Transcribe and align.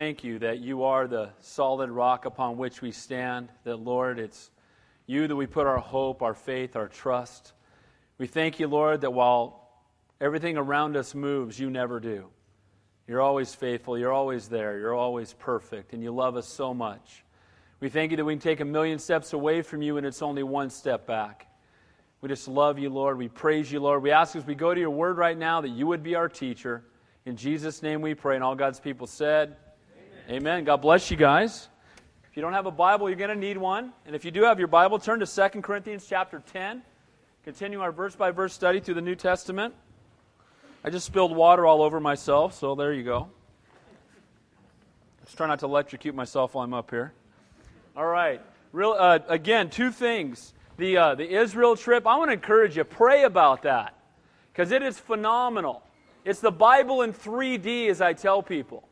Thank 0.00 0.22
you 0.22 0.38
that 0.38 0.60
you 0.60 0.84
are 0.84 1.08
the 1.08 1.30
solid 1.40 1.90
rock 1.90 2.24
upon 2.24 2.56
which 2.56 2.80
we 2.80 2.92
stand, 2.92 3.48
that, 3.64 3.78
Lord, 3.80 4.20
it's 4.20 4.52
you 5.06 5.26
that 5.26 5.34
we 5.34 5.46
put 5.46 5.66
our 5.66 5.78
hope, 5.78 6.22
our 6.22 6.34
faith, 6.34 6.76
our 6.76 6.86
trust. 6.86 7.52
We 8.16 8.28
thank 8.28 8.60
you, 8.60 8.68
Lord, 8.68 9.00
that 9.00 9.10
while 9.10 9.68
everything 10.20 10.56
around 10.56 10.96
us 10.96 11.16
moves, 11.16 11.58
you 11.58 11.68
never 11.68 11.98
do. 11.98 12.28
You're 13.08 13.20
always 13.20 13.56
faithful, 13.56 13.98
you're 13.98 14.12
always 14.12 14.46
there, 14.46 14.78
you're 14.78 14.94
always 14.94 15.32
perfect, 15.32 15.92
and 15.92 16.00
you 16.00 16.12
love 16.12 16.36
us 16.36 16.46
so 16.46 16.72
much. 16.72 17.24
We 17.80 17.88
thank 17.88 18.12
you 18.12 18.18
that 18.18 18.24
we 18.24 18.34
can 18.34 18.40
take 18.40 18.60
a 18.60 18.64
million 18.64 19.00
steps 19.00 19.32
away 19.32 19.62
from 19.62 19.82
you 19.82 19.96
and 19.96 20.06
it's 20.06 20.22
only 20.22 20.44
one 20.44 20.70
step 20.70 21.08
back. 21.08 21.48
We 22.20 22.28
just 22.28 22.46
love 22.46 22.78
you, 22.78 22.90
Lord. 22.90 23.18
We 23.18 23.26
praise 23.26 23.72
you, 23.72 23.80
Lord. 23.80 24.04
We 24.04 24.12
ask 24.12 24.36
as 24.36 24.46
we 24.46 24.54
go 24.54 24.72
to 24.72 24.80
your 24.80 24.90
word 24.90 25.16
right 25.16 25.36
now 25.36 25.60
that 25.60 25.70
you 25.70 25.88
would 25.88 26.04
be 26.04 26.14
our 26.14 26.28
teacher. 26.28 26.84
In 27.26 27.34
Jesus' 27.34 27.82
name 27.82 28.00
we 28.00 28.14
pray. 28.14 28.36
And 28.36 28.44
all 28.44 28.54
God's 28.54 28.78
people 28.78 29.08
said, 29.08 29.56
Amen. 30.30 30.64
God 30.64 30.82
bless 30.82 31.10
you 31.10 31.16
guys. 31.16 31.70
If 32.30 32.36
you 32.36 32.42
don't 32.42 32.52
have 32.52 32.66
a 32.66 32.70
Bible, 32.70 33.08
you're 33.08 33.16
going 33.16 33.30
to 33.30 33.34
need 33.34 33.56
one. 33.56 33.94
And 34.04 34.14
if 34.14 34.26
you 34.26 34.30
do 34.30 34.42
have 34.42 34.58
your 34.58 34.68
Bible, 34.68 34.98
turn 34.98 35.20
to 35.20 35.26
2 35.26 35.62
Corinthians 35.62 36.04
chapter 36.06 36.42
10. 36.52 36.82
Continue 37.44 37.80
our 37.80 37.92
verse 37.92 38.14
by 38.14 38.30
verse 38.30 38.52
study 38.52 38.78
through 38.78 38.96
the 38.96 39.00
New 39.00 39.14
Testament. 39.14 39.74
I 40.84 40.90
just 40.90 41.06
spilled 41.06 41.34
water 41.34 41.64
all 41.64 41.80
over 41.80 41.98
myself, 41.98 42.52
so 42.52 42.74
there 42.74 42.92
you 42.92 43.04
go. 43.04 43.30
Let's 45.20 45.34
try 45.34 45.46
not 45.46 45.60
to 45.60 45.64
electrocute 45.64 46.14
myself 46.14 46.52
while 46.52 46.64
I'm 46.66 46.74
up 46.74 46.90
here. 46.90 47.14
All 47.96 48.06
right. 48.06 48.42
Real, 48.72 48.94
uh, 48.98 49.20
again, 49.28 49.70
two 49.70 49.90
things. 49.90 50.52
The, 50.76 50.94
uh, 50.98 51.14
the 51.14 51.26
Israel 51.26 51.74
trip, 51.74 52.06
I 52.06 52.18
want 52.18 52.28
to 52.28 52.34
encourage 52.34 52.76
you, 52.76 52.84
pray 52.84 53.24
about 53.24 53.62
that 53.62 53.98
because 54.52 54.72
it 54.72 54.82
is 54.82 54.98
phenomenal. 54.98 55.82
It's 56.26 56.40
the 56.40 56.52
Bible 56.52 57.00
in 57.00 57.14
3D, 57.14 57.88
as 57.88 58.02
I 58.02 58.12
tell 58.12 58.42
people. 58.42 58.86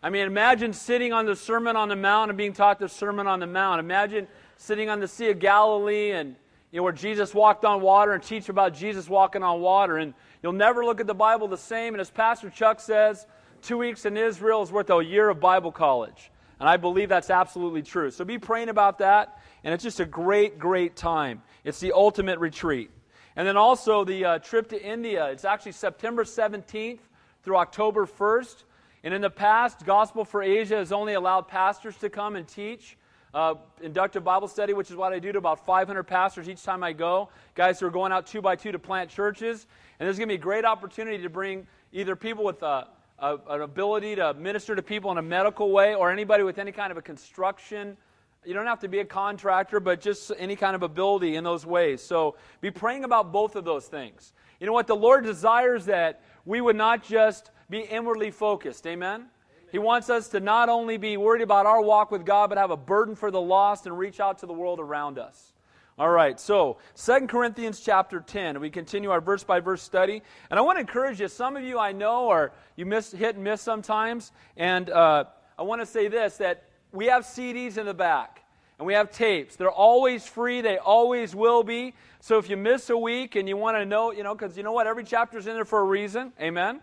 I 0.00 0.10
mean, 0.10 0.26
imagine 0.26 0.72
sitting 0.72 1.12
on 1.12 1.26
the 1.26 1.34
Sermon 1.34 1.74
on 1.74 1.88
the 1.88 1.96
Mount 1.96 2.30
and 2.30 2.38
being 2.38 2.52
taught 2.52 2.78
the 2.78 2.88
Sermon 2.88 3.26
on 3.26 3.40
the 3.40 3.48
Mount. 3.48 3.80
Imagine 3.80 4.28
sitting 4.56 4.88
on 4.88 5.00
the 5.00 5.08
Sea 5.08 5.30
of 5.30 5.40
Galilee 5.40 6.12
and 6.12 6.36
you 6.70 6.76
know 6.76 6.84
where 6.84 6.92
Jesus 6.92 7.34
walked 7.34 7.64
on 7.64 7.80
water 7.80 8.12
and 8.12 8.22
teach 8.22 8.48
about 8.48 8.74
Jesus 8.74 9.08
walking 9.08 9.42
on 9.42 9.60
water. 9.60 9.96
And 9.96 10.14
you'll 10.40 10.52
never 10.52 10.84
look 10.84 11.00
at 11.00 11.08
the 11.08 11.14
Bible 11.14 11.48
the 11.48 11.56
same. 11.56 11.94
And 11.94 12.00
as 12.00 12.10
Pastor 12.10 12.48
Chuck 12.48 12.78
says, 12.78 13.26
two 13.60 13.78
weeks 13.78 14.04
in 14.04 14.16
Israel 14.16 14.62
is 14.62 14.70
worth 14.70 14.88
a 14.90 15.04
year 15.04 15.28
of 15.30 15.40
Bible 15.40 15.72
college. 15.72 16.30
And 16.60 16.68
I 16.68 16.76
believe 16.76 17.08
that's 17.08 17.30
absolutely 17.30 17.82
true. 17.82 18.10
So 18.12 18.24
be 18.24 18.38
praying 18.38 18.68
about 18.68 18.98
that. 18.98 19.40
And 19.64 19.74
it's 19.74 19.82
just 19.82 19.98
a 19.98 20.06
great, 20.06 20.60
great 20.60 20.94
time. 20.94 21.42
It's 21.64 21.80
the 21.80 21.92
ultimate 21.92 22.38
retreat. 22.38 22.90
And 23.34 23.48
then 23.48 23.56
also 23.56 24.04
the 24.04 24.24
uh, 24.24 24.38
trip 24.38 24.68
to 24.68 24.80
India. 24.80 25.26
It's 25.26 25.44
actually 25.44 25.72
September 25.72 26.22
17th 26.22 27.00
through 27.42 27.56
October 27.56 28.06
1st. 28.06 28.64
And 29.08 29.14
in 29.14 29.22
the 29.22 29.30
past, 29.30 29.86
Gospel 29.86 30.22
for 30.22 30.42
Asia 30.42 30.76
has 30.76 30.92
only 30.92 31.14
allowed 31.14 31.48
pastors 31.48 31.96
to 31.96 32.10
come 32.10 32.36
and 32.36 32.46
teach. 32.46 32.98
Uh, 33.32 33.54
inductive 33.80 34.22
Bible 34.22 34.48
study, 34.48 34.74
which 34.74 34.90
is 34.90 34.96
what 34.96 35.14
I 35.14 35.18
do 35.18 35.32
to 35.32 35.38
about 35.38 35.64
500 35.64 36.02
pastors 36.02 36.46
each 36.46 36.62
time 36.62 36.82
I 36.84 36.92
go. 36.92 37.30
Guys 37.54 37.80
who 37.80 37.86
are 37.86 37.90
going 37.90 38.12
out 38.12 38.26
two 38.26 38.42
by 38.42 38.54
two 38.54 38.70
to 38.70 38.78
plant 38.78 39.08
churches. 39.08 39.66
And 39.98 40.06
there's 40.06 40.18
going 40.18 40.28
to 40.28 40.32
be 40.32 40.38
a 40.38 40.42
great 40.42 40.66
opportunity 40.66 41.22
to 41.22 41.30
bring 41.30 41.66
either 41.90 42.16
people 42.16 42.44
with 42.44 42.62
a, 42.62 42.88
a, 43.18 43.38
an 43.48 43.62
ability 43.62 44.16
to 44.16 44.34
minister 44.34 44.76
to 44.76 44.82
people 44.82 45.10
in 45.10 45.16
a 45.16 45.22
medical 45.22 45.72
way 45.72 45.94
or 45.94 46.12
anybody 46.12 46.42
with 46.42 46.58
any 46.58 46.70
kind 46.70 46.90
of 46.90 46.98
a 46.98 47.02
construction. 47.02 47.96
You 48.44 48.52
don't 48.52 48.66
have 48.66 48.80
to 48.80 48.88
be 48.88 48.98
a 48.98 49.06
contractor, 49.06 49.80
but 49.80 50.02
just 50.02 50.32
any 50.36 50.54
kind 50.54 50.76
of 50.76 50.82
ability 50.82 51.36
in 51.36 51.44
those 51.44 51.64
ways. 51.64 52.02
So 52.02 52.36
be 52.60 52.70
praying 52.70 53.04
about 53.04 53.32
both 53.32 53.56
of 53.56 53.64
those 53.64 53.86
things. 53.86 54.34
You 54.60 54.66
know 54.66 54.74
what? 54.74 54.86
The 54.86 54.96
Lord 54.96 55.24
desires 55.24 55.86
that 55.86 56.20
we 56.44 56.60
would 56.60 56.76
not 56.76 57.02
just 57.02 57.52
be 57.70 57.80
inwardly 57.80 58.30
focused. 58.30 58.86
Amen? 58.86 59.26
He 59.70 59.78
wants 59.78 60.08
us 60.08 60.28
to 60.28 60.40
not 60.40 60.68
only 60.68 60.96
be 60.96 61.16
worried 61.16 61.42
about 61.42 61.66
our 61.66 61.82
walk 61.82 62.10
with 62.10 62.24
God, 62.24 62.48
but 62.48 62.58
have 62.58 62.70
a 62.70 62.76
burden 62.76 63.14
for 63.14 63.30
the 63.30 63.40
lost 63.40 63.86
and 63.86 63.98
reach 63.98 64.20
out 64.20 64.38
to 64.38 64.46
the 64.46 64.52
world 64.52 64.80
around 64.80 65.18
us. 65.18 65.52
All 65.98 66.08
right, 66.08 66.38
so 66.38 66.78
Second 66.94 67.28
Corinthians 67.28 67.80
chapter 67.80 68.20
10. 68.20 68.60
We 68.60 68.70
continue 68.70 69.10
our 69.10 69.20
verse 69.20 69.42
by 69.42 69.58
verse 69.58 69.82
study. 69.82 70.22
And 70.48 70.56
I 70.56 70.62
want 70.62 70.76
to 70.76 70.80
encourage 70.80 71.20
you, 71.20 71.26
some 71.26 71.56
of 71.56 71.64
you 71.64 71.76
I 71.76 71.90
know 71.90 72.28
are 72.28 72.52
you 72.76 72.86
miss 72.86 73.10
hit 73.10 73.34
and 73.34 73.42
miss 73.42 73.60
sometimes. 73.60 74.30
And 74.56 74.90
uh, 74.90 75.24
I 75.58 75.62
want 75.62 75.82
to 75.82 75.86
say 75.86 76.06
this 76.06 76.36
that 76.36 76.68
we 76.92 77.06
have 77.06 77.24
CDs 77.24 77.78
in 77.78 77.84
the 77.84 77.94
back 77.94 78.44
and 78.78 78.86
we 78.86 78.94
have 78.94 79.10
tapes. 79.10 79.56
They're 79.56 79.70
always 79.70 80.24
free, 80.24 80.60
they 80.60 80.78
always 80.78 81.34
will 81.34 81.64
be. 81.64 81.94
So 82.20 82.38
if 82.38 82.48
you 82.48 82.56
miss 82.56 82.90
a 82.90 82.96
week 82.96 83.34
and 83.34 83.48
you 83.48 83.56
want 83.56 83.76
to 83.76 83.84
know, 83.84 84.12
you 84.12 84.22
know, 84.22 84.36
because 84.36 84.56
you 84.56 84.62
know 84.62 84.72
what? 84.72 84.86
Every 84.86 85.04
chapter's 85.04 85.48
in 85.48 85.54
there 85.54 85.64
for 85.64 85.80
a 85.80 85.84
reason. 85.84 86.32
Amen? 86.40 86.80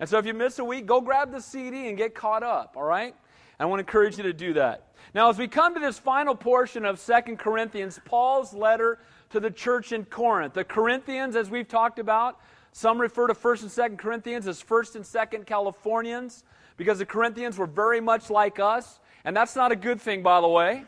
And 0.00 0.08
so 0.08 0.18
if 0.18 0.26
you 0.26 0.34
miss 0.34 0.58
a 0.58 0.64
week, 0.64 0.86
go 0.86 1.00
grab 1.00 1.32
the 1.32 1.40
CD 1.40 1.88
and 1.88 1.96
get 1.96 2.14
caught 2.14 2.42
up, 2.42 2.74
all 2.76 2.84
right? 2.84 3.14
I 3.58 3.64
want 3.64 3.78
to 3.78 3.80
encourage 3.80 4.18
you 4.18 4.22
to 4.24 4.32
do 4.32 4.52
that. 4.54 4.88
Now, 5.14 5.30
as 5.30 5.38
we 5.38 5.48
come 5.48 5.72
to 5.74 5.80
this 5.80 5.98
final 5.98 6.34
portion 6.34 6.84
of 6.84 6.98
Second 6.98 7.38
Corinthians, 7.38 7.98
Paul's 8.04 8.52
letter 8.52 8.98
to 9.30 9.40
the 9.40 9.50
church 9.50 9.92
in 9.92 10.04
Corinth. 10.04 10.54
The 10.54 10.64
Corinthians, 10.64 11.36
as 11.36 11.48
we've 11.48 11.68
talked 11.68 11.98
about, 11.98 12.38
some 12.72 13.00
refer 13.00 13.26
to 13.26 13.34
1st 13.34 13.62
and 13.62 13.70
2nd 13.70 13.98
Corinthians 13.98 14.46
as 14.46 14.62
1st 14.62 14.96
and 14.96 15.04
2nd 15.04 15.46
Californians 15.46 16.44
because 16.76 16.98
the 16.98 17.06
Corinthians 17.06 17.56
were 17.56 17.66
very 17.66 18.02
much 18.02 18.28
like 18.28 18.60
us. 18.60 19.00
And 19.24 19.34
that's 19.34 19.56
not 19.56 19.72
a 19.72 19.76
good 19.76 20.00
thing, 20.00 20.22
by 20.22 20.42
the 20.42 20.48
way. 20.48 20.84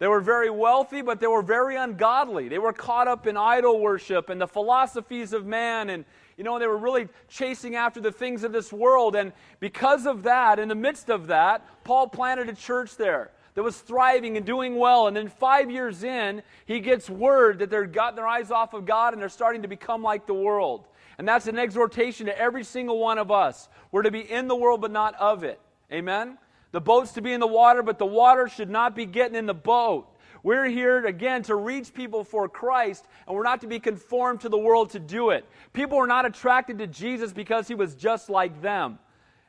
They 0.00 0.08
were 0.08 0.20
very 0.20 0.50
wealthy, 0.50 1.02
but 1.02 1.20
they 1.20 1.26
were 1.26 1.42
very 1.42 1.76
ungodly. 1.76 2.48
They 2.48 2.58
were 2.58 2.72
caught 2.72 3.06
up 3.06 3.26
in 3.26 3.36
idol 3.36 3.80
worship 3.80 4.30
and 4.30 4.40
the 4.40 4.48
philosophies 4.48 5.32
of 5.32 5.46
man 5.46 5.90
and 5.90 6.04
you 6.40 6.44
know, 6.44 6.58
they 6.58 6.66
were 6.66 6.78
really 6.78 7.06
chasing 7.28 7.76
after 7.76 8.00
the 8.00 8.10
things 8.10 8.44
of 8.44 8.50
this 8.50 8.72
world. 8.72 9.14
And 9.14 9.34
because 9.58 10.06
of 10.06 10.22
that, 10.22 10.58
in 10.58 10.68
the 10.68 10.74
midst 10.74 11.10
of 11.10 11.26
that, 11.26 11.66
Paul 11.84 12.08
planted 12.08 12.48
a 12.48 12.54
church 12.54 12.96
there 12.96 13.30
that 13.54 13.62
was 13.62 13.76
thriving 13.76 14.38
and 14.38 14.46
doing 14.46 14.76
well. 14.76 15.06
And 15.06 15.14
then 15.14 15.28
five 15.28 15.70
years 15.70 16.02
in, 16.02 16.42
he 16.64 16.80
gets 16.80 17.10
word 17.10 17.58
that 17.58 17.68
they've 17.68 17.92
gotten 17.92 18.16
their 18.16 18.26
eyes 18.26 18.50
off 18.50 18.72
of 18.72 18.86
God 18.86 19.12
and 19.12 19.20
they're 19.20 19.28
starting 19.28 19.60
to 19.60 19.68
become 19.68 20.02
like 20.02 20.26
the 20.26 20.32
world. 20.32 20.86
And 21.18 21.28
that's 21.28 21.46
an 21.46 21.58
exhortation 21.58 22.24
to 22.24 22.38
every 22.38 22.64
single 22.64 22.98
one 22.98 23.18
of 23.18 23.30
us. 23.30 23.68
We're 23.92 24.04
to 24.04 24.10
be 24.10 24.20
in 24.20 24.48
the 24.48 24.56
world, 24.56 24.80
but 24.80 24.92
not 24.92 25.14
of 25.16 25.44
it. 25.44 25.60
Amen? 25.92 26.38
The 26.72 26.80
boat's 26.80 27.12
to 27.12 27.20
be 27.20 27.34
in 27.34 27.40
the 27.40 27.46
water, 27.46 27.82
but 27.82 27.98
the 27.98 28.06
water 28.06 28.48
should 28.48 28.70
not 28.70 28.96
be 28.96 29.04
getting 29.04 29.36
in 29.36 29.44
the 29.44 29.52
boat. 29.52 30.09
We're 30.42 30.66
here 30.66 31.04
again 31.04 31.42
to 31.44 31.54
reach 31.54 31.92
people 31.92 32.24
for 32.24 32.48
Christ, 32.48 33.04
and 33.26 33.36
we're 33.36 33.42
not 33.42 33.60
to 33.60 33.66
be 33.66 33.78
conformed 33.78 34.40
to 34.40 34.48
the 34.48 34.58
world 34.58 34.90
to 34.90 34.98
do 34.98 35.30
it. 35.30 35.44
People 35.72 35.98
are 35.98 36.06
not 36.06 36.24
attracted 36.24 36.78
to 36.78 36.86
Jesus 36.86 37.32
because 37.32 37.68
he 37.68 37.74
was 37.74 37.94
just 37.94 38.30
like 38.30 38.62
them. 38.62 38.98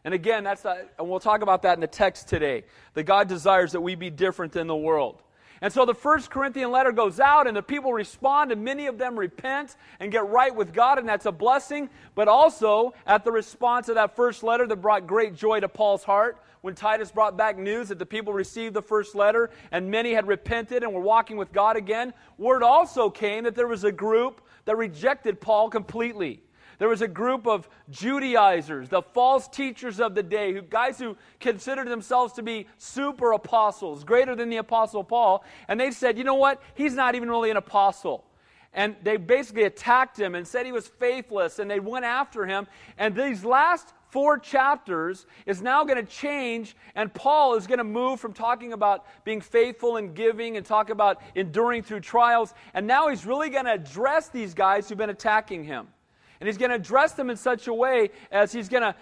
And 0.03 0.13
again, 0.13 0.43
that's 0.43 0.65
a, 0.65 0.85
and 0.97 1.09
we'll 1.09 1.19
talk 1.19 1.41
about 1.41 1.61
that 1.61 1.75
in 1.75 1.79
the 1.79 1.87
text 1.87 2.27
today. 2.27 2.63
That 2.95 3.03
God 3.03 3.27
desires 3.27 3.73
that 3.73 3.81
we 3.81 3.95
be 3.95 4.09
different 4.09 4.51
than 4.51 4.67
the 4.67 4.75
world. 4.75 5.21
And 5.61 5.71
so 5.71 5.85
the 5.85 5.93
first 5.93 6.31
Corinthian 6.31 6.71
letter 6.71 6.91
goes 6.91 7.19
out, 7.19 7.45
and 7.45 7.55
the 7.55 7.61
people 7.61 7.93
respond, 7.93 8.51
and 8.51 8.63
many 8.63 8.87
of 8.87 8.97
them 8.97 9.17
repent 9.17 9.75
and 9.99 10.11
get 10.11 10.27
right 10.27 10.53
with 10.53 10.73
God, 10.73 10.97
and 10.97 11.07
that's 11.07 11.27
a 11.27 11.31
blessing. 11.31 11.89
But 12.15 12.27
also, 12.27 12.95
at 13.05 13.23
the 13.23 13.31
response 13.31 13.87
of 13.87 13.95
that 13.95 14.15
first 14.15 14.41
letter 14.41 14.65
that 14.65 14.77
brought 14.77 15.05
great 15.05 15.35
joy 15.35 15.59
to 15.59 15.69
Paul's 15.69 16.03
heart, 16.03 16.41
when 16.61 16.75
Titus 16.75 17.11
brought 17.11 17.37
back 17.37 17.57
news 17.57 17.89
that 17.89 17.99
the 17.99 18.05
people 18.05 18.33
received 18.33 18.73
the 18.73 18.81
first 18.81 19.15
letter 19.15 19.49
and 19.71 19.89
many 19.89 20.13
had 20.13 20.27
repented 20.27 20.83
and 20.83 20.93
were 20.93 21.01
walking 21.01 21.37
with 21.37 21.51
God 21.51 21.75
again, 21.75 22.13
word 22.37 22.63
also 22.63 23.09
came 23.09 23.43
that 23.45 23.55
there 23.55 23.67
was 23.67 23.83
a 23.83 23.91
group 23.91 24.41
that 24.65 24.77
rejected 24.77 25.41
Paul 25.41 25.69
completely. 25.69 26.41
There 26.81 26.89
was 26.89 27.03
a 27.03 27.07
group 27.07 27.45
of 27.45 27.69
Judaizers, 27.91 28.89
the 28.89 29.03
false 29.03 29.47
teachers 29.47 29.99
of 29.99 30.15
the 30.15 30.23
day, 30.23 30.51
who, 30.51 30.63
guys 30.63 30.97
who 30.97 31.15
considered 31.39 31.87
themselves 31.87 32.33
to 32.33 32.41
be 32.41 32.65
super 32.79 33.33
apostles, 33.33 34.03
greater 34.03 34.35
than 34.35 34.49
the 34.49 34.57
apostle 34.57 35.03
Paul, 35.03 35.45
and 35.67 35.79
they 35.79 35.91
said, 35.91 36.17
you 36.17 36.23
know 36.23 36.33
what? 36.33 36.59
He's 36.73 36.95
not 36.95 37.13
even 37.13 37.29
really 37.29 37.51
an 37.51 37.57
apostle. 37.57 38.25
And 38.73 38.95
they 39.03 39.17
basically 39.17 39.65
attacked 39.65 40.19
him 40.19 40.33
and 40.33 40.47
said 40.47 40.65
he 40.65 40.71
was 40.71 40.87
faithless, 40.87 41.59
and 41.59 41.69
they 41.69 41.79
went 41.79 42.03
after 42.03 42.47
him. 42.47 42.65
And 42.97 43.15
these 43.15 43.45
last 43.45 43.93
four 44.09 44.39
chapters 44.39 45.27
is 45.45 45.61
now 45.61 45.83
going 45.83 46.03
to 46.03 46.11
change, 46.11 46.75
and 46.95 47.13
Paul 47.13 47.53
is 47.53 47.67
going 47.67 47.77
to 47.77 47.83
move 47.83 48.19
from 48.19 48.33
talking 48.33 48.73
about 48.73 49.05
being 49.23 49.41
faithful 49.41 49.97
and 49.97 50.15
giving 50.15 50.57
and 50.57 50.65
talk 50.65 50.89
about 50.89 51.21
enduring 51.35 51.83
through 51.83 51.99
trials, 51.99 52.55
and 52.73 52.87
now 52.87 53.07
he's 53.07 53.23
really 53.23 53.51
going 53.51 53.65
to 53.65 53.73
address 53.73 54.29
these 54.29 54.55
guys 54.55 54.89
who've 54.89 54.97
been 54.97 55.11
attacking 55.11 55.63
him. 55.63 55.87
And 56.41 56.47
he's 56.47 56.57
going 56.57 56.71
to 56.71 56.75
address 56.75 57.13
them 57.13 57.29
in 57.29 57.37
such 57.37 57.67
a 57.67 57.73
way 57.73 58.09
as 58.31 58.51
he's 58.51 58.67
going 58.67 58.81
to 58.81 58.95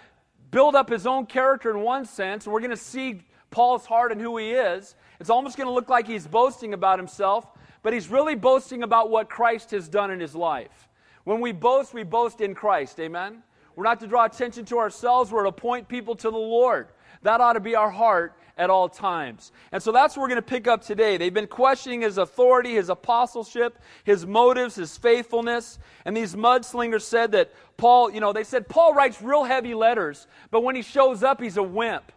build 0.50 0.74
up 0.74 0.90
his 0.90 1.06
own 1.06 1.24
character 1.24 1.70
in 1.70 1.80
one 1.80 2.04
sense, 2.04 2.44
and 2.44 2.52
we're 2.52 2.60
going 2.60 2.70
to 2.70 2.76
see 2.76 3.22
Paul's 3.50 3.86
heart 3.86 4.12
and 4.12 4.20
who 4.20 4.36
he 4.36 4.50
is. 4.50 4.94
It's 5.18 5.30
almost 5.30 5.56
going 5.56 5.66
to 5.66 5.72
look 5.72 5.88
like 5.88 6.06
he's 6.06 6.26
boasting 6.26 6.74
about 6.74 6.98
himself, 6.98 7.46
but 7.82 7.94
he's 7.94 8.08
really 8.08 8.34
boasting 8.34 8.82
about 8.82 9.10
what 9.10 9.30
Christ 9.30 9.70
has 9.70 9.88
done 9.88 10.10
in 10.10 10.20
his 10.20 10.34
life. 10.34 10.88
When 11.24 11.40
we 11.40 11.52
boast, 11.52 11.94
we 11.94 12.02
boast 12.02 12.42
in 12.42 12.54
Christ. 12.54 13.00
Amen? 13.00 13.42
We're 13.74 13.84
not 13.84 14.00
to 14.00 14.06
draw 14.06 14.26
attention 14.26 14.66
to 14.66 14.78
ourselves, 14.78 15.32
we're 15.32 15.44
to 15.44 15.52
point 15.52 15.88
people 15.88 16.14
to 16.16 16.30
the 16.30 16.36
Lord. 16.36 16.88
That 17.22 17.40
ought 17.40 17.54
to 17.54 17.60
be 17.60 17.74
our 17.74 17.90
heart 17.90 18.36
at 18.60 18.68
all 18.68 18.90
times. 18.90 19.52
And 19.72 19.82
so 19.82 19.90
that's 19.90 20.14
what 20.14 20.22
we're 20.22 20.28
going 20.28 20.36
to 20.36 20.42
pick 20.42 20.68
up 20.68 20.84
today. 20.84 21.16
They've 21.16 21.32
been 21.32 21.46
questioning 21.46 22.02
his 22.02 22.18
authority, 22.18 22.74
his 22.74 22.90
apostleship, 22.90 23.78
his 24.04 24.26
motives, 24.26 24.74
his 24.74 24.98
faithfulness. 24.98 25.78
And 26.04 26.14
these 26.14 26.34
mudslingers 26.36 27.00
said 27.00 27.32
that 27.32 27.52
Paul, 27.78 28.12
you 28.12 28.20
know, 28.20 28.34
they 28.34 28.44
said 28.44 28.68
Paul 28.68 28.92
writes 28.92 29.22
real 29.22 29.44
heavy 29.44 29.72
letters, 29.72 30.26
but 30.50 30.62
when 30.62 30.76
he 30.76 30.82
shows 30.82 31.22
up, 31.22 31.40
he's 31.40 31.56
a 31.56 31.62
wimp. 31.62 32.12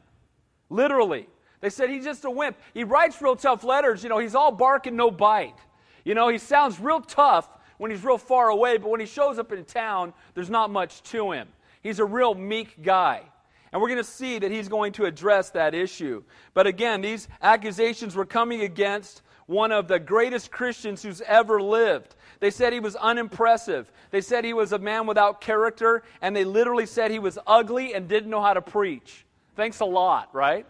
Literally. 0.70 1.28
They 1.62 1.70
said 1.70 1.90
he's 1.90 2.04
just 2.04 2.26
a 2.26 2.30
wimp. 2.30 2.58
He 2.74 2.84
writes 2.84 3.22
real 3.22 3.38
tough 3.38 3.64
letters. 3.64 4.04
You 4.04 4.10
know, 4.10 4.20
he's 4.20 4.36
all 4.36 4.52
bark 4.52 4.86
and 4.86 4.98
no 4.98 5.10
bite. 5.10 5.56
You 6.04 6.14
know, 6.14 6.28
he 6.28 6.38
sounds 6.38 6.78
real 6.78 7.00
tough 7.00 7.48
when 7.78 7.90
he's 7.90 8.04
real 8.04 8.18
far 8.18 8.50
away, 8.50 8.78
but 8.78 8.90
when 8.90 9.00
he 9.00 9.06
shows 9.06 9.40
up 9.40 9.54
in 9.54 9.64
town, 9.64 10.14
there's 10.36 10.50
not 10.50 10.70
much 10.70 11.02
to 11.04 11.32
him. 11.32 11.48
He's 11.82 12.00
a 12.00 12.06
real 12.06 12.36
meek 12.36 12.84
guy. 12.84 13.22
And 13.74 13.82
we're 13.82 13.88
going 13.88 13.98
to 13.98 14.04
see 14.04 14.38
that 14.38 14.52
he's 14.52 14.70
going 14.70 14.94
to 14.94 15.06
address 15.06 15.50
that 15.50 15.74
issue. 15.74 16.24
But 16.54 16.68
again, 16.68 17.02
these 17.02 17.28
accusations 17.42 18.16
were 18.16 18.26
coming 18.26 18.62
against 18.62 19.24
one 19.48 19.72
of 19.72 19.88
the 19.88 19.98
greatest 19.98 20.52
Christians 20.52 21.02
who's 21.02 21.22
ever 21.22 21.60
lived. 21.60 22.16
They 22.40 22.52
said 22.52 22.72
he 22.72 22.80
was 22.80 22.96
unimpressive. 22.96 23.92
They 24.12 24.22
said 24.22 24.46
he 24.46 24.54
was 24.54 24.74
a 24.74 24.80
man 24.80 25.08
without 25.08 25.42
character. 25.42 26.04
And 26.22 26.36
they 26.36 26.46
literally 26.46 26.86
said 26.86 27.10
he 27.10 27.18
was 27.18 27.40
ugly 27.48 27.96
and 27.96 28.08
didn't 28.08 28.30
know 28.30 28.42
how 28.42 28.54
to 28.54 28.62
preach. 28.62 29.26
Thanks 29.56 29.80
a 29.80 29.86
lot, 29.86 30.30
right? 30.34 30.68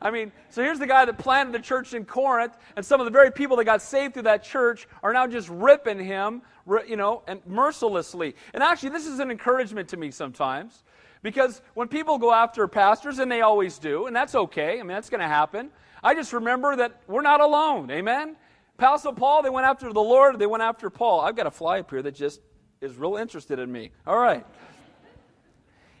I 0.00 0.10
mean, 0.10 0.32
so 0.48 0.62
here's 0.62 0.78
the 0.78 0.86
guy 0.86 1.04
that 1.04 1.18
planted 1.18 1.52
the 1.52 1.58
church 1.58 1.92
in 1.92 2.04
Corinth, 2.04 2.56
and 2.76 2.86
some 2.86 3.00
of 3.00 3.04
the 3.04 3.10
very 3.10 3.32
people 3.32 3.56
that 3.56 3.64
got 3.64 3.82
saved 3.82 4.14
through 4.14 4.22
that 4.22 4.44
church 4.44 4.86
are 5.02 5.12
now 5.12 5.26
just 5.26 5.48
ripping 5.48 5.98
him, 5.98 6.42
you 6.86 6.96
know, 6.96 7.24
and 7.26 7.44
mercilessly. 7.46 8.36
And 8.54 8.62
actually, 8.62 8.90
this 8.90 9.06
is 9.06 9.18
an 9.18 9.32
encouragement 9.32 9.88
to 9.88 9.96
me 9.96 10.12
sometimes 10.12 10.84
because 11.22 11.60
when 11.74 11.88
people 11.88 12.18
go 12.18 12.32
after 12.32 12.66
pastors, 12.68 13.18
and 13.18 13.30
they 13.30 13.40
always 13.40 13.78
do, 13.78 14.06
and 14.06 14.14
that's 14.14 14.34
okay, 14.34 14.78
I 14.78 14.82
mean, 14.82 14.88
that's 14.88 15.10
going 15.10 15.20
to 15.20 15.28
happen, 15.28 15.70
I 16.02 16.14
just 16.14 16.32
remember 16.32 16.76
that 16.76 17.00
we're 17.06 17.22
not 17.22 17.40
alone. 17.40 17.90
Amen? 17.90 18.36
Apostle 18.78 19.12
Paul, 19.12 19.42
they 19.42 19.50
went 19.50 19.66
after 19.66 19.92
the 19.92 20.00
Lord, 20.00 20.38
they 20.38 20.46
went 20.46 20.62
after 20.62 20.88
Paul. 20.90 21.20
I've 21.20 21.34
got 21.34 21.46
a 21.46 21.50
fly 21.50 21.80
up 21.80 21.90
here 21.90 22.02
that 22.02 22.14
just 22.14 22.40
is 22.80 22.96
real 22.96 23.16
interested 23.16 23.58
in 23.58 23.70
me. 23.70 23.90
All 24.06 24.18
right. 24.18 24.46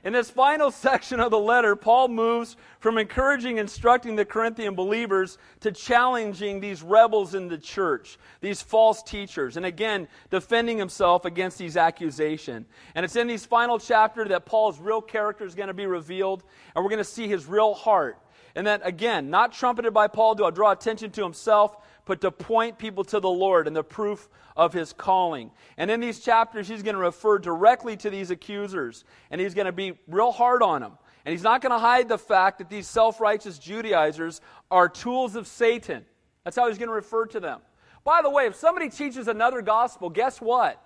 In 0.04 0.12
this 0.12 0.30
final 0.30 0.70
section 0.72 1.20
of 1.20 1.30
the 1.30 1.38
letter, 1.38 1.74
Paul 1.76 2.08
moves 2.08 2.56
from 2.80 2.98
encouraging, 2.98 3.58
instructing 3.58 4.16
the 4.16 4.24
Corinthian 4.24 4.74
believers 4.74 5.38
to 5.60 5.72
challenging 5.72 6.60
these 6.60 6.82
rebels 6.82 7.34
in 7.34 7.48
the 7.48 7.58
church, 7.58 8.18
these 8.40 8.62
false 8.62 9.02
teachers, 9.02 9.56
and 9.56 9.66
again, 9.66 10.06
defending 10.30 10.78
himself 10.78 11.24
against 11.24 11.58
these 11.58 11.76
accusations. 11.76 12.66
And 12.94 13.04
it's 13.04 13.16
in 13.16 13.26
these 13.26 13.44
final 13.44 13.78
chapter 13.78 14.24
that 14.26 14.46
Paul's 14.46 14.78
real 14.78 15.00
character 15.02 15.44
is 15.44 15.54
going 15.54 15.68
to 15.68 15.74
be 15.74 15.86
revealed, 15.86 16.44
and 16.74 16.84
we're 16.84 16.90
going 16.90 16.98
to 16.98 17.04
see 17.04 17.28
his 17.28 17.46
real 17.46 17.74
heart. 17.74 18.18
And 18.54 18.66
that, 18.66 18.80
again, 18.84 19.30
not 19.30 19.52
trumpeted 19.52 19.92
by 19.92 20.08
Paul 20.08 20.34
to 20.36 20.50
draw 20.50 20.72
attention 20.72 21.10
to 21.12 21.22
himself, 21.22 21.76
but 22.08 22.22
to 22.22 22.30
point 22.30 22.78
people 22.78 23.04
to 23.04 23.20
the 23.20 23.28
Lord 23.28 23.66
and 23.66 23.76
the 23.76 23.84
proof 23.84 24.30
of 24.56 24.72
his 24.72 24.94
calling. 24.94 25.50
And 25.76 25.90
in 25.90 26.00
these 26.00 26.20
chapters, 26.20 26.66
he's 26.66 26.82
going 26.82 26.94
to 26.94 27.00
refer 27.00 27.38
directly 27.38 27.98
to 27.98 28.08
these 28.08 28.30
accusers, 28.30 29.04
and 29.30 29.38
he's 29.38 29.52
going 29.52 29.66
to 29.66 29.72
be 29.72 29.92
real 30.08 30.32
hard 30.32 30.62
on 30.62 30.80
them. 30.80 30.92
And 31.26 31.32
he's 31.32 31.42
not 31.42 31.60
going 31.60 31.72
to 31.72 31.78
hide 31.78 32.08
the 32.08 32.16
fact 32.16 32.58
that 32.58 32.70
these 32.70 32.86
self 32.86 33.20
righteous 33.20 33.58
Judaizers 33.58 34.40
are 34.70 34.88
tools 34.88 35.36
of 35.36 35.46
Satan. 35.46 36.06
That's 36.44 36.56
how 36.56 36.66
he's 36.68 36.78
going 36.78 36.88
to 36.88 36.94
refer 36.94 37.26
to 37.26 37.40
them. 37.40 37.60
By 38.04 38.22
the 38.22 38.30
way, 38.30 38.46
if 38.46 38.54
somebody 38.54 38.88
teaches 38.88 39.28
another 39.28 39.60
gospel, 39.60 40.08
guess 40.08 40.40
what? 40.40 40.82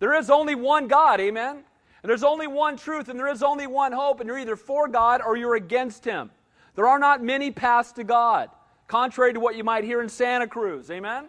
There 0.00 0.14
is 0.14 0.28
only 0.28 0.54
one 0.54 0.86
God, 0.86 1.18
amen? 1.18 1.64
And 2.02 2.10
there's 2.10 2.22
only 2.22 2.46
one 2.46 2.76
truth, 2.76 3.08
and 3.08 3.18
there 3.18 3.28
is 3.28 3.42
only 3.42 3.66
one 3.66 3.92
hope, 3.92 4.20
and 4.20 4.28
you're 4.28 4.38
either 4.38 4.54
for 4.54 4.86
God 4.86 5.22
or 5.24 5.34
you're 5.34 5.54
against 5.54 6.04
Him. 6.04 6.30
There 6.74 6.86
are 6.86 6.98
not 6.98 7.22
many 7.24 7.50
paths 7.50 7.92
to 7.92 8.04
God 8.04 8.50
contrary 8.88 9.32
to 9.34 9.40
what 9.40 9.54
you 9.54 9.62
might 9.62 9.84
hear 9.84 10.02
in 10.02 10.08
Santa 10.08 10.48
Cruz. 10.48 10.90
Amen? 10.90 11.26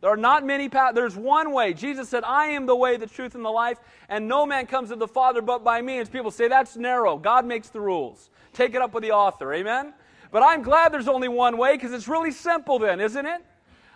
There 0.00 0.10
are 0.10 0.16
not 0.16 0.46
many 0.46 0.68
paths. 0.68 0.94
There's 0.94 1.16
one 1.16 1.52
way. 1.52 1.74
Jesus 1.74 2.08
said, 2.08 2.24
I 2.24 2.46
am 2.46 2.64
the 2.64 2.74
way, 2.74 2.96
the 2.96 3.06
truth, 3.06 3.34
and 3.34 3.44
the 3.44 3.50
life, 3.50 3.78
and 4.08 4.26
no 4.26 4.46
man 4.46 4.66
comes 4.66 4.88
to 4.88 4.96
the 4.96 5.06
Father 5.06 5.42
but 5.42 5.62
by 5.62 5.82
me. 5.82 5.98
And 5.98 6.10
people 6.10 6.30
say, 6.30 6.48
that's 6.48 6.76
narrow. 6.76 7.18
God 7.18 7.44
makes 7.44 7.68
the 7.68 7.80
rules. 7.80 8.30
Take 8.54 8.74
it 8.74 8.80
up 8.80 8.94
with 8.94 9.02
the 9.02 9.12
author. 9.12 9.52
Amen? 9.52 9.92
But 10.30 10.42
I'm 10.42 10.62
glad 10.62 10.92
there's 10.92 11.08
only 11.08 11.28
one 11.28 11.58
way 11.58 11.76
because 11.76 11.92
it's 11.92 12.08
really 12.08 12.30
simple 12.30 12.78
then, 12.78 13.00
isn't 13.00 13.26
it? 13.26 13.44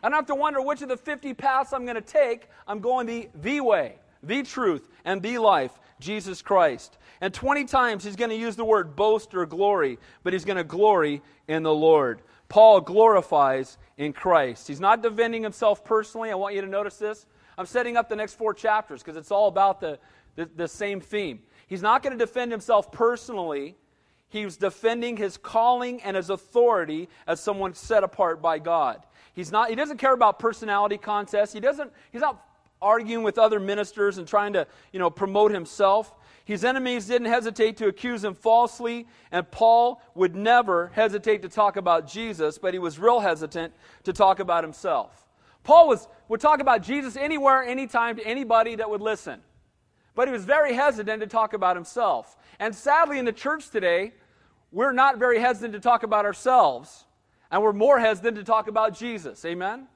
I 0.02 0.08
don't 0.08 0.16
have 0.16 0.26
to 0.26 0.34
wonder 0.34 0.60
which 0.60 0.82
of 0.82 0.90
the 0.90 0.96
50 0.98 1.32
paths 1.32 1.72
I'm 1.72 1.84
going 1.84 1.94
to 1.94 2.02
take. 2.02 2.48
I'm 2.68 2.80
going 2.80 3.06
the, 3.06 3.30
the 3.40 3.62
way, 3.62 3.94
the 4.22 4.42
truth, 4.42 4.88
and 5.06 5.22
the 5.22 5.38
life, 5.38 5.72
Jesus 6.00 6.42
Christ. 6.42 6.98
And 7.22 7.32
20 7.32 7.64
times 7.64 8.04
he's 8.04 8.16
going 8.16 8.28
to 8.28 8.36
use 8.36 8.56
the 8.56 8.64
word 8.66 8.94
boast 8.96 9.34
or 9.34 9.46
glory, 9.46 9.98
but 10.22 10.34
he's 10.34 10.44
going 10.44 10.58
to 10.58 10.64
glory 10.64 11.22
in 11.48 11.62
the 11.62 11.74
Lord. 11.74 12.20
Paul 12.54 12.82
glorifies 12.82 13.78
in 13.96 14.12
Christ. 14.12 14.68
He's 14.68 14.78
not 14.78 15.02
defending 15.02 15.42
himself 15.42 15.84
personally. 15.84 16.30
I 16.30 16.36
want 16.36 16.54
you 16.54 16.60
to 16.60 16.68
notice 16.68 16.98
this. 16.98 17.26
I'm 17.58 17.66
setting 17.66 17.96
up 17.96 18.08
the 18.08 18.14
next 18.14 18.34
four 18.34 18.54
chapters 18.54 19.02
because 19.02 19.16
it's 19.16 19.32
all 19.32 19.48
about 19.48 19.80
the, 19.80 19.98
the, 20.36 20.48
the 20.54 20.68
same 20.68 21.00
theme. 21.00 21.40
He's 21.66 21.82
not 21.82 22.04
going 22.04 22.16
to 22.16 22.24
defend 22.24 22.52
himself 22.52 22.92
personally. 22.92 23.74
He's 24.28 24.56
defending 24.56 25.16
his 25.16 25.36
calling 25.36 26.00
and 26.02 26.16
his 26.16 26.30
authority 26.30 27.08
as 27.26 27.40
someone 27.40 27.74
set 27.74 28.04
apart 28.04 28.40
by 28.40 28.60
God. 28.60 29.04
He's 29.32 29.50
not, 29.50 29.68
he 29.68 29.74
doesn't 29.74 29.98
care 29.98 30.14
about 30.14 30.38
personality 30.38 30.96
contests. 30.96 31.52
He 31.52 31.58
doesn't, 31.58 31.90
he's 32.12 32.22
not 32.22 32.40
arguing 32.80 33.24
with 33.24 33.36
other 33.36 33.58
ministers 33.58 34.18
and 34.18 34.28
trying 34.28 34.52
to, 34.52 34.68
you 34.92 35.00
know, 35.00 35.10
promote 35.10 35.50
himself. 35.50 36.14
His 36.44 36.62
enemies 36.62 37.06
didn't 37.06 37.28
hesitate 37.28 37.78
to 37.78 37.86
accuse 37.86 38.22
him 38.22 38.34
falsely, 38.34 39.06
and 39.32 39.50
Paul 39.50 40.02
would 40.14 40.36
never 40.36 40.88
hesitate 40.88 41.42
to 41.42 41.48
talk 41.48 41.76
about 41.76 42.06
Jesus, 42.06 42.58
but 42.58 42.74
he 42.74 42.78
was 42.78 42.98
real 42.98 43.20
hesitant 43.20 43.72
to 44.04 44.12
talk 44.12 44.40
about 44.40 44.62
himself. 44.62 45.26
Paul 45.62 45.88
was, 45.88 46.06
would 46.28 46.40
talk 46.40 46.60
about 46.60 46.82
Jesus 46.82 47.16
anywhere, 47.16 47.62
anytime, 47.62 48.16
to 48.16 48.26
anybody 48.26 48.76
that 48.76 48.90
would 48.90 49.00
listen. 49.00 49.40
But 50.14 50.28
he 50.28 50.32
was 50.32 50.44
very 50.44 50.74
hesitant 50.74 51.22
to 51.22 51.26
talk 51.26 51.54
about 51.54 51.76
himself. 51.76 52.36
And 52.58 52.74
sadly, 52.74 53.18
in 53.18 53.24
the 53.24 53.32
church 53.32 53.70
today, 53.70 54.12
we're 54.70 54.92
not 54.92 55.18
very 55.18 55.40
hesitant 55.40 55.72
to 55.72 55.80
talk 55.80 56.02
about 56.02 56.26
ourselves, 56.26 57.06
and 57.50 57.62
we're 57.62 57.72
more 57.72 57.98
hesitant 57.98 58.36
to 58.36 58.44
talk 58.44 58.68
about 58.68 58.94
Jesus. 58.94 59.42
Amen? 59.46 59.88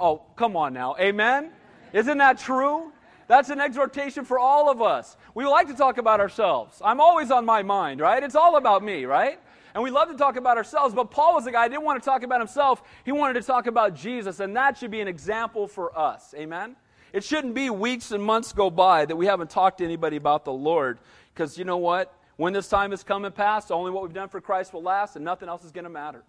Oh, 0.00 0.22
come 0.36 0.56
on 0.56 0.72
now. 0.72 0.96
Amen? 0.98 1.50
Isn't 1.92 2.18
that 2.18 2.38
true? 2.38 2.92
That's 3.28 3.50
an 3.50 3.60
exhortation 3.60 4.24
for 4.24 4.38
all 4.38 4.70
of 4.70 4.80
us. 4.80 5.16
We 5.34 5.44
like 5.46 5.68
to 5.68 5.74
talk 5.74 5.98
about 5.98 6.20
ourselves. 6.20 6.80
I'm 6.84 7.00
always 7.00 7.30
on 7.30 7.44
my 7.44 7.62
mind, 7.62 8.00
right? 8.00 8.22
It's 8.22 8.36
all 8.36 8.56
about 8.56 8.84
me, 8.84 9.04
right? 9.04 9.40
And 9.74 9.82
we 9.82 9.90
love 9.90 10.08
to 10.08 10.16
talk 10.16 10.36
about 10.36 10.56
ourselves, 10.56 10.94
but 10.94 11.10
Paul 11.10 11.34
was 11.34 11.46
a 11.46 11.52
guy, 11.52 11.64
who 11.64 11.70
didn't 11.70 11.84
want 11.84 12.02
to 12.02 12.08
talk 12.08 12.22
about 12.22 12.40
himself. 12.40 12.82
He 13.04 13.12
wanted 13.12 13.34
to 13.34 13.42
talk 13.42 13.66
about 13.66 13.94
Jesus, 13.94 14.40
and 14.40 14.56
that 14.56 14.78
should 14.78 14.90
be 14.90 15.00
an 15.00 15.08
example 15.08 15.68
for 15.68 15.96
us. 15.98 16.34
Amen? 16.36 16.76
It 17.12 17.24
shouldn't 17.24 17.54
be 17.54 17.68
weeks 17.68 18.10
and 18.10 18.22
months 18.22 18.52
go 18.52 18.70
by 18.70 19.04
that 19.04 19.16
we 19.16 19.26
haven't 19.26 19.50
talked 19.50 19.78
to 19.78 19.84
anybody 19.84 20.16
about 20.16 20.44
the 20.44 20.52
Lord, 20.52 20.98
because 21.34 21.58
you 21.58 21.64
know 21.64 21.76
what? 21.76 22.12
When 22.36 22.52
this 22.52 22.68
time 22.68 22.90
has 22.90 23.02
come 23.02 23.24
and 23.24 23.34
passed, 23.34 23.72
only 23.72 23.90
what 23.90 24.02
we've 24.02 24.14
done 24.14 24.28
for 24.28 24.40
Christ 24.40 24.72
will 24.72 24.82
last, 24.82 25.16
and 25.16 25.24
nothing 25.24 25.48
else 25.48 25.64
is 25.64 25.72
going 25.72 25.84
to 25.84 25.90
matter. 25.90 26.22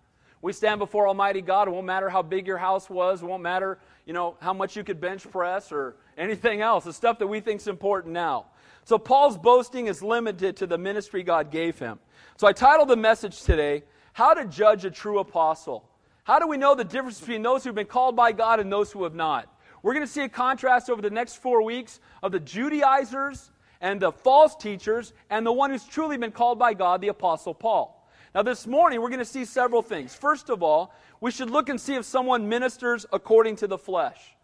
We 0.48 0.54
stand 0.54 0.80
before 0.80 1.10
Almighty 1.10 1.42
God. 1.42 1.68
It 1.68 1.72
won't 1.72 1.86
matter 1.86 2.08
how 2.08 2.22
big 2.22 2.48
your 2.48 2.58
house 2.58 2.90
was. 2.90 3.22
It 3.22 3.26
won't 3.26 3.44
matter, 3.44 3.80
you 4.06 4.14
know, 4.14 4.38
how 4.40 4.54
much 4.54 4.78
you 4.78 4.84
could 4.86 5.02
bench 5.02 5.30
press 5.30 5.74
or 5.74 5.98
anything 6.18 6.62
else. 6.62 6.86
The 6.86 6.94
stuff 6.94 7.20
that 7.20 7.28
we 7.28 7.42
think 7.42 7.60
is 7.60 7.68
important 7.68 8.14
now. 8.14 8.46
So 8.86 8.98
Paul's 8.98 9.38
boasting 9.38 9.88
is 9.88 10.02
limited 10.02 10.56
to 10.56 10.66
the 10.66 10.78
ministry 10.78 11.22
God 11.22 11.52
gave 11.52 11.78
him. 11.78 12.00
So 12.38 12.48
I 12.48 12.54
titled 12.54 12.88
the 12.88 12.96
message 12.96 13.42
today, 13.42 13.84
How 14.14 14.34
to 14.34 14.46
Judge 14.46 14.86
a 14.86 14.90
True 14.90 15.20
Apostle. 15.20 15.84
How 16.24 16.40
do 16.40 16.48
we 16.48 16.56
know 16.56 16.76
the 16.76 16.86
difference 16.86 17.20
between 17.20 17.42
those 17.42 17.66
who've 17.66 17.76
been 17.76 17.86
called 17.86 18.16
by 18.16 18.32
God 18.32 18.62
and 18.62 18.72
those 18.72 18.90
who 18.90 19.04
have 19.04 19.16
not? 19.16 19.54
We're 19.84 19.96
going 19.96 20.06
to 20.06 20.12
see 20.12 20.24
a 20.24 20.30
contrast 20.30 20.90
over 20.90 21.02
the 21.02 21.10
next 21.10 21.42
four 21.42 21.62
weeks 21.62 22.00
of 22.24 22.32
the 22.32 22.40
Judaizers 22.40 23.52
and 23.82 24.02
the 24.02 24.14
false 24.14 24.56
teachers 24.56 25.12
and 25.30 25.46
the 25.46 25.52
one 25.52 25.72
who's 25.72 25.84
truly 25.84 26.16
been 26.16 26.32
called 26.32 26.58
by 26.58 26.74
God, 26.74 27.02
the 27.02 27.10
Apostle 27.10 27.54
Paul. 27.54 27.97
Now, 28.38 28.44
this 28.44 28.68
morning, 28.68 29.02
we're 29.02 29.10
going 29.10 29.18
to 29.18 29.26
see 29.26 29.46
several 29.46 29.82
things. 29.82 30.14
First 30.14 30.52
of 30.52 30.62
all, 30.62 30.94
we 31.22 31.32
should 31.32 31.50
look 31.50 31.70
and 31.70 31.82
see 31.82 31.96
if 31.96 32.06
someone 32.06 32.48
ministers 32.48 33.04
according 33.12 33.56
to 33.56 33.68
the 33.68 33.80
flesh. 33.80 34.36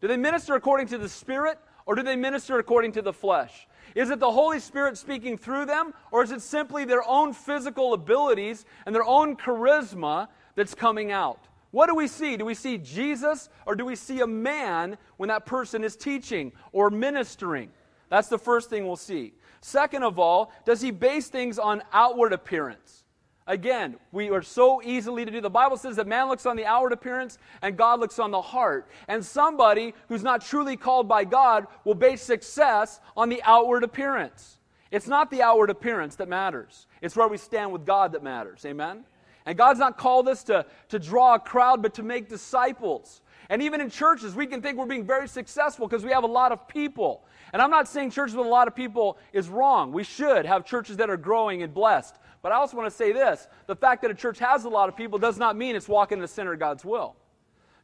Do 0.00 0.08
they 0.08 0.16
minister 0.16 0.56
according 0.56 0.88
to 0.88 0.98
the 0.98 1.08
Spirit, 1.08 1.60
or 1.86 1.94
do 1.94 2.02
they 2.02 2.16
minister 2.16 2.58
according 2.58 2.90
to 2.90 3.02
the 3.02 3.12
flesh? 3.12 3.68
Is 3.94 4.10
it 4.10 4.18
the 4.18 4.32
Holy 4.32 4.58
Spirit 4.58 4.98
speaking 4.98 5.38
through 5.38 5.66
them, 5.66 5.94
or 6.10 6.24
is 6.24 6.32
it 6.32 6.42
simply 6.42 6.84
their 6.84 7.08
own 7.08 7.32
physical 7.32 7.92
abilities 7.92 8.64
and 8.84 8.92
their 8.92 9.04
own 9.04 9.36
charisma 9.36 10.26
that's 10.56 10.74
coming 10.74 11.12
out? 11.12 11.46
What 11.70 11.86
do 11.86 11.94
we 11.94 12.08
see? 12.08 12.36
Do 12.36 12.44
we 12.44 12.54
see 12.54 12.78
Jesus, 12.78 13.48
or 13.64 13.76
do 13.76 13.84
we 13.84 13.94
see 13.94 14.22
a 14.22 14.26
man 14.26 14.98
when 15.18 15.28
that 15.28 15.46
person 15.46 15.84
is 15.84 15.94
teaching 15.94 16.50
or 16.72 16.90
ministering? 16.90 17.70
That's 18.08 18.26
the 18.26 18.38
first 18.38 18.70
thing 18.70 18.88
we'll 18.88 18.96
see. 18.96 19.34
Second 19.60 20.02
of 20.02 20.18
all, 20.18 20.50
does 20.64 20.80
he 20.80 20.90
base 20.90 21.28
things 21.28 21.60
on 21.60 21.84
outward 21.92 22.32
appearance? 22.32 23.04
Again, 23.48 23.96
we 24.10 24.30
are 24.30 24.42
so 24.42 24.82
easily 24.82 25.24
to 25.24 25.30
do. 25.30 25.40
The 25.40 25.48
Bible 25.48 25.76
says 25.76 25.96
that 25.96 26.06
man 26.08 26.28
looks 26.28 26.46
on 26.46 26.56
the 26.56 26.66
outward 26.66 26.92
appearance 26.92 27.38
and 27.62 27.76
God 27.76 28.00
looks 28.00 28.18
on 28.18 28.32
the 28.32 28.42
heart. 28.42 28.88
And 29.06 29.24
somebody 29.24 29.94
who's 30.08 30.24
not 30.24 30.44
truly 30.44 30.76
called 30.76 31.06
by 31.08 31.24
God 31.24 31.66
will 31.84 31.94
base 31.94 32.22
success 32.22 32.98
on 33.16 33.28
the 33.28 33.40
outward 33.44 33.84
appearance. 33.84 34.58
It's 34.90 35.06
not 35.06 35.30
the 35.30 35.42
outward 35.42 35.70
appearance 35.70 36.16
that 36.16 36.28
matters, 36.28 36.86
it's 37.02 37.16
where 37.16 37.28
we 37.28 37.38
stand 37.38 37.72
with 37.72 37.84
God 37.84 38.12
that 38.12 38.22
matters. 38.22 38.64
Amen? 38.64 39.04
And 39.44 39.56
God's 39.56 39.78
not 39.78 39.96
called 39.96 40.26
us 40.26 40.42
to, 40.44 40.66
to 40.88 40.98
draw 40.98 41.36
a 41.36 41.38
crowd, 41.38 41.80
but 41.80 41.94
to 41.94 42.02
make 42.02 42.28
disciples. 42.28 43.22
And 43.48 43.62
even 43.62 43.80
in 43.80 43.90
churches, 43.90 44.34
we 44.34 44.46
can 44.48 44.60
think 44.60 44.76
we're 44.76 44.86
being 44.86 45.06
very 45.06 45.28
successful 45.28 45.86
because 45.86 46.04
we 46.04 46.10
have 46.10 46.24
a 46.24 46.28
lot 46.28 46.50
of 46.50 46.66
people. 46.66 47.24
And 47.52 47.62
I'm 47.62 47.70
not 47.70 47.86
saying 47.86 48.10
churches 48.10 48.34
with 48.34 48.46
a 48.46 48.50
lot 48.50 48.66
of 48.66 48.74
people 48.74 49.18
is 49.32 49.48
wrong. 49.48 49.92
We 49.92 50.02
should 50.02 50.46
have 50.46 50.64
churches 50.64 50.96
that 50.96 51.10
are 51.10 51.16
growing 51.16 51.62
and 51.62 51.72
blessed. 51.72 52.16
But 52.46 52.52
I 52.52 52.58
also 52.58 52.76
want 52.76 52.88
to 52.88 52.96
say 52.96 53.10
this 53.10 53.48
the 53.66 53.74
fact 53.74 54.02
that 54.02 54.10
a 54.12 54.14
church 54.14 54.38
has 54.38 54.62
a 54.62 54.68
lot 54.68 54.88
of 54.88 54.94
people 54.94 55.18
does 55.18 55.36
not 55.36 55.56
mean 55.56 55.74
it's 55.74 55.88
walking 55.88 56.18
in 56.18 56.22
the 56.22 56.28
center 56.28 56.52
of 56.52 56.60
God's 56.60 56.84
will. 56.84 57.16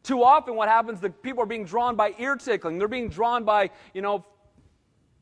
Too 0.05 0.23
often, 0.23 0.55
what 0.55 0.69
happens, 0.69 1.01
the 1.01 1.11
people 1.11 1.43
are 1.43 1.47
being 1.47 1.65
drawn 1.65 1.97
by 1.97 2.15
ear 2.17 2.37
tickling. 2.37 2.79
They're 2.79 2.87
being 2.87 3.09
drawn 3.09 3.43
by, 3.43 3.71
you 3.93 4.03
know, 4.03 4.25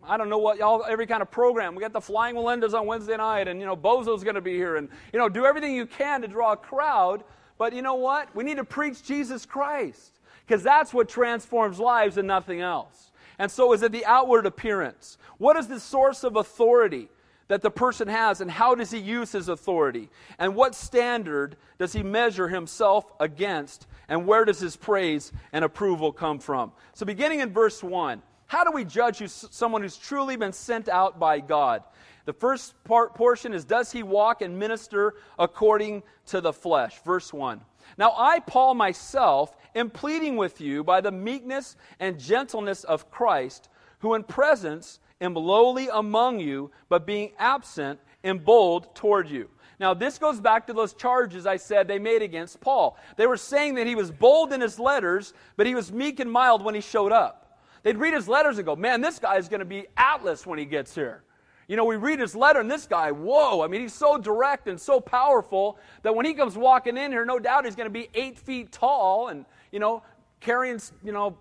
I 0.04 0.18
don't 0.18 0.28
know 0.28 0.37
what 0.37 0.61
all 0.61 0.85
every 0.85 1.06
kind 1.06 1.23
of 1.23 1.30
program. 1.30 1.75
We 1.75 1.80
got 1.80 1.94
the 1.94 2.02
Flying 2.02 2.35
Wallendas 2.35 2.75
on 2.75 2.85
Wednesday 2.85 3.16
night, 3.16 3.49
and 3.49 3.59
you 3.59 3.64
know 3.64 3.75
Bozo's 3.75 4.23
going 4.23 4.35
to 4.35 4.42
be 4.42 4.56
here, 4.56 4.76
and 4.76 4.90
you 5.11 5.18
know 5.18 5.30
do 5.30 5.47
everything 5.47 5.75
you 5.75 5.87
can 5.87 6.20
to 6.20 6.28
draw 6.28 6.52
a 6.52 6.56
crowd. 6.59 7.25
But 7.56 7.73
you 7.73 7.80
know 7.80 7.94
what? 7.94 8.37
We 8.37 8.44
need 8.44 8.59
to 8.59 8.64
preach 8.64 9.02
Jesus 9.02 9.47
Christ 9.47 10.20
because 10.47 10.62
that's 10.62 10.92
what 10.92 11.09
transforms 11.09 11.78
lives 11.78 12.18
and 12.18 12.28
nothing 12.28 12.61
else. 12.61 13.11
And 13.38 13.50
so 13.50 13.73
is 13.73 13.82
it 13.82 13.90
the 13.90 14.04
outward 14.04 14.44
appearance. 14.44 15.16
What 15.38 15.56
is 15.56 15.66
the 15.66 15.80
source 15.80 16.25
of 16.25 16.37
authority 16.37 17.09
that 17.50 17.62
the 17.62 17.71
person 17.71 18.07
has, 18.07 18.40
and 18.40 18.49
how 18.49 18.76
does 18.76 18.92
he 18.92 18.99
use 18.99 19.33
his 19.33 19.49
authority? 19.49 20.09
And 20.38 20.54
what 20.54 20.73
standard 20.73 21.57
does 21.78 21.92
he 21.92 22.00
measure 22.00 22.47
himself 22.47 23.12
against? 23.19 23.88
And 24.09 24.25
where 24.25 24.45
does 24.45 24.61
his 24.61 24.76
praise 24.76 25.33
and 25.52 25.64
approval 25.64 26.12
come 26.12 26.38
from? 26.38 26.71
So, 26.95 27.04
beginning 27.04 27.40
in 27.40 27.52
verse 27.52 27.83
1, 27.83 28.23
how 28.47 28.62
do 28.62 28.71
we 28.71 28.85
judge 28.85 29.19
who's 29.19 29.49
someone 29.50 29.83
who's 29.83 29.97
truly 29.97 30.37
been 30.37 30.52
sent 30.52 30.88
out 30.88 31.19
by 31.19 31.40
God? 31.40 31.83
The 32.25 32.33
first 32.33 32.73
part, 32.85 33.16
portion 33.16 33.52
is 33.52 33.64
Does 33.64 33.90
he 33.90 34.04
walk 34.04 34.42
and 34.42 34.57
minister 34.57 35.14
according 35.37 36.04
to 36.26 36.40
the 36.40 36.52
flesh? 36.52 37.02
Verse 37.02 37.33
1. 37.33 37.61
Now 37.99 38.14
I, 38.16 38.38
Paul, 38.38 38.75
myself, 38.75 39.57
am 39.75 39.90
pleading 39.90 40.37
with 40.37 40.61
you 40.61 40.85
by 40.85 41.00
the 41.00 41.11
meekness 41.11 41.75
and 41.99 42.16
gentleness 42.16 42.85
of 42.85 43.11
Christ, 43.11 43.69
who 43.99 44.14
in 44.14 44.23
presence 44.23 45.00
am 45.21 45.35
lowly 45.35 45.89
among 45.93 46.41
you, 46.41 46.71
but 46.89 47.07
being 47.07 47.33
absent 47.39 48.00
am 48.25 48.39
bold 48.39 48.95
toward 48.95 49.29
you. 49.29 49.49
Now, 49.79 49.95
this 49.95 50.19
goes 50.19 50.41
back 50.41 50.67
to 50.67 50.75
those 50.75 50.93
charges 50.93 51.47
I 51.47 51.57
said 51.57 51.89
they 51.89 51.99
made 51.99 52.21
against 52.21 52.61
Paul. 52.61 52.99
They 53.17 53.27
were 53.27 53.39
saying 53.39 53.77
that 53.77 53.87
he 53.87 53.95
was 53.95 54.11
bold 54.11 54.53
in 54.53 54.61
his 54.61 54.79
letters, 54.79 55.33
but 55.57 55.67
he 55.67 55.75
was 55.75 55.91
meek 55.91 56.21
and 56.21 56.31
mild 56.31 56.62
when 56.62 56.75
he 56.75 56.83
showed 56.83 57.12
up. 57.12 57.59
They'd 57.83 57.97
read 57.97 58.12
his 58.12 58.29
letters 58.29 58.59
and 58.59 58.67
go, 58.67 58.77
man, 58.77 59.00
this 59.00 59.19
guy 59.19 59.37
is 59.37 59.49
going 59.49 59.61
to 59.61 59.65
be 59.65 59.87
Atlas 59.97 60.47
when 60.47 60.59
he 60.59 60.67
gets 60.67 60.95
here. 60.95 61.23
You 61.67 61.77
know, 61.77 61.85
we 61.85 61.97
read 61.97 62.19
his 62.19 62.35
letter, 62.35 62.61
and 62.61 62.71
this 62.71 62.87
guy, 62.87 63.11
whoa, 63.11 63.62
I 63.62 63.69
mean, 63.69 63.81
he's 63.81 63.95
so 63.95 64.19
direct 64.19 64.67
and 64.67 64.79
so 64.79 65.00
powerful 65.00 65.79
that 66.03 66.15
when 66.15 66.27
he 66.27 66.35
comes 66.35 66.57
walking 66.57 66.99
in 66.99 67.11
here, 67.11 67.25
no 67.25 67.39
doubt 67.39 67.65
he's 67.65 67.77
going 67.77 67.87
to 67.87 67.93
be 67.93 68.11
eight 68.12 68.39
feet 68.39 68.73
tall 68.73 69.29
and, 69.29 69.47
you 69.71 69.79
know, 69.79 70.03
carrying, 70.41 70.81
you 71.03 71.12
know, 71.12 71.39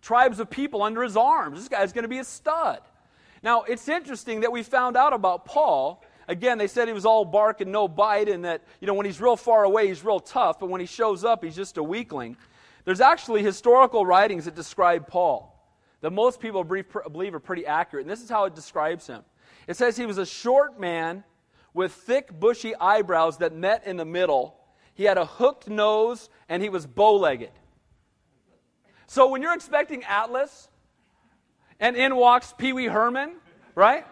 tribes 0.00 0.40
of 0.40 0.48
people 0.50 0.82
under 0.82 1.02
his 1.02 1.16
arms. 1.16 1.58
This 1.58 1.68
guy's 1.68 1.92
going 1.92 2.04
to 2.04 2.08
be 2.08 2.18
a 2.18 2.24
stud. 2.24 2.80
Now, 3.42 3.62
it's 3.62 3.88
interesting 3.88 4.40
that 4.40 4.52
we 4.52 4.62
found 4.62 4.96
out 4.96 5.12
about 5.12 5.44
Paul. 5.44 6.02
Again, 6.26 6.58
they 6.58 6.66
said 6.66 6.88
he 6.88 6.94
was 6.94 7.06
all 7.06 7.24
bark 7.24 7.60
and 7.60 7.72
no 7.72 7.88
bite, 7.88 8.28
and 8.28 8.44
that, 8.44 8.62
you 8.80 8.86
know, 8.86 8.94
when 8.94 9.06
he's 9.06 9.20
real 9.20 9.36
far 9.36 9.64
away, 9.64 9.88
he's 9.88 10.04
real 10.04 10.20
tough, 10.20 10.58
but 10.58 10.68
when 10.68 10.80
he 10.80 10.86
shows 10.86 11.24
up, 11.24 11.44
he's 11.44 11.56
just 11.56 11.78
a 11.78 11.82
weakling. 11.82 12.36
There's 12.84 13.00
actually 13.00 13.42
historical 13.42 14.04
writings 14.04 14.44
that 14.46 14.54
describe 14.54 15.06
Paul 15.08 15.54
that 16.00 16.10
most 16.10 16.40
people 16.40 16.64
believe 16.64 17.34
are 17.34 17.40
pretty 17.40 17.66
accurate. 17.66 18.04
And 18.04 18.10
this 18.10 18.22
is 18.22 18.30
how 18.30 18.44
it 18.44 18.54
describes 18.54 19.06
him 19.06 19.22
it 19.66 19.76
says 19.76 19.96
he 19.96 20.06
was 20.06 20.18
a 20.18 20.26
short 20.26 20.80
man 20.80 21.24
with 21.74 21.92
thick, 21.92 22.38
bushy 22.38 22.74
eyebrows 22.76 23.38
that 23.38 23.52
met 23.54 23.86
in 23.86 23.96
the 23.96 24.04
middle. 24.04 24.56
He 24.94 25.04
had 25.04 25.18
a 25.18 25.26
hooked 25.26 25.68
nose 25.68 26.30
and 26.48 26.62
he 26.62 26.70
was 26.70 26.86
bow 26.86 27.16
legged. 27.16 27.50
So 29.06 29.28
when 29.28 29.42
you're 29.42 29.54
expecting 29.54 30.04
Atlas 30.04 30.68
and 31.80 31.96
in 31.96 32.16
walks 32.16 32.54
Pee 32.56 32.72
Wee 32.72 32.86
Herman, 32.86 33.34
right? 33.74 34.06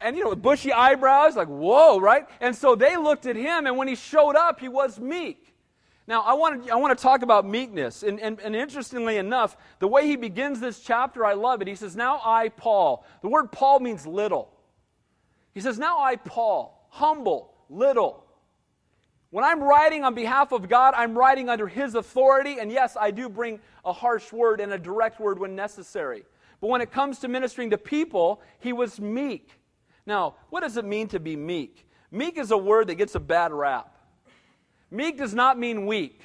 And 0.00 0.16
you 0.16 0.22
know, 0.22 0.30
with 0.30 0.42
bushy 0.42 0.72
eyebrows, 0.72 1.36
like, 1.36 1.48
whoa, 1.48 1.98
right? 1.98 2.26
And 2.40 2.54
so 2.54 2.74
they 2.74 2.96
looked 2.96 3.26
at 3.26 3.36
him, 3.36 3.66
and 3.66 3.76
when 3.76 3.88
he 3.88 3.94
showed 3.94 4.36
up, 4.36 4.60
he 4.60 4.68
was 4.68 4.98
meek. 4.98 5.54
Now, 6.06 6.22
I 6.22 6.32
want 6.32 6.64
to, 6.64 6.72
I 6.72 6.76
want 6.76 6.96
to 6.96 7.02
talk 7.02 7.22
about 7.22 7.46
meekness. 7.46 8.02
And, 8.02 8.18
and, 8.18 8.40
and 8.40 8.56
interestingly 8.56 9.18
enough, 9.18 9.58
the 9.78 9.88
way 9.88 10.06
he 10.06 10.16
begins 10.16 10.58
this 10.58 10.80
chapter, 10.80 11.24
I 11.24 11.34
love 11.34 11.60
it. 11.60 11.68
He 11.68 11.74
says, 11.74 11.94
Now 11.94 12.22
I, 12.24 12.48
Paul. 12.48 13.04
The 13.20 13.28
word 13.28 13.52
Paul 13.52 13.80
means 13.80 14.06
little. 14.06 14.50
He 15.52 15.60
says, 15.60 15.78
Now 15.78 15.98
I, 15.98 16.16
Paul, 16.16 16.86
humble, 16.88 17.52
little. 17.68 18.24
When 19.30 19.44
I'm 19.44 19.62
writing 19.62 20.02
on 20.02 20.14
behalf 20.14 20.52
of 20.52 20.70
God, 20.70 20.94
I'm 20.96 21.16
writing 21.16 21.50
under 21.50 21.68
His 21.68 21.94
authority. 21.94 22.58
And 22.58 22.72
yes, 22.72 22.96
I 22.98 23.10
do 23.10 23.28
bring 23.28 23.60
a 23.84 23.92
harsh 23.92 24.32
word 24.32 24.60
and 24.60 24.72
a 24.72 24.78
direct 24.78 25.20
word 25.20 25.38
when 25.38 25.54
necessary. 25.54 26.24
But 26.60 26.68
when 26.68 26.80
it 26.80 26.90
comes 26.90 27.18
to 27.20 27.28
ministering 27.28 27.70
to 27.70 27.78
people, 27.78 28.40
he 28.58 28.72
was 28.72 29.00
meek. 29.00 29.50
Now, 30.06 30.34
what 30.50 30.62
does 30.62 30.76
it 30.76 30.84
mean 30.84 31.08
to 31.08 31.20
be 31.20 31.36
meek? 31.36 31.86
Meek 32.10 32.38
is 32.38 32.50
a 32.50 32.58
word 32.58 32.86
that 32.88 32.96
gets 32.96 33.14
a 33.14 33.20
bad 33.20 33.52
rap. 33.52 33.94
Meek 34.90 35.18
does 35.18 35.34
not 35.34 35.58
mean 35.58 35.86
weak. 35.86 36.22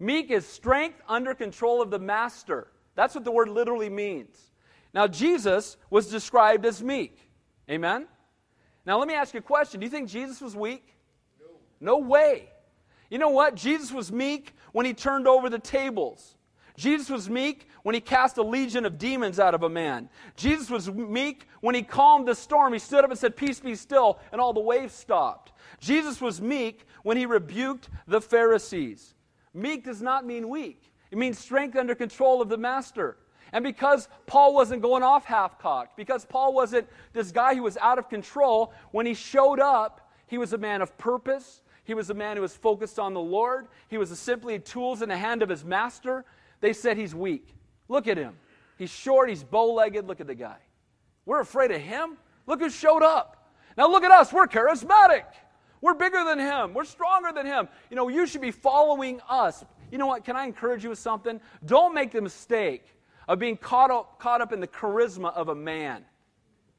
Meek 0.00 0.30
is 0.30 0.44
strength 0.44 1.00
under 1.08 1.32
control 1.34 1.80
of 1.80 1.90
the 1.90 1.98
master. 1.98 2.68
That's 2.96 3.14
what 3.14 3.24
the 3.24 3.30
word 3.30 3.48
literally 3.48 3.88
means. 3.88 4.36
Now, 4.92 5.06
Jesus 5.06 5.76
was 5.90 6.08
described 6.08 6.66
as 6.66 6.82
meek. 6.82 7.18
Amen? 7.70 8.06
Now, 8.84 8.98
let 8.98 9.06
me 9.06 9.14
ask 9.14 9.32
you 9.32 9.38
a 9.38 9.42
question. 9.42 9.80
Do 9.80 9.86
you 9.86 9.90
think 9.90 10.08
Jesus 10.08 10.40
was 10.40 10.56
weak? 10.56 10.96
No. 11.80 11.98
No 11.98 12.06
way. 12.06 12.50
You 13.08 13.18
know 13.18 13.30
what? 13.30 13.54
Jesus 13.54 13.92
was 13.92 14.10
meek 14.10 14.54
when 14.72 14.84
he 14.84 14.92
turned 14.92 15.28
over 15.28 15.48
the 15.48 15.58
tables. 15.58 16.36
Jesus 16.82 17.08
was 17.08 17.30
meek 17.30 17.68
when 17.84 17.94
he 17.94 18.00
cast 18.00 18.38
a 18.38 18.42
legion 18.42 18.84
of 18.84 18.98
demons 18.98 19.38
out 19.38 19.54
of 19.54 19.62
a 19.62 19.68
man. 19.68 20.08
Jesus 20.34 20.68
was 20.68 20.90
meek 20.90 21.46
when 21.60 21.76
he 21.76 21.82
calmed 21.82 22.26
the 22.26 22.34
storm. 22.34 22.72
He 22.72 22.80
stood 22.80 23.04
up 23.04 23.10
and 23.10 23.18
said, 23.18 23.36
Peace 23.36 23.60
be 23.60 23.76
still, 23.76 24.18
and 24.32 24.40
all 24.40 24.52
the 24.52 24.58
waves 24.58 24.92
stopped. 24.92 25.52
Jesus 25.78 26.20
was 26.20 26.40
meek 26.40 26.84
when 27.04 27.16
he 27.16 27.24
rebuked 27.24 27.88
the 28.08 28.20
Pharisees. 28.20 29.14
Meek 29.54 29.84
does 29.84 30.02
not 30.02 30.26
mean 30.26 30.48
weak, 30.48 30.92
it 31.12 31.18
means 31.18 31.38
strength 31.38 31.76
under 31.76 31.94
control 31.94 32.42
of 32.42 32.48
the 32.48 32.58
master. 32.58 33.16
And 33.52 33.62
because 33.62 34.08
Paul 34.26 34.52
wasn't 34.52 34.82
going 34.82 35.04
off 35.04 35.24
half 35.24 35.60
cocked, 35.60 35.96
because 35.96 36.24
Paul 36.24 36.52
wasn't 36.52 36.88
this 37.12 37.30
guy 37.30 37.54
who 37.54 37.62
was 37.62 37.76
out 37.76 37.98
of 37.98 38.08
control, 38.08 38.72
when 38.90 39.06
he 39.06 39.14
showed 39.14 39.60
up, 39.60 40.10
he 40.26 40.36
was 40.36 40.52
a 40.52 40.58
man 40.58 40.82
of 40.82 40.98
purpose. 40.98 41.62
He 41.84 41.94
was 41.94 42.10
a 42.10 42.14
man 42.14 42.36
who 42.36 42.42
was 42.42 42.56
focused 42.56 42.98
on 42.98 43.14
the 43.14 43.20
Lord. 43.20 43.68
He 43.86 43.98
was 43.98 44.18
simply 44.18 44.58
tools 44.58 45.00
in 45.00 45.10
the 45.10 45.16
hand 45.16 45.42
of 45.42 45.48
his 45.48 45.64
master. 45.64 46.24
They 46.62 46.72
said 46.72 46.96
he's 46.96 47.14
weak. 47.14 47.54
Look 47.88 48.08
at 48.08 48.16
him. 48.16 48.34
He's 48.78 48.88
short, 48.88 49.28
he's 49.28 49.44
bow 49.44 49.74
legged. 49.74 50.06
Look 50.06 50.20
at 50.20 50.26
the 50.26 50.34
guy. 50.34 50.56
We're 51.26 51.40
afraid 51.40 51.70
of 51.72 51.82
him. 51.82 52.16
Look 52.46 52.60
who 52.60 52.70
showed 52.70 53.02
up. 53.02 53.52
Now 53.76 53.90
look 53.90 54.04
at 54.04 54.10
us. 54.10 54.32
We're 54.32 54.46
charismatic. 54.46 55.24
We're 55.80 55.94
bigger 55.94 56.24
than 56.24 56.38
him. 56.38 56.72
We're 56.72 56.84
stronger 56.84 57.32
than 57.34 57.44
him. 57.44 57.68
You 57.90 57.96
know, 57.96 58.08
you 58.08 58.26
should 58.26 58.40
be 58.40 58.52
following 58.52 59.20
us. 59.28 59.64
You 59.90 59.98
know 59.98 60.06
what? 60.06 60.24
Can 60.24 60.36
I 60.36 60.44
encourage 60.44 60.84
you 60.84 60.90
with 60.90 60.98
something? 60.98 61.40
Don't 61.66 61.94
make 61.94 62.12
the 62.12 62.22
mistake 62.22 62.84
of 63.28 63.38
being 63.38 63.56
caught 63.56 63.90
up, 63.90 64.18
caught 64.20 64.40
up 64.40 64.52
in 64.52 64.60
the 64.60 64.68
charisma 64.68 65.34
of 65.34 65.48
a 65.48 65.54
man. 65.54 66.04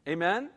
Amen? 0.07 0.49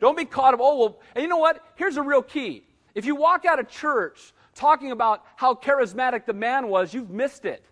Don't 0.00 0.16
be 0.16 0.24
caught 0.24 0.54
up, 0.54 0.60
oh, 0.62 0.78
well, 0.78 1.00
and 1.14 1.22
you 1.22 1.28
know 1.28 1.38
what? 1.38 1.62
Here's 1.74 1.96
a 1.96 2.02
real 2.02 2.22
key. 2.22 2.64
If 2.94 3.04
you 3.04 3.16
walk 3.16 3.44
out 3.44 3.58
of 3.58 3.68
church 3.68 4.32
talking 4.54 4.92
about 4.92 5.24
how 5.36 5.54
charismatic 5.54 6.24
the 6.24 6.32
man 6.32 6.68
was, 6.68 6.94
you've 6.94 7.10
missed 7.10 7.44
it. 7.44 7.64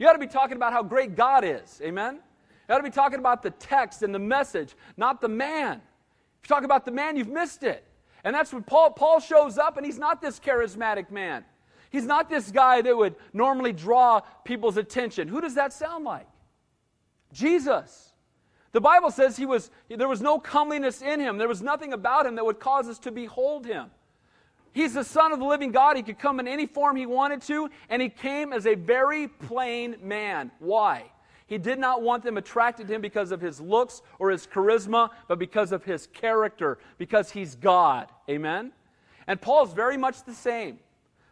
You 0.00 0.08
ought 0.08 0.14
to 0.14 0.18
be 0.18 0.26
talking 0.26 0.56
about 0.56 0.72
how 0.72 0.82
great 0.82 1.14
God 1.14 1.44
is. 1.44 1.80
Amen? 1.84 2.20
You 2.68 2.74
ought 2.74 2.78
to 2.78 2.84
be 2.84 2.90
talking 2.90 3.18
about 3.18 3.42
the 3.42 3.50
text 3.50 4.02
and 4.02 4.14
the 4.14 4.18
message, 4.18 4.74
not 4.96 5.20
the 5.20 5.28
man. 5.28 5.82
If 6.42 6.48
you 6.48 6.54
talk 6.54 6.64
about 6.64 6.86
the 6.86 6.90
man, 6.90 7.18
you've 7.18 7.28
missed 7.28 7.62
it. 7.62 7.84
And 8.24 8.34
that's 8.34 8.50
when 8.50 8.62
Paul, 8.62 8.92
Paul 8.92 9.20
shows 9.20 9.58
up, 9.58 9.76
and 9.76 9.84
he's 9.84 9.98
not 9.98 10.22
this 10.22 10.40
charismatic 10.40 11.10
man. 11.10 11.44
He's 11.90 12.06
not 12.06 12.30
this 12.30 12.50
guy 12.50 12.80
that 12.80 12.96
would 12.96 13.14
normally 13.34 13.74
draw 13.74 14.20
people's 14.44 14.78
attention. 14.78 15.28
Who 15.28 15.42
does 15.42 15.56
that 15.56 15.70
sound 15.70 16.04
like? 16.04 16.26
Jesus. 17.34 18.14
The 18.72 18.80
Bible 18.80 19.10
says 19.10 19.36
he 19.36 19.44
was, 19.44 19.70
there 19.88 20.08
was 20.08 20.22
no 20.22 20.38
comeliness 20.38 21.02
in 21.02 21.20
him. 21.20 21.36
There 21.36 21.48
was 21.48 21.60
nothing 21.60 21.92
about 21.92 22.24
him 22.24 22.36
that 22.36 22.46
would 22.46 22.58
cause 22.58 22.88
us 22.88 22.98
to 23.00 23.10
behold 23.10 23.66
him. 23.66 23.90
He's 24.72 24.94
the 24.94 25.04
Son 25.04 25.32
of 25.32 25.38
the 25.38 25.44
living 25.44 25.72
God. 25.72 25.96
He 25.96 26.02
could 26.02 26.18
come 26.18 26.38
in 26.40 26.46
any 26.46 26.66
form 26.66 26.96
he 26.96 27.06
wanted 27.06 27.42
to, 27.42 27.70
and 27.88 28.00
he 28.00 28.08
came 28.08 28.52
as 28.52 28.66
a 28.66 28.74
very 28.74 29.26
plain 29.26 29.96
man. 30.02 30.50
Why? 30.58 31.10
He 31.46 31.58
did 31.58 31.80
not 31.80 32.02
want 32.02 32.22
them 32.22 32.36
attracted 32.36 32.86
to 32.86 32.94
him 32.94 33.00
because 33.00 33.32
of 33.32 33.40
his 33.40 33.60
looks 33.60 34.02
or 34.20 34.30
his 34.30 34.46
charisma, 34.46 35.10
but 35.26 35.40
because 35.40 35.72
of 35.72 35.82
his 35.82 36.06
character, 36.06 36.78
because 36.96 37.32
he's 37.32 37.56
God. 37.56 38.08
Amen? 38.28 38.70
And 39.26 39.40
Paul's 39.40 39.72
very 39.72 39.96
much 39.96 40.22
the 40.22 40.32
same. 40.32 40.78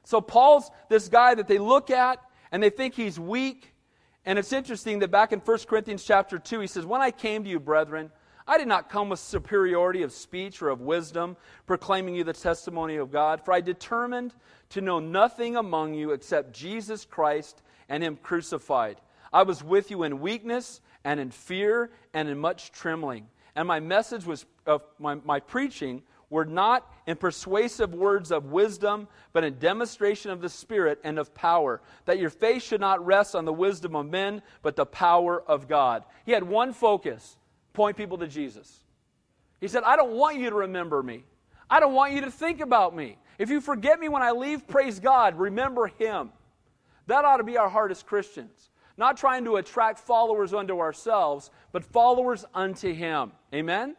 So 0.02 0.21
Paul's 0.21 0.71
this 0.88 1.09
guy 1.09 1.37
that 1.37 1.47
they 1.47 1.59
look 1.59 1.90
at 1.90 2.21
and 2.50 2.61
they 2.61 2.71
think 2.71 2.95
he's 2.95 3.21
weak. 3.21 3.73
And 4.26 4.40
it's 4.40 4.52
interesting 4.52 4.99
that 4.99 5.12
back 5.12 5.33
in 5.33 5.38
1 5.38 5.59
Corinthians 5.68 6.02
chapter 6.02 6.38
2, 6.38 6.61
he 6.61 6.66
says, 6.66 6.85
When 6.85 7.00
I 7.00 7.12
came 7.12 7.45
to 7.45 7.50
you, 7.50 7.61
brethren, 7.61 8.11
I 8.49 8.57
did 8.57 8.67
not 8.67 8.88
come 8.88 9.11
with 9.11 9.21
superiority 9.21 10.02
of 10.02 10.11
speech 10.11 10.62
or 10.62 10.71
of 10.71 10.81
wisdom, 10.81 11.37
proclaiming 11.67 12.14
you 12.14 12.25
the 12.25 12.33
testimony 12.33 12.97
of 12.97 13.12
God, 13.12 13.45
for 13.45 13.52
I 13.52 13.61
determined 13.61 14.33
to 14.71 14.81
know 14.81 15.00
nothing 15.00 15.57
among 15.57 15.93
you 15.93 16.12
except 16.12 16.55
Jesus 16.55 17.05
Christ 17.05 17.61
and 17.90 18.02
him 18.02 18.17
crucified. 18.17 19.02
I 19.35 19.43
was 19.43 19.62
with 19.62 19.90
you 19.90 20.02
in 20.02 20.21
weakness 20.21 20.81
and 21.05 21.21
in 21.21 21.31
fear 21.31 21.90
and 22.14 22.28
in 22.28 22.38
much 22.38 22.73
trembling. 22.73 23.28
And 23.55 23.69
my 23.69 23.81
message 23.81 24.25
was 24.25 24.47
of 24.67 24.83
my, 24.99 25.17
my 25.17 25.40
preaching 25.40 26.02
were 26.31 26.45
not 26.45 26.90
in 27.07 27.17
persuasive 27.17 27.95
words 27.95 28.31
of 28.31 28.47
wisdom, 28.47 29.09
but 29.33 29.45
in 29.45 29.59
demonstration 29.59 30.31
of 30.31 30.40
the 30.40 30.49
Spirit 30.49 31.00
and 31.02 31.19
of 31.19 31.35
power, 31.35 31.81
that 32.05 32.19
your 32.19 32.31
faith 32.31 32.62
should 32.62 32.81
not 32.81 33.05
rest 33.05 33.35
on 33.35 33.45
the 33.45 33.52
wisdom 33.52 33.97
of 33.97 34.07
men, 34.07 34.43
but 34.62 34.76
the 34.76 34.87
power 34.87 35.43
of 35.43 35.69
God. 35.69 36.05
He 36.26 36.33
had 36.33 36.45
one 36.45 36.73
focus 36.73 37.38
point 37.78 37.97
people 37.97 38.18
to 38.18 38.26
Jesus. 38.26 38.80
He 39.61 39.68
said, 39.68 39.85
I 39.85 39.94
don't 39.94 40.11
want 40.11 40.37
you 40.37 40.50
to 40.50 40.56
remember 40.56 41.00
me. 41.00 41.23
I 41.70 41.78
don't 41.78 41.94
want 41.94 42.12
you 42.12 42.23
to 42.23 42.30
think 42.30 42.61
about 42.61 42.94
me. 42.94 43.18
If 43.38 43.50
you 43.50 43.61
forget 43.61 44.00
me 44.00 44.08
when 44.08 44.20
I 44.20 44.32
leave, 44.32 44.66
praise 44.66 44.99
God, 44.99 45.38
remember 45.38 45.87
Him. 45.87 46.32
That 47.06 47.25
ought 47.25 47.37
to 47.37 47.44
be 47.44 47.56
our 47.56 47.68
heart 47.68 47.92
as 47.92 48.02
Christians. 48.02 48.70
Not 48.97 49.16
trying 49.16 49.44
to 49.44 49.56
attract 49.56 50.00
followers 50.00 50.52
unto 50.52 50.80
ourselves, 50.80 51.52
but 51.70 51.85
followers 51.85 52.44
unto 52.52 52.92
Him. 52.92 53.30
Amen? 53.54 53.94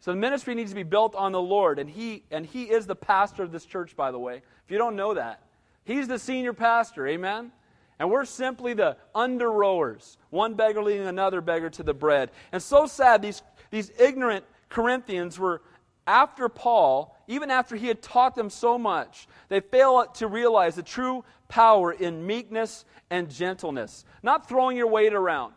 So 0.00 0.10
the 0.10 0.18
ministry 0.18 0.56
needs 0.56 0.72
to 0.72 0.74
be 0.74 0.82
built 0.82 1.14
on 1.14 1.30
the 1.30 1.40
Lord, 1.40 1.78
and 1.78 1.88
he, 1.88 2.24
and 2.32 2.44
he 2.44 2.64
is 2.64 2.88
the 2.88 2.96
pastor 2.96 3.44
of 3.44 3.52
this 3.52 3.64
church, 3.64 3.94
by 3.94 4.10
the 4.10 4.18
way. 4.18 4.42
If 4.64 4.70
you 4.70 4.78
don't 4.78 4.96
know 4.96 5.14
that, 5.14 5.42
He's 5.84 6.08
the 6.08 6.18
senior 6.18 6.52
pastor, 6.52 7.06
amen? 7.06 7.52
And 7.98 8.10
we're 8.10 8.24
simply 8.24 8.74
the 8.74 8.96
under 9.14 9.50
rowers, 9.50 10.18
one 10.30 10.54
beggar 10.54 10.82
leading 10.82 11.06
another 11.06 11.40
beggar 11.40 11.70
to 11.70 11.82
the 11.82 11.94
bread. 11.94 12.30
And 12.50 12.62
so 12.62 12.86
sad, 12.86 13.22
these, 13.22 13.42
these 13.70 13.92
ignorant 13.98 14.44
Corinthians 14.68 15.38
were 15.38 15.62
after 16.06 16.48
Paul, 16.48 17.16
even 17.28 17.50
after 17.50 17.76
he 17.76 17.86
had 17.86 18.02
taught 18.02 18.34
them 18.34 18.50
so 18.50 18.76
much, 18.76 19.28
they 19.48 19.60
fail 19.60 20.04
to 20.14 20.26
realize 20.26 20.74
the 20.74 20.82
true 20.82 21.24
power 21.48 21.92
in 21.92 22.26
meekness 22.26 22.84
and 23.10 23.30
gentleness, 23.30 24.04
not 24.22 24.48
throwing 24.48 24.76
your 24.76 24.88
weight 24.88 25.14
around. 25.14 25.54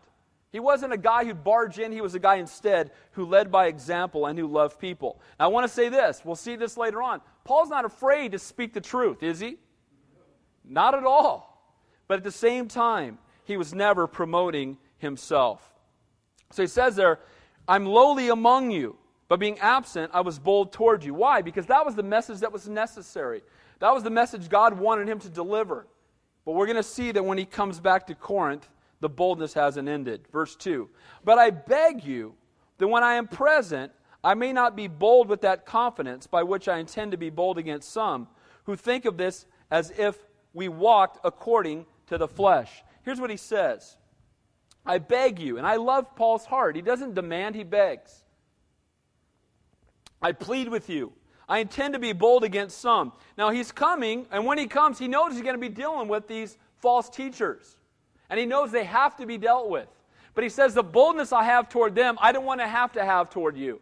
He 0.51 0.59
wasn't 0.59 0.93
a 0.93 0.97
guy 0.97 1.25
who'd 1.25 1.43
barge 1.43 1.79
in, 1.79 1.91
he 1.91 2.01
was 2.01 2.15
a 2.15 2.19
guy 2.19 2.35
instead 2.35 2.91
who 3.11 3.25
led 3.25 3.51
by 3.51 3.67
example 3.67 4.25
and 4.25 4.37
who 4.37 4.47
loved 4.47 4.79
people. 4.79 5.19
Now, 5.39 5.45
I 5.45 5.47
want 5.49 5.67
to 5.67 5.73
say 5.73 5.89
this. 5.89 6.21
We'll 6.23 6.35
see 6.35 6.55
this 6.55 6.77
later 6.77 7.01
on. 7.01 7.21
Paul's 7.43 7.69
not 7.69 7.83
afraid 7.83 8.31
to 8.33 8.39
speak 8.39 8.73
the 8.73 8.81
truth, 8.81 9.21
is 9.23 9.39
he? 9.39 9.57
Not 10.63 10.95
at 10.95 11.03
all. 11.03 11.54
But 12.07 12.17
at 12.17 12.23
the 12.23 12.31
same 12.31 12.67
time, 12.67 13.17
he 13.43 13.57
was 13.57 13.73
never 13.73 14.07
promoting 14.07 14.77
himself. 14.97 15.73
So 16.51 16.63
he 16.63 16.67
says 16.67 16.95
there, 16.95 17.19
I'm 17.67 17.85
lowly 17.85 18.29
among 18.29 18.71
you, 18.71 18.97
but 19.27 19.39
being 19.39 19.59
absent, 19.59 20.11
I 20.13 20.21
was 20.21 20.37
bold 20.37 20.71
toward 20.71 21.03
you. 21.03 21.13
Why? 21.13 21.41
Because 21.41 21.65
that 21.67 21.85
was 21.85 21.95
the 21.95 22.03
message 22.03 22.39
that 22.39 22.51
was 22.51 22.67
necessary. 22.67 23.41
That 23.79 23.93
was 23.93 24.03
the 24.03 24.09
message 24.09 24.49
God 24.49 24.77
wanted 24.77 25.09
him 25.09 25.19
to 25.19 25.29
deliver. 25.29 25.87
But 26.45 26.53
we're 26.53 26.67
going 26.67 26.77
to 26.77 26.83
see 26.83 27.11
that 27.11 27.25
when 27.25 27.37
he 27.37 27.45
comes 27.45 27.79
back 27.79 28.07
to 28.07 28.15
Corinth, 28.15 28.69
the 28.99 29.09
boldness 29.09 29.53
hasn't 29.53 29.89
ended. 29.89 30.27
Verse 30.31 30.55
2 30.55 30.89
But 31.23 31.39
I 31.39 31.49
beg 31.49 32.03
you 32.03 32.35
that 32.77 32.87
when 32.87 33.03
I 33.03 33.15
am 33.15 33.27
present, 33.27 33.91
I 34.23 34.33
may 34.33 34.53
not 34.53 34.75
be 34.75 34.87
bold 34.87 35.27
with 35.27 35.41
that 35.41 35.65
confidence 35.65 36.27
by 36.27 36.43
which 36.43 36.67
I 36.67 36.77
intend 36.77 37.11
to 37.11 37.17
be 37.17 37.29
bold 37.29 37.57
against 37.57 37.91
some 37.91 38.27
who 38.63 38.75
think 38.75 39.05
of 39.05 39.17
this 39.17 39.45
as 39.69 39.91
if 39.91 40.17
we 40.53 40.67
walked 40.67 41.19
according 41.23 41.85
to 42.07 42.17
the 42.17 42.27
flesh. 42.27 42.83
Here's 43.03 43.19
what 43.19 43.29
he 43.29 43.37
says 43.37 43.97
I 44.85 44.99
beg 44.99 45.39
you, 45.39 45.57
and 45.57 45.65
I 45.65 45.77
love 45.77 46.15
Paul's 46.15 46.45
heart. 46.45 46.75
He 46.75 46.81
doesn't 46.81 47.15
demand, 47.15 47.55
he 47.55 47.63
begs. 47.63 48.23
I 50.21 50.31
plead 50.31 50.69
with 50.69 50.89
you. 50.89 51.13
I 51.47 51.59
intend 51.59 51.93
to 51.93 51.99
be 51.99 52.13
bold 52.13 52.43
against 52.43 52.79
some. 52.79 53.13
Now 53.37 53.51
he's 53.51 53.71
coming, 53.71 54.25
and 54.31 54.45
when 54.45 54.57
he 54.57 54.65
comes, 54.65 54.97
he 54.97 55.07
knows 55.07 55.33
he's 55.33 55.43
going 55.43 55.55
to 55.55 55.61
be 55.61 55.69
dealing 55.69 56.07
with 56.07 56.27
these 56.27 56.57
false 56.77 57.09
teachers. 57.09 57.77
And 58.29 58.39
he 58.39 58.45
knows 58.45 58.71
they 58.71 58.83
have 58.83 59.15
to 59.17 59.25
be 59.25 59.37
dealt 59.37 59.69
with. 59.69 59.87
But 60.33 60.43
he 60.43 60.49
says, 60.49 60.73
The 60.73 60.83
boldness 60.83 61.31
I 61.31 61.43
have 61.43 61.69
toward 61.69 61.93
them, 61.93 62.17
I 62.19 62.31
don't 62.31 62.45
want 62.45 62.61
to 62.61 62.67
have 62.67 62.91
to 62.93 63.05
have 63.05 63.29
toward 63.29 63.57
you. 63.57 63.79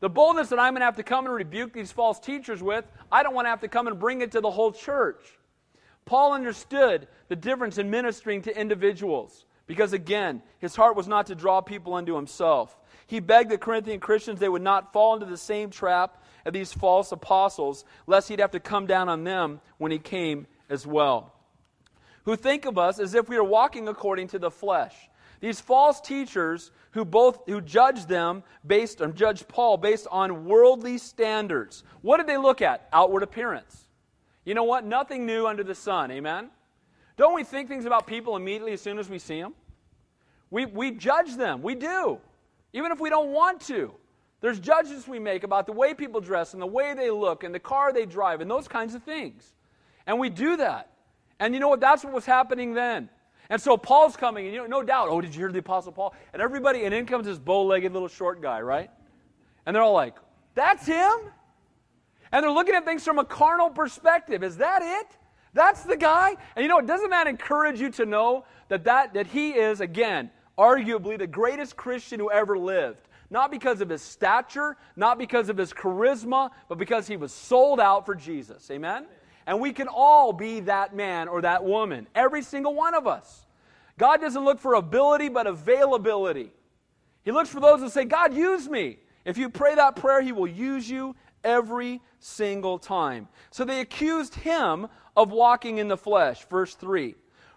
The 0.00 0.08
boldness 0.08 0.48
that 0.48 0.58
I'm 0.58 0.72
going 0.72 0.80
to 0.80 0.86
have 0.86 0.96
to 0.96 1.02
come 1.02 1.26
and 1.26 1.34
rebuke 1.34 1.72
these 1.72 1.92
false 1.92 2.18
teachers 2.18 2.62
with, 2.62 2.84
I 3.12 3.22
don't 3.22 3.34
want 3.34 3.46
to 3.46 3.50
have 3.50 3.60
to 3.60 3.68
come 3.68 3.86
and 3.86 3.98
bring 3.98 4.20
it 4.22 4.32
to 4.32 4.40
the 4.40 4.50
whole 4.50 4.72
church. 4.72 5.38
Paul 6.04 6.32
understood 6.32 7.08
the 7.28 7.36
difference 7.36 7.78
in 7.78 7.90
ministering 7.90 8.42
to 8.42 8.60
individuals 8.60 9.44
because, 9.66 9.92
again, 9.92 10.42
his 10.58 10.74
heart 10.74 10.96
was 10.96 11.06
not 11.06 11.26
to 11.26 11.34
draw 11.34 11.60
people 11.60 11.94
unto 11.94 12.16
himself. 12.16 12.76
He 13.06 13.20
begged 13.20 13.50
the 13.50 13.58
Corinthian 13.58 14.00
Christians 14.00 14.40
they 14.40 14.48
would 14.48 14.62
not 14.62 14.92
fall 14.92 15.14
into 15.14 15.26
the 15.26 15.36
same 15.36 15.70
trap 15.70 16.22
of 16.44 16.52
these 16.52 16.72
false 16.72 17.12
apostles, 17.12 17.84
lest 18.06 18.28
he'd 18.28 18.40
have 18.40 18.50
to 18.52 18.60
come 18.60 18.86
down 18.86 19.08
on 19.08 19.24
them 19.24 19.60
when 19.78 19.92
he 19.92 19.98
came 19.98 20.46
as 20.68 20.86
well 20.86 21.34
who 22.24 22.36
think 22.36 22.64
of 22.64 22.78
us 22.78 22.98
as 22.98 23.14
if 23.14 23.28
we 23.28 23.36
are 23.36 23.44
walking 23.44 23.88
according 23.88 24.28
to 24.28 24.38
the 24.38 24.50
flesh. 24.50 24.94
These 25.40 25.60
false 25.60 26.00
teachers 26.00 26.70
who 26.92 27.04
both 27.04 27.40
who 27.46 27.60
judge 27.60 28.06
them 28.06 28.42
based 28.66 29.00
on 29.00 29.14
judge 29.14 29.48
Paul 29.48 29.78
based 29.78 30.06
on 30.10 30.44
worldly 30.44 30.98
standards. 30.98 31.82
What 32.02 32.18
did 32.18 32.26
they 32.26 32.36
look 32.36 32.60
at? 32.60 32.88
Outward 32.92 33.22
appearance. 33.22 33.86
You 34.50 34.54
know 34.54 34.64
what? 34.64 34.84
Nothing 34.84 35.26
new 35.26 35.46
under 35.46 35.62
the 35.62 35.76
sun. 35.76 36.10
Amen. 36.10 36.50
Don't 37.16 37.36
we 37.36 37.44
think 37.44 37.68
things 37.68 37.84
about 37.84 38.08
people 38.08 38.34
immediately 38.34 38.72
as 38.72 38.80
soon 38.80 38.98
as 38.98 39.08
we 39.08 39.20
see 39.20 39.40
them? 39.40 39.54
We, 40.50 40.66
we 40.66 40.90
judge 40.90 41.36
them. 41.36 41.62
We 41.62 41.76
do. 41.76 42.18
Even 42.72 42.90
if 42.90 42.98
we 42.98 43.10
don't 43.10 43.30
want 43.30 43.60
to. 43.68 43.94
There's 44.40 44.58
judgments 44.58 45.06
we 45.06 45.20
make 45.20 45.44
about 45.44 45.66
the 45.66 45.72
way 45.72 45.94
people 45.94 46.20
dress 46.20 46.52
and 46.52 46.60
the 46.60 46.66
way 46.66 46.94
they 46.94 47.10
look 47.10 47.44
and 47.44 47.54
the 47.54 47.60
car 47.60 47.92
they 47.92 48.06
drive 48.06 48.40
and 48.40 48.50
those 48.50 48.66
kinds 48.66 48.96
of 48.96 49.04
things. 49.04 49.54
And 50.04 50.18
we 50.18 50.28
do 50.28 50.56
that. 50.56 50.90
And 51.38 51.54
you 51.54 51.60
know 51.60 51.68
what? 51.68 51.78
That's 51.78 52.02
what 52.02 52.12
was 52.12 52.26
happening 52.26 52.74
then. 52.74 53.08
And 53.50 53.62
so 53.62 53.76
Paul's 53.76 54.16
coming, 54.16 54.46
and 54.46 54.52
you 54.52 54.62
know, 54.62 54.66
no 54.66 54.82
doubt, 54.82 55.10
oh, 55.10 55.20
did 55.20 55.32
you 55.32 55.42
hear 55.42 55.52
the 55.52 55.60
Apostle 55.60 55.92
Paul? 55.92 56.12
And 56.32 56.42
everybody, 56.42 56.86
and 56.86 56.92
in 56.92 57.06
comes 57.06 57.24
this 57.24 57.38
bow 57.38 57.62
legged 57.62 57.92
little 57.92 58.08
short 58.08 58.42
guy, 58.42 58.60
right? 58.62 58.90
And 59.64 59.76
they're 59.76 59.82
all 59.84 59.94
like, 59.94 60.16
that's 60.56 60.86
him? 60.86 61.30
And 62.32 62.44
they're 62.44 62.50
looking 62.50 62.74
at 62.74 62.84
things 62.84 63.04
from 63.04 63.18
a 63.18 63.24
carnal 63.24 63.70
perspective. 63.70 64.42
Is 64.42 64.58
that 64.58 64.82
it? 64.82 65.16
That's 65.52 65.82
the 65.82 65.96
guy? 65.96 66.36
And 66.54 66.62
you 66.62 66.68
know, 66.68 66.80
doesn't 66.80 67.10
that 67.10 67.26
encourage 67.26 67.80
you 67.80 67.90
to 67.90 68.06
know 68.06 68.44
that, 68.68 68.84
that, 68.84 69.14
that 69.14 69.26
he 69.26 69.50
is, 69.50 69.80
again, 69.80 70.30
arguably 70.56 71.18
the 71.18 71.26
greatest 71.26 71.76
Christian 71.76 72.20
who 72.20 72.30
ever 72.30 72.56
lived? 72.56 73.08
Not 73.30 73.50
because 73.50 73.80
of 73.80 73.88
his 73.88 74.02
stature, 74.02 74.76
not 74.96 75.18
because 75.18 75.48
of 75.48 75.56
his 75.56 75.72
charisma, 75.72 76.50
but 76.68 76.78
because 76.78 77.06
he 77.06 77.16
was 77.16 77.32
sold 77.32 77.80
out 77.80 78.06
for 78.06 78.14
Jesus. 78.14 78.70
Amen? 78.70 79.06
And 79.46 79.60
we 79.60 79.72
can 79.72 79.88
all 79.88 80.32
be 80.32 80.60
that 80.60 80.94
man 80.94 81.28
or 81.28 81.42
that 81.42 81.64
woman, 81.64 82.06
every 82.14 82.42
single 82.42 82.74
one 82.74 82.94
of 82.94 83.06
us. 83.06 83.46
God 83.98 84.20
doesn't 84.20 84.44
look 84.44 84.58
for 84.58 84.74
ability, 84.74 85.28
but 85.28 85.46
availability. 85.46 86.52
He 87.24 87.32
looks 87.32 87.50
for 87.50 87.60
those 87.60 87.80
who 87.80 87.88
say, 87.88 88.04
God, 88.04 88.34
use 88.34 88.68
me. 88.68 88.98
If 89.24 89.36
you 89.36 89.50
pray 89.50 89.74
that 89.74 89.96
prayer, 89.96 90.22
He 90.22 90.32
will 90.32 90.46
use 90.46 90.88
you 90.88 91.14
every 91.44 92.00
single 92.18 92.78
time. 92.78 93.28
So 93.50 93.64
they 93.64 93.80
accused 93.80 94.34
him 94.34 94.88
of 95.16 95.30
walking 95.30 95.78
in 95.78 95.88
the 95.88 95.96
flesh. 95.96 96.44
Verse 96.48 96.74
3 96.74 97.14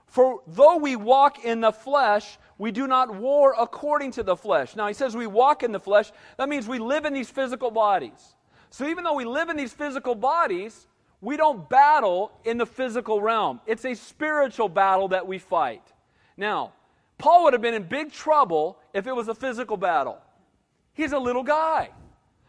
For 0.07 0.41
though 0.47 0.77
we 0.77 0.95
walk 0.95 1.45
in 1.45 1.61
the 1.61 1.71
flesh, 1.71 2.37
we 2.57 2.71
do 2.71 2.87
not 2.87 3.15
war 3.15 3.55
according 3.57 4.11
to 4.11 4.23
the 4.23 4.35
flesh. 4.35 4.75
Now 4.75 4.87
he 4.87 4.93
says 4.93 5.15
we 5.15 5.27
walk 5.27 5.63
in 5.63 5.71
the 5.71 5.79
flesh. 5.79 6.11
That 6.37 6.49
means 6.49 6.67
we 6.67 6.79
live 6.79 7.05
in 7.05 7.13
these 7.13 7.29
physical 7.29 7.71
bodies. 7.71 8.35
So 8.69 8.87
even 8.87 9.03
though 9.03 9.13
we 9.13 9.25
live 9.25 9.49
in 9.49 9.57
these 9.57 9.73
physical 9.73 10.15
bodies, 10.15 10.87
we 11.21 11.37
don't 11.37 11.69
battle 11.69 12.31
in 12.43 12.57
the 12.57 12.65
physical 12.65 13.21
realm, 13.21 13.61
it's 13.65 13.85
a 13.85 13.93
spiritual 13.93 14.67
battle 14.67 15.07
that 15.09 15.25
we 15.25 15.39
fight. 15.39 15.83
Now, 16.35 16.73
Paul 17.17 17.43
would 17.43 17.53
have 17.53 17.61
been 17.61 17.75
in 17.75 17.83
big 17.83 18.11
trouble 18.11 18.77
if 18.93 19.07
it 19.07 19.15
was 19.15 19.29
a 19.29 19.35
physical 19.35 19.77
battle. 19.77 20.17
He's 20.93 21.13
a 21.13 21.19
little 21.19 21.43
guy, 21.43 21.91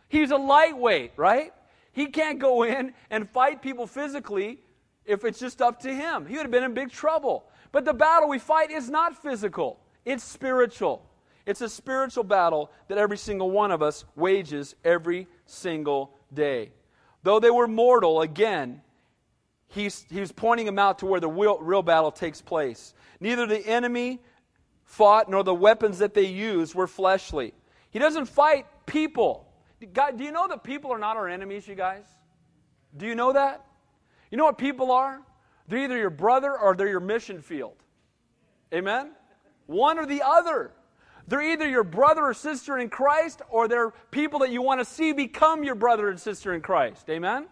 he's 0.09 0.31
a 0.31 0.37
lightweight, 0.37 1.13
right? 1.17 1.53
He 1.93 2.07
can't 2.07 2.39
go 2.39 2.65
in 2.65 2.93
and 3.11 3.29
fight 3.29 3.63
people 3.63 3.87
physically 3.87 4.61
if 5.05 5.25
it's 5.25 5.39
just 5.39 5.63
up 5.63 5.81
to 5.81 5.95
him. 5.95 6.27
He 6.27 6.37
would 6.37 6.43
have 6.43 6.51
been 6.51 6.65
in 6.65 6.75
big 6.75 6.91
trouble. 6.91 7.45
But 7.73 7.85
the 7.85 7.95
battle 7.95 8.29
we 8.29 8.39
fight 8.39 8.71
is 8.71 8.91
not 8.91 9.21
physical, 9.21 9.81
it's 10.05 10.25
spiritual. 10.25 11.11
It's 11.47 11.61
a 11.61 11.69
spiritual 11.69 12.25
battle 12.25 12.71
that 12.89 12.97
every 12.97 13.19
single 13.19 13.51
one 13.51 13.71
of 13.71 13.83
us 13.83 14.07
wages 14.17 14.75
every 14.83 15.29
single 15.45 16.15
day. 16.33 16.73
Though 17.23 17.39
they 17.39 17.51
were 17.51 17.69
mortal, 17.69 18.23
again, 18.23 18.81
he's, 19.69 20.07
he's 20.09 20.33
pointing 20.33 20.65
them 20.65 20.79
out 20.79 21.01
to 21.01 21.07
where 21.07 21.21
the 21.21 21.29
real, 21.29 21.59
real 21.59 21.83
battle 21.83 22.11
takes 22.11 22.41
place. 22.41 22.95
Neither 23.21 23.47
the 23.47 23.67
enemy 23.67 24.21
fought 24.85 25.29
nor 25.29 25.43
the 25.43 25.55
weapons 25.55 25.99
that 25.99 26.15
they 26.15 26.27
used 26.27 26.75
were 26.75 26.87
fleshly. 26.87 27.53
He 27.91 27.99
doesn't 27.99 28.27
fight 28.27 28.67
people. 28.87 29.47
God, 29.93 30.17
do 30.17 30.25
you 30.25 30.33
know 30.33 30.49
that 30.49 30.65
people 30.65 30.93
are 30.93 30.99
not 30.99 31.17
our 31.17 31.29
enemies, 31.29 31.67
you 31.69 31.75
guys? 31.75 32.05
Do 32.97 33.07
you 33.07 33.15
know 33.15 33.33
that? 33.33 33.65
You 34.31 34.39
know 34.39 34.45
what 34.45 34.59
people 34.59 34.93
are? 34.93 35.21
They're 35.69 35.85
either 35.85 35.99
your 35.99 36.11
brother 36.11 36.57
or 36.59 36.75
they're 36.75 36.89
your 36.89 37.01
mission 37.01 37.41
field. 37.41 37.77
Amen? 38.73 39.13
One 39.67 39.99
or 39.99 40.07
the 40.07 40.23
other. 40.23 40.73
They're 41.27 41.43
either 41.43 41.69
your 41.69 41.85
brother 41.85 42.23
or 42.23 42.35
sister 42.35 42.79
in 42.79 42.91
Christ, 42.91 43.41
or 43.49 43.67
they're 43.67 43.91
people 44.11 44.41
that 44.41 44.51
you 44.51 44.61
want 44.61 44.81
to 44.81 44.85
see 44.85 45.13
become 45.13 45.65
your 45.65 45.75
brother 45.75 46.11
and 46.11 46.21
sister 46.21 46.53
in 46.53 46.61
Christ. 46.61 47.09
Amen? 47.09 47.47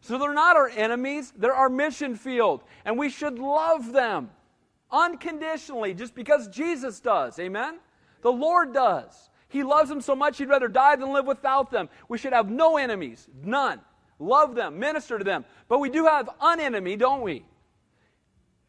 So 0.00 0.18
they're 0.18 0.32
not 0.32 0.56
our 0.56 0.68
enemies, 0.68 1.32
they're 1.36 1.54
our 1.54 1.68
mission 1.68 2.14
field, 2.14 2.62
and 2.84 2.96
we 2.96 3.08
should 3.08 3.38
love 3.38 3.92
them 3.92 4.30
unconditionally 4.92 5.94
just 5.94 6.14
because 6.14 6.46
Jesus 6.48 7.00
does. 7.00 7.38
Amen? 7.40 7.80
The 8.22 8.30
Lord 8.30 8.72
does. 8.72 9.30
He 9.56 9.62
loves 9.62 9.88
them 9.88 10.02
so 10.02 10.14
much 10.14 10.36
he'd 10.36 10.50
rather 10.50 10.68
die 10.68 10.96
than 10.96 11.14
live 11.14 11.26
without 11.26 11.70
them. 11.70 11.88
We 12.10 12.18
should 12.18 12.34
have 12.34 12.50
no 12.50 12.76
enemies, 12.76 13.26
none. 13.42 13.80
Love 14.18 14.54
them, 14.54 14.78
minister 14.78 15.16
to 15.16 15.24
them. 15.24 15.46
But 15.66 15.78
we 15.78 15.88
do 15.88 16.04
have 16.04 16.28
an 16.42 16.60
enemy, 16.60 16.94
don't 16.96 17.22
we? 17.22 17.42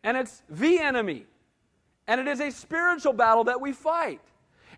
And 0.01 0.15
it's 0.15 0.43
the 0.49 0.79
enemy. 0.79 1.25
And 2.07 2.21
it 2.21 2.27
is 2.29 2.39
a 2.39 2.51
spiritual 2.51 3.11
battle 3.11 3.43
that 3.43 3.59
we 3.59 3.73
fight. 3.73 4.21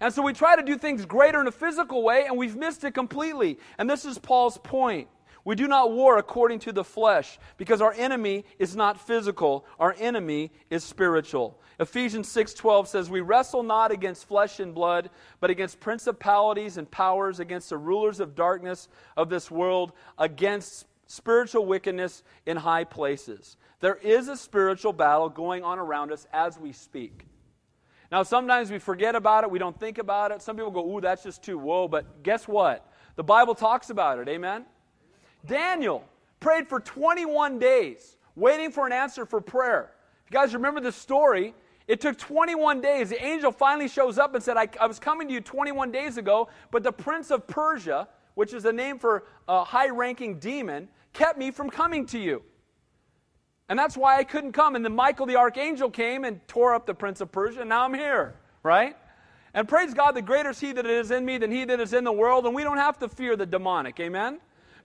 And 0.02 0.12
so 0.12 0.24
we 0.24 0.34
try 0.34 0.56
to 0.56 0.64
do 0.64 0.80
things 0.80 1.06
greater 1.06 1.42
in 1.42 1.46
a 1.46 1.52
physical 1.52 2.02
way, 2.02 2.26
and 2.26 2.36
we've 2.36 2.56
missed 2.56 2.84
it 2.86 2.96
completely. 2.96 3.60
And 3.78 3.88
this 3.88 4.04
is 4.04 4.18
Paul's 4.18 4.58
point. 4.58 5.10
We 5.50 5.56
do 5.56 5.68
not 5.68 5.92
war 5.92 6.20
according 6.20 6.60
to 6.60 6.72
the 6.72 6.84
flesh, 6.84 7.40
because 7.58 7.82
our 7.82 7.92
enemy 7.94 8.46
is 8.60 8.76
not 8.76 9.02
physical, 9.02 9.66
our 9.80 9.96
enemy 9.98 10.52
is 10.70 10.84
spiritual. 10.84 11.60
Ephesians 11.80 12.30
6:12 12.30 12.88
says, 12.88 13.10
"We 13.10 13.22
wrestle 13.22 13.64
not 13.64 13.90
against 13.90 14.28
flesh 14.28 14.60
and 14.60 14.76
blood, 14.76 15.10
but 15.40 15.50
against 15.50 15.80
principalities 15.80 16.78
and 16.78 16.92
powers, 16.92 17.40
against 17.40 17.72
the 17.72 17.80
rulers 17.80 18.20
of 18.20 18.36
darkness 18.36 18.90
of 19.18 19.30
this 19.30 19.50
world, 19.50 19.92
against 20.20 20.86
spiritual 21.08 21.66
wickedness 21.66 22.22
in 22.46 22.58
high 22.58 22.84
places." 22.84 23.58
There 23.80 23.96
is 23.96 24.28
a 24.28 24.38
spiritual 24.38 24.94
battle 24.94 25.30
going 25.30 25.64
on 25.64 25.80
around 25.80 26.12
us 26.12 26.28
as 26.32 26.60
we 26.60 26.74
speak. 26.74 27.26
Now, 28.12 28.22
sometimes 28.22 28.70
we 28.70 28.78
forget 28.78 29.16
about 29.16 29.46
it, 29.46 29.50
we 29.50 29.58
don't 29.58 29.80
think 29.80 29.98
about 29.98 30.32
it. 30.32 30.44
Some 30.44 30.58
people 30.58 30.70
go, 30.70 30.88
ooh, 30.88 31.02
that's 31.02 31.24
just 31.24 31.42
too 31.42 31.58
whoa. 31.58 31.88
But 31.88 32.22
guess 32.22 32.48
what? 32.48 32.88
The 33.16 33.24
Bible 33.24 33.56
talks 33.56 33.90
about 33.90 34.20
it. 34.20 34.30
Amen? 34.30 34.68
Daniel 35.46 36.04
prayed 36.40 36.68
for 36.68 36.80
21 36.80 37.60
days, 37.60 38.18
waiting 38.36 38.72
for 38.72 38.86
an 38.86 38.94
answer 38.94 39.26
for 39.26 39.42
prayer. 39.42 39.92
If 40.26 40.34
you 40.34 40.40
guys 40.40 40.54
remember 40.54 40.80
the 40.80 40.92
story, 40.92 41.54
it 41.88 42.02
took 42.02 42.18
21 42.18 42.82
days. 42.82 43.10
The 43.10 43.24
angel 43.24 43.52
finally 43.52 43.88
shows 43.88 44.18
up 44.18 44.36
and 44.36 44.44
said, 44.44 44.58
I, 44.58 44.68
I 44.80 44.86
was 44.86 45.00
coming 45.00 45.28
to 45.28 45.34
you 45.34 45.42
21 45.42 45.92
days 45.92 46.18
ago, 46.18 46.50
but 46.72 46.84
the 46.84 46.92
prince 46.92 47.32
of 47.32 47.48
Persia, 47.48 48.08
which 48.36 48.54
is 48.54 48.66
a 48.66 48.72
name 48.72 49.00
for 49.00 49.24
a 49.48 49.64
high 49.64 49.90
ranking 49.90 50.40
demon, 50.40 50.88
kept 51.14 51.38
me 51.38 51.52
from 51.52 51.70
coming 51.70 52.06
to 52.08 52.20
you. 52.20 52.44
And 53.70 53.78
that's 53.78 53.98
why 53.98 54.18
I 54.18 54.24
couldn't 54.24 54.52
come. 54.52 54.76
And 54.76 54.84
then 54.84 54.96
Michael 54.96 55.26
the 55.26 55.36
archangel 55.36 55.90
came 55.90 56.26
and 56.26 56.46
tore 56.48 56.74
up 56.74 56.86
the 56.86 56.94
prince 56.94 57.22
of 57.22 57.32
Persia, 57.32 57.62
and 57.62 57.70
now 57.70 57.86
I'm 57.86 57.94
here, 57.94 58.36
right? 58.64 58.96
And 59.54 59.68
praise 59.68 59.94
God, 59.94 60.12
the 60.12 60.22
greater 60.22 60.52
is 60.52 60.60
he 60.60 60.72
that 60.74 60.86
is 60.86 61.12
in 61.12 61.26
me 61.26 61.38
than 61.38 61.52
he 61.52 61.66
that 61.66 61.80
is 61.80 61.94
in 61.94 62.04
the 62.04 62.12
world, 62.12 62.46
and 62.46 62.54
we 62.54 62.64
don't 62.64 62.78
have 62.78 63.00
to 63.00 63.10
fear 63.10 63.36
the 63.36 63.46
demonic, 63.46 64.00
amen? 64.00 64.40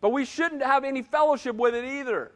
But 0.04 0.10
we 0.10 0.26
shouldn't 0.26 0.62
have 0.62 0.84
any 0.84 1.00
fellowship 1.00 1.56
with 1.56 1.74
it 1.74 1.82
either. 1.82 2.32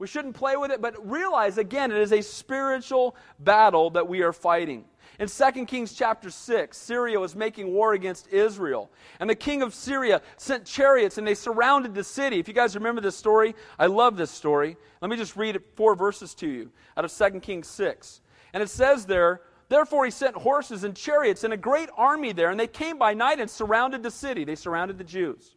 We 0.00 0.08
shouldn't 0.08 0.34
play 0.34 0.56
with 0.56 0.72
it, 0.72 0.80
but 0.80 1.08
realize 1.08 1.56
again, 1.56 1.92
it 1.92 1.98
is 1.98 2.12
a 2.12 2.20
spiritual 2.20 3.14
battle 3.38 3.90
that 3.90 4.08
we 4.08 4.22
are 4.22 4.32
fighting. 4.32 4.84
In 5.20 5.28
2 5.28 5.66
Kings 5.66 5.92
chapter 5.92 6.28
6, 6.28 6.76
Syria 6.76 7.20
was 7.20 7.36
making 7.36 7.72
war 7.72 7.92
against 7.92 8.26
Israel. 8.32 8.90
And 9.20 9.30
the 9.30 9.36
king 9.36 9.62
of 9.62 9.74
Syria 9.74 10.22
sent 10.38 10.64
chariots 10.64 11.18
and 11.18 11.24
they 11.24 11.36
surrounded 11.36 11.94
the 11.94 12.02
city. 12.02 12.40
If 12.40 12.48
you 12.48 12.54
guys 12.54 12.74
remember 12.74 13.00
this 13.00 13.14
story, 13.14 13.54
I 13.78 13.86
love 13.86 14.16
this 14.16 14.32
story. 14.32 14.76
Let 15.00 15.08
me 15.08 15.16
just 15.16 15.36
read 15.36 15.62
four 15.76 15.94
verses 15.94 16.34
to 16.34 16.48
you 16.48 16.72
out 16.96 17.04
of 17.04 17.12
2 17.12 17.38
Kings 17.38 17.68
6. 17.68 18.22
And 18.54 18.60
it 18.60 18.70
says 18.70 19.06
there, 19.06 19.42
Therefore 19.68 20.04
he 20.04 20.10
sent 20.10 20.34
horses 20.34 20.82
and 20.82 20.96
chariots 20.96 21.44
and 21.44 21.52
a 21.52 21.56
great 21.56 21.90
army 21.96 22.32
there, 22.32 22.50
and 22.50 22.58
they 22.58 22.66
came 22.66 22.98
by 22.98 23.14
night 23.14 23.38
and 23.38 23.48
surrounded 23.48 24.02
the 24.02 24.10
city. 24.10 24.42
They 24.42 24.56
surrounded 24.56 24.98
the 24.98 25.04
Jews. 25.04 25.54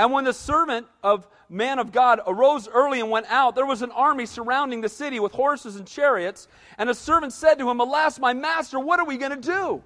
And 0.00 0.12
when 0.12 0.24
the 0.24 0.32
servant 0.32 0.86
of 1.02 1.28
man 1.50 1.78
of 1.78 1.92
God 1.92 2.22
arose 2.26 2.66
early 2.66 3.00
and 3.00 3.10
went 3.10 3.26
out, 3.28 3.54
there 3.54 3.66
was 3.66 3.82
an 3.82 3.90
army 3.90 4.24
surrounding 4.24 4.80
the 4.80 4.88
city 4.88 5.20
with 5.20 5.32
horses 5.32 5.76
and 5.76 5.86
chariots. 5.86 6.48
And 6.78 6.88
a 6.88 6.94
servant 6.94 7.34
said 7.34 7.58
to 7.58 7.68
him, 7.68 7.80
Alas, 7.80 8.18
my 8.18 8.32
master, 8.32 8.80
what 8.80 8.98
are 8.98 9.04
we 9.04 9.18
going 9.18 9.38
to 9.38 9.46
do? 9.46 9.82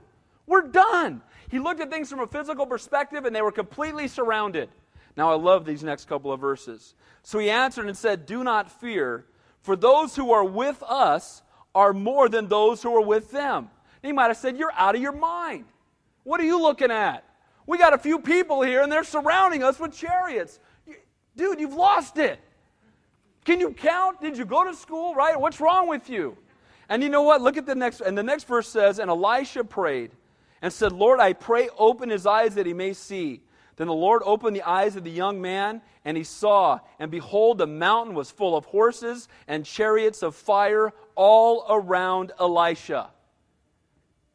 We're 0.47 0.69
done. 0.69 1.21
He 1.51 1.59
looked 1.59 1.81
at 1.81 1.91
things 1.91 2.11
from 2.11 2.21
a 2.21 2.29
physical 2.29 2.65
perspective 2.65 3.25
and 3.25 3.35
they 3.35 3.43
were 3.43 3.51
completely 3.51 4.07
surrounded. 4.07 4.69
Now, 5.17 5.33
I 5.33 5.35
love 5.35 5.65
these 5.65 5.83
next 5.83 6.05
couple 6.05 6.31
of 6.31 6.39
verses. 6.39 6.95
So 7.25 7.41
he 7.41 7.51
answered 7.51 7.89
and 7.89 7.97
said, 7.97 8.25
Do 8.25 8.45
not 8.45 8.71
fear, 8.71 9.27
for 9.63 9.75
those 9.75 10.15
who 10.15 10.31
are 10.31 10.45
with 10.45 10.81
us 10.87 11.43
are 11.75 11.93
more 11.93 12.29
than 12.29 12.47
those 12.47 12.85
who 12.85 12.95
are 12.95 13.05
with 13.05 13.33
them. 13.33 13.69
And 14.01 14.11
he 14.11 14.13
might 14.13 14.29
have 14.29 14.37
said, 14.37 14.59
You're 14.59 14.75
out 14.75 14.95
of 14.95 15.03
your 15.03 15.11
mind. 15.11 15.65
What 16.23 16.41
are 16.41 16.45
you 16.45 16.63
looking 16.63 16.93
at? 16.93 17.25
We 17.67 17.79
got 17.79 17.95
a 17.95 17.99
few 17.99 18.19
people 18.19 18.63
here 18.63 18.83
and 18.83 18.91
they're 18.91 19.05
surrounding 19.05 19.63
us 19.63 19.79
with 19.79 19.93
chariots. 19.93 20.59
Dude, 21.37 21.61
you've 21.61 21.75
lost 21.75 22.19
it. 22.19 22.39
Can 23.45 23.61
you 23.61 23.73
count? 23.73 24.21
Did 24.21 24.39
you 24.39 24.45
go 24.45 24.65
to 24.65 24.75
school, 24.75 25.15
right? 25.15 25.39
What's 25.39 25.61
wrong 25.61 25.89
with 25.89 26.09
you? 26.09 26.37
And 26.89 27.03
you 27.03 27.09
know 27.09 27.23
what? 27.23 27.41
Look 27.41 27.57
at 27.57 27.67
the 27.67 27.75
next, 27.75 28.01
and 28.01 28.17
the 28.17 28.23
next 28.23 28.45
verse 28.45 28.69
says, 28.69 28.99
And 28.99 29.11
Elisha 29.11 29.65
prayed 29.65 30.13
and 30.63 30.73
said, 30.73 30.93
Lord, 30.93 31.21
I 31.21 31.33
pray, 31.33 31.69
open 31.79 32.11
his 32.11 32.27
eyes 32.27 32.55
that 32.55 32.67
he 32.67 32.73
may 32.73 32.93
see. 32.93 33.43
Then 33.77 33.87
the 33.87 33.95
Lord 33.95 34.23
opened 34.25 34.55
the 34.55 34.63
eyes 34.63 34.97
of 34.97 35.05
the 35.05 35.11
young 35.11 35.41
man, 35.41 35.83
and 36.05 36.17
he 36.17 36.25
saw, 36.25 36.79
and 36.99 37.11
behold, 37.11 37.59
the 37.59 37.67
mountain 37.67 38.15
was 38.15 38.31
full 38.31 38.57
of 38.57 38.65
horses 38.67 39.29
and 39.49 39.65
chariots 39.65 40.23
of 40.23 40.37
fire 40.37 40.93
all 41.17 41.67
around 41.69 42.33
Elisha. 42.39 43.11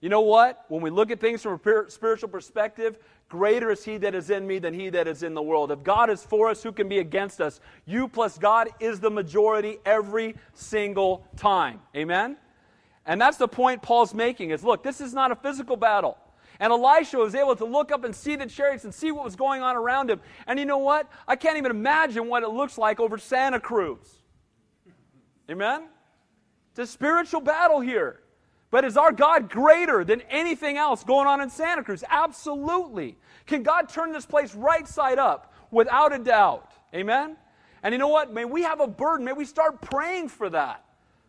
You 0.01 0.09
know 0.09 0.21
what? 0.21 0.65
When 0.67 0.81
we 0.81 0.89
look 0.89 1.11
at 1.11 1.19
things 1.19 1.41
from 1.41 1.53
a 1.53 1.89
spiritual 1.89 2.29
perspective, 2.29 2.97
Greater 3.29 3.69
is 3.69 3.85
he 3.85 3.97
that 3.97 4.15
is 4.15 4.31
in 4.31 4.47
me 4.47 4.57
than 4.57 4.73
he 4.73 4.89
that 4.89 5.07
is 5.07 5.21
in 5.21 5.35
the 5.35 5.41
world. 5.41 5.71
If 5.71 5.83
God 5.83 6.09
is 6.09 6.23
for 6.23 6.49
us, 6.49 6.63
who 6.63 6.71
can 6.71 6.89
be 6.89 6.97
against 6.97 7.39
us? 7.39 7.59
You 7.85 8.07
plus 8.07 8.39
God 8.39 8.69
is 8.79 8.99
the 8.99 9.11
majority 9.11 9.77
every 9.85 10.35
single 10.53 11.27
time. 11.37 11.79
Amen? 11.95 12.37
And 13.05 13.21
that's 13.21 13.37
the 13.37 13.47
point 13.47 13.83
Paul's 13.83 14.15
making 14.15 14.49
is 14.49 14.63
look, 14.63 14.83
this 14.83 14.99
is 14.99 15.13
not 15.13 15.31
a 15.31 15.35
physical 15.35 15.77
battle. 15.77 16.17
And 16.59 16.73
Elisha 16.73 17.17
was 17.17 17.35
able 17.35 17.55
to 17.55 17.65
look 17.65 17.91
up 17.91 18.03
and 18.03 18.13
see 18.13 18.35
the 18.35 18.47
chariots 18.47 18.83
and 18.83 18.93
see 18.93 19.11
what 19.11 19.23
was 19.23 19.35
going 19.35 19.61
on 19.61 19.77
around 19.77 20.09
him. 20.09 20.19
And 20.45 20.59
you 20.59 20.65
know 20.65 20.79
what? 20.79 21.09
I 21.27 21.35
can't 21.35 21.57
even 21.57 21.71
imagine 21.71 22.27
what 22.27 22.43
it 22.43 22.49
looks 22.49 22.77
like 22.77 22.99
over 22.99 23.17
Santa 23.17 23.59
Cruz. 23.59 24.19
Amen? 25.49 25.83
It's 26.71 26.79
a 26.79 26.87
spiritual 26.87 27.41
battle 27.41 27.79
here. 27.79 28.21
But 28.71 28.85
is 28.85 28.97
our 28.97 29.11
God 29.11 29.49
greater 29.49 30.03
than 30.03 30.21
anything 30.29 30.77
else 30.77 31.03
going 31.03 31.27
on 31.27 31.41
in 31.41 31.49
Santa 31.49 31.83
Cruz? 31.83 32.03
Absolutely. 32.07 33.17
Can 33.47 33.63
God 33.63 33.89
turn 33.89 34.11
this 34.11 34.25
place 34.25 34.53
right 34.53 34.87
side 34.87 35.17
up? 35.17 35.53
Without 35.71 36.13
a 36.13 36.19
doubt. 36.19 36.71
Amen? 36.93 37.35
And 37.81 37.93
you 37.93 37.97
know 37.97 38.07
what? 38.07 38.33
May 38.33 38.45
we 38.45 38.63
have 38.63 38.79
a 38.79 38.87
burden. 38.87 39.25
May 39.25 39.33
we 39.33 39.45
start 39.45 39.81
praying 39.81 40.29
for 40.29 40.49
that. 40.49 40.85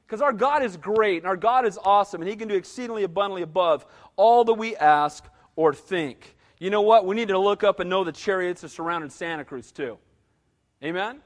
Because 0.07 0.21
our 0.21 0.33
God 0.33 0.63
is 0.63 0.77
great 0.77 1.19
and 1.19 1.27
our 1.27 1.37
God 1.37 1.65
is 1.65 1.79
awesome 1.83 2.21
and 2.21 2.29
He 2.29 2.37
can 2.37 2.49
do 2.49 2.57
exceedingly 2.57 3.05
abundantly 3.05 3.43
above 3.43 3.87
all 4.17 4.45
that 4.45 4.55
we 4.55 4.77
ask 4.77 5.25
or 5.57 5.73
think. 5.73 6.37
You 6.59 6.69
know 6.69 6.83
what? 6.83 7.07
We 7.07 7.17
need 7.17 7.29
to 7.29 7.39
look 7.39 7.65
up 7.65 7.81
and 7.81 7.89
know 7.89 8.05
the 8.05 8.13
chariots 8.13 8.65
are 8.65 8.69
surrounding 8.69 9.09
Santa 9.09 9.45
Cruz 9.45 9.73
too. 9.73 9.99
Amen? 10.83 11.21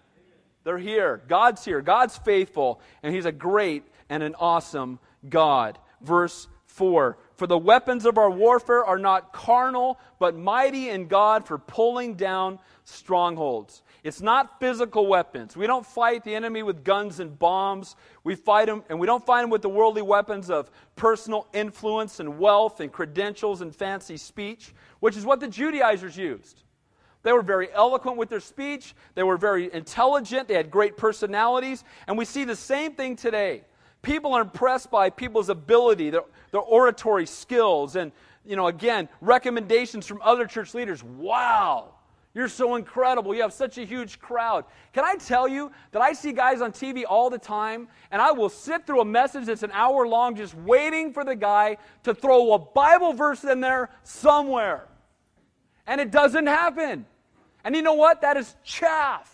They're 0.64 0.78
here. 0.78 1.22
God's 1.28 1.64
here. 1.64 1.80
God's 1.80 2.18
faithful 2.18 2.80
and 3.02 3.14
He's 3.14 3.24
a 3.24 3.32
great 3.32 3.84
and 4.10 4.22
an 4.22 4.34
awesome 4.38 5.00
God 5.28 5.78
verse 6.04 6.48
4. 6.66 7.16
For 7.36 7.46
the 7.46 7.58
weapons 7.58 8.04
of 8.04 8.18
our 8.18 8.30
warfare 8.30 8.84
are 8.84 8.98
not 8.98 9.32
carnal, 9.32 9.98
but 10.18 10.36
mighty 10.36 10.88
in 10.88 11.06
God 11.06 11.46
for 11.46 11.58
pulling 11.58 12.14
down 12.14 12.58
strongholds. 12.84 13.82
It's 14.02 14.20
not 14.20 14.60
physical 14.60 15.06
weapons. 15.06 15.56
We 15.56 15.66
don't 15.66 15.86
fight 15.86 16.24
the 16.24 16.34
enemy 16.34 16.62
with 16.62 16.84
guns 16.84 17.20
and 17.20 17.38
bombs. 17.38 17.96
We 18.22 18.34
fight 18.34 18.68
him, 18.68 18.82
and 18.88 19.00
we 19.00 19.06
don't 19.06 19.24
fight 19.24 19.44
him 19.44 19.50
with 19.50 19.62
the 19.62 19.68
worldly 19.68 20.02
weapons 20.02 20.50
of 20.50 20.70
personal 20.94 21.46
influence 21.52 22.20
and 22.20 22.38
wealth 22.38 22.80
and 22.80 22.92
credentials 22.92 23.60
and 23.60 23.74
fancy 23.74 24.16
speech, 24.16 24.74
which 25.00 25.16
is 25.16 25.24
what 25.24 25.40
the 25.40 25.48
Judaizers 25.48 26.16
used. 26.16 26.62
They 27.22 27.32
were 27.32 27.42
very 27.42 27.72
eloquent 27.72 28.18
with 28.18 28.28
their 28.28 28.40
speech. 28.40 28.94
They 29.14 29.22
were 29.22 29.38
very 29.38 29.72
intelligent. 29.72 30.46
They 30.46 30.54
had 30.54 30.70
great 30.70 30.96
personalities. 30.96 31.82
And 32.06 32.18
we 32.18 32.26
see 32.26 32.44
the 32.44 32.56
same 32.56 32.92
thing 32.92 33.16
today 33.16 33.62
people 34.04 34.34
are 34.34 34.42
impressed 34.42 34.90
by 34.90 35.10
people's 35.10 35.48
ability, 35.48 36.10
their, 36.10 36.22
their 36.52 36.60
oratory 36.60 37.26
skills, 37.26 37.96
and, 37.96 38.12
you 38.44 38.54
know, 38.56 38.68
again, 38.68 39.08
recommendations 39.20 40.06
from 40.06 40.20
other 40.22 40.46
church 40.46 40.74
leaders. 40.74 41.02
Wow, 41.02 41.94
you're 42.34 42.48
so 42.48 42.76
incredible. 42.76 43.34
You 43.34 43.42
have 43.42 43.52
such 43.52 43.78
a 43.78 43.84
huge 43.84 44.18
crowd. 44.18 44.64
Can 44.92 45.04
I 45.04 45.14
tell 45.16 45.48
you 45.48 45.72
that 45.92 46.02
I 46.02 46.12
see 46.12 46.32
guys 46.32 46.60
on 46.60 46.72
TV 46.72 47.04
all 47.08 47.30
the 47.30 47.38
time, 47.38 47.88
and 48.10 48.20
I 48.20 48.32
will 48.32 48.48
sit 48.48 48.86
through 48.86 49.00
a 49.00 49.04
message 49.04 49.46
that's 49.46 49.62
an 49.62 49.72
hour 49.72 50.06
long 50.06 50.36
just 50.36 50.54
waiting 50.54 51.12
for 51.12 51.24
the 51.24 51.36
guy 51.36 51.78
to 52.02 52.14
throw 52.14 52.52
a 52.52 52.58
Bible 52.58 53.12
verse 53.12 53.44
in 53.44 53.60
there 53.60 53.90
somewhere. 54.02 54.86
And 55.86 56.00
it 56.00 56.10
doesn't 56.10 56.46
happen. 56.46 57.06
And 57.64 57.74
you 57.74 57.82
know 57.82 57.94
what? 57.94 58.20
That 58.22 58.36
is 58.36 58.54
chaff. 58.62 59.30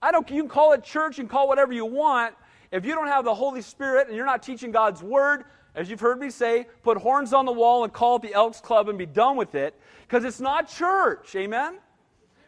I 0.00 0.12
don't, 0.12 0.28
you 0.30 0.42
can 0.42 0.50
call 0.50 0.72
it 0.72 0.84
church 0.84 1.18
and 1.18 1.28
call 1.28 1.48
whatever 1.48 1.72
you 1.72 1.84
want, 1.84 2.34
if 2.70 2.84
you 2.84 2.94
don't 2.94 3.08
have 3.08 3.24
the 3.24 3.34
Holy 3.34 3.62
Spirit 3.62 4.08
and 4.08 4.16
you're 4.16 4.26
not 4.26 4.42
teaching 4.42 4.70
God's 4.70 5.02
Word, 5.02 5.44
as 5.74 5.88
you've 5.88 6.00
heard 6.00 6.18
me 6.18 6.30
say, 6.30 6.66
put 6.82 6.98
horns 6.98 7.32
on 7.32 7.46
the 7.46 7.52
wall 7.52 7.84
and 7.84 7.92
call 7.92 8.16
it 8.16 8.22
the 8.22 8.34
Elks 8.34 8.60
Club 8.60 8.88
and 8.88 8.98
be 8.98 9.06
done 9.06 9.36
with 9.36 9.54
it, 9.54 9.78
because 10.02 10.24
it's 10.24 10.40
not 10.40 10.68
church. 10.68 11.34
Amen? 11.36 11.78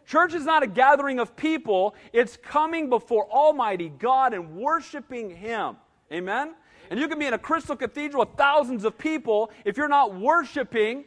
Church 0.07 0.35
is 0.35 0.45
not 0.45 0.63
a 0.63 0.67
gathering 0.67 1.21
of 1.21 1.37
people, 1.37 1.95
it's 2.13 2.37
coming 2.37 2.89
before 2.89 3.31
Almighty 3.31 3.89
God 3.89 4.35
and 4.35 4.57
worshiping 4.57 5.31
Him. 5.31 5.77
Amen? 6.13 6.55
And 6.91 6.99
you 6.99 7.07
can 7.07 7.21
be 7.21 7.27
in 7.27 7.35
a 7.35 7.39
crystal 7.39 7.77
cathedral 7.77 8.25
with 8.25 8.37
thousands 8.37 8.85
of 8.85 8.99
people. 8.99 9.53
If 9.65 9.77
you're 9.77 9.87
not 9.87 10.19
worshiping, 10.19 11.05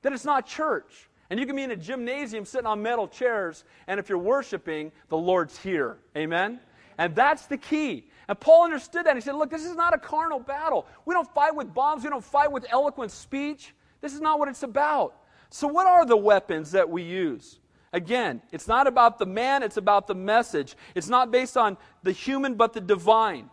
then 0.00 0.14
it's 0.14 0.24
not 0.24 0.46
church. 0.46 1.10
And 1.28 1.38
you 1.38 1.44
can 1.44 1.56
be 1.56 1.62
in 1.62 1.70
a 1.70 1.76
gymnasium 1.76 2.46
sitting 2.46 2.66
on 2.66 2.82
metal 2.82 3.06
chairs, 3.06 3.64
and 3.86 4.00
if 4.00 4.08
you're 4.08 4.16
worshiping, 4.16 4.92
the 5.10 5.18
Lord's 5.18 5.58
here. 5.58 5.98
Amen? 6.16 6.60
And 6.96 7.14
that's 7.14 7.46
the 7.46 7.58
key. 7.58 8.10
And 8.28 8.38
Paul 8.38 8.64
understood 8.64 9.06
that. 9.06 9.16
He 9.16 9.20
said, 9.20 9.34
Look, 9.34 9.50
this 9.50 9.64
is 9.64 9.74
not 9.74 9.94
a 9.94 9.98
carnal 9.98 10.38
battle. 10.38 10.86
We 11.04 11.14
don't 11.14 11.32
fight 11.34 11.54
with 11.54 11.72
bombs, 11.74 12.04
we 12.04 12.10
don't 12.10 12.24
fight 12.24 12.50
with 12.50 12.66
eloquent 12.70 13.10
speech. 13.10 13.74
This 14.00 14.14
is 14.14 14.20
not 14.20 14.38
what 14.38 14.48
it's 14.48 14.62
about. 14.62 15.14
So, 15.50 15.68
what 15.68 15.86
are 15.86 16.04
the 16.06 16.16
weapons 16.16 16.72
that 16.72 16.88
we 16.88 17.02
use? 17.02 17.58
Again, 17.92 18.40
it's 18.52 18.66
not 18.66 18.86
about 18.86 19.18
the 19.18 19.26
man, 19.26 19.62
it's 19.62 19.76
about 19.76 20.06
the 20.06 20.14
message. 20.14 20.76
It's 20.94 21.08
not 21.08 21.30
based 21.30 21.56
on 21.56 21.76
the 22.02 22.12
human, 22.12 22.54
but 22.54 22.72
the 22.72 22.80
divine. 22.80 23.50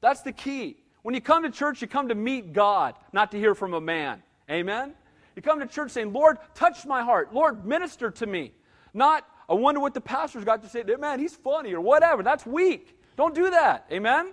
That's 0.00 0.22
the 0.22 0.32
key. 0.32 0.78
When 1.02 1.14
you 1.14 1.20
come 1.20 1.44
to 1.44 1.50
church, 1.50 1.80
you 1.80 1.86
come 1.86 2.08
to 2.08 2.14
meet 2.14 2.52
God, 2.52 2.94
not 3.12 3.30
to 3.30 3.38
hear 3.38 3.54
from 3.54 3.74
a 3.74 3.80
man. 3.80 4.22
Amen? 4.50 4.94
You 5.36 5.42
come 5.42 5.60
to 5.60 5.66
church 5.66 5.92
saying, 5.92 6.12
Lord, 6.12 6.38
touch 6.54 6.84
my 6.84 7.02
heart. 7.02 7.32
Lord, 7.32 7.64
minister 7.64 8.10
to 8.10 8.26
me. 8.26 8.52
Not, 8.92 9.24
I 9.48 9.54
wonder 9.54 9.80
what 9.80 9.94
the 9.94 10.00
pastor's 10.00 10.44
got 10.44 10.62
to 10.64 10.68
say. 10.68 10.82
Man, 10.82 11.20
he's 11.20 11.36
funny 11.36 11.72
or 11.72 11.80
whatever. 11.80 12.24
That's 12.24 12.44
weak. 12.44 12.97
Don't 13.18 13.34
do 13.34 13.50
that. 13.50 13.84
Amen? 13.90 14.32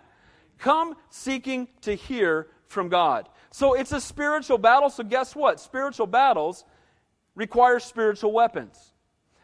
Come 0.60 0.96
seeking 1.10 1.68
to 1.82 1.96
hear 1.96 2.48
from 2.68 2.88
God. 2.88 3.28
So 3.50 3.74
it's 3.74 3.92
a 3.92 4.00
spiritual 4.00 4.60
battle. 4.60 4.92
So 4.92 5.04
guess 5.04 5.36
what? 5.36 5.60
Spiritual 5.60 6.06
battles 6.06 6.66
require 7.34 7.80
spiritual 7.80 8.32
weapons. 8.32 8.94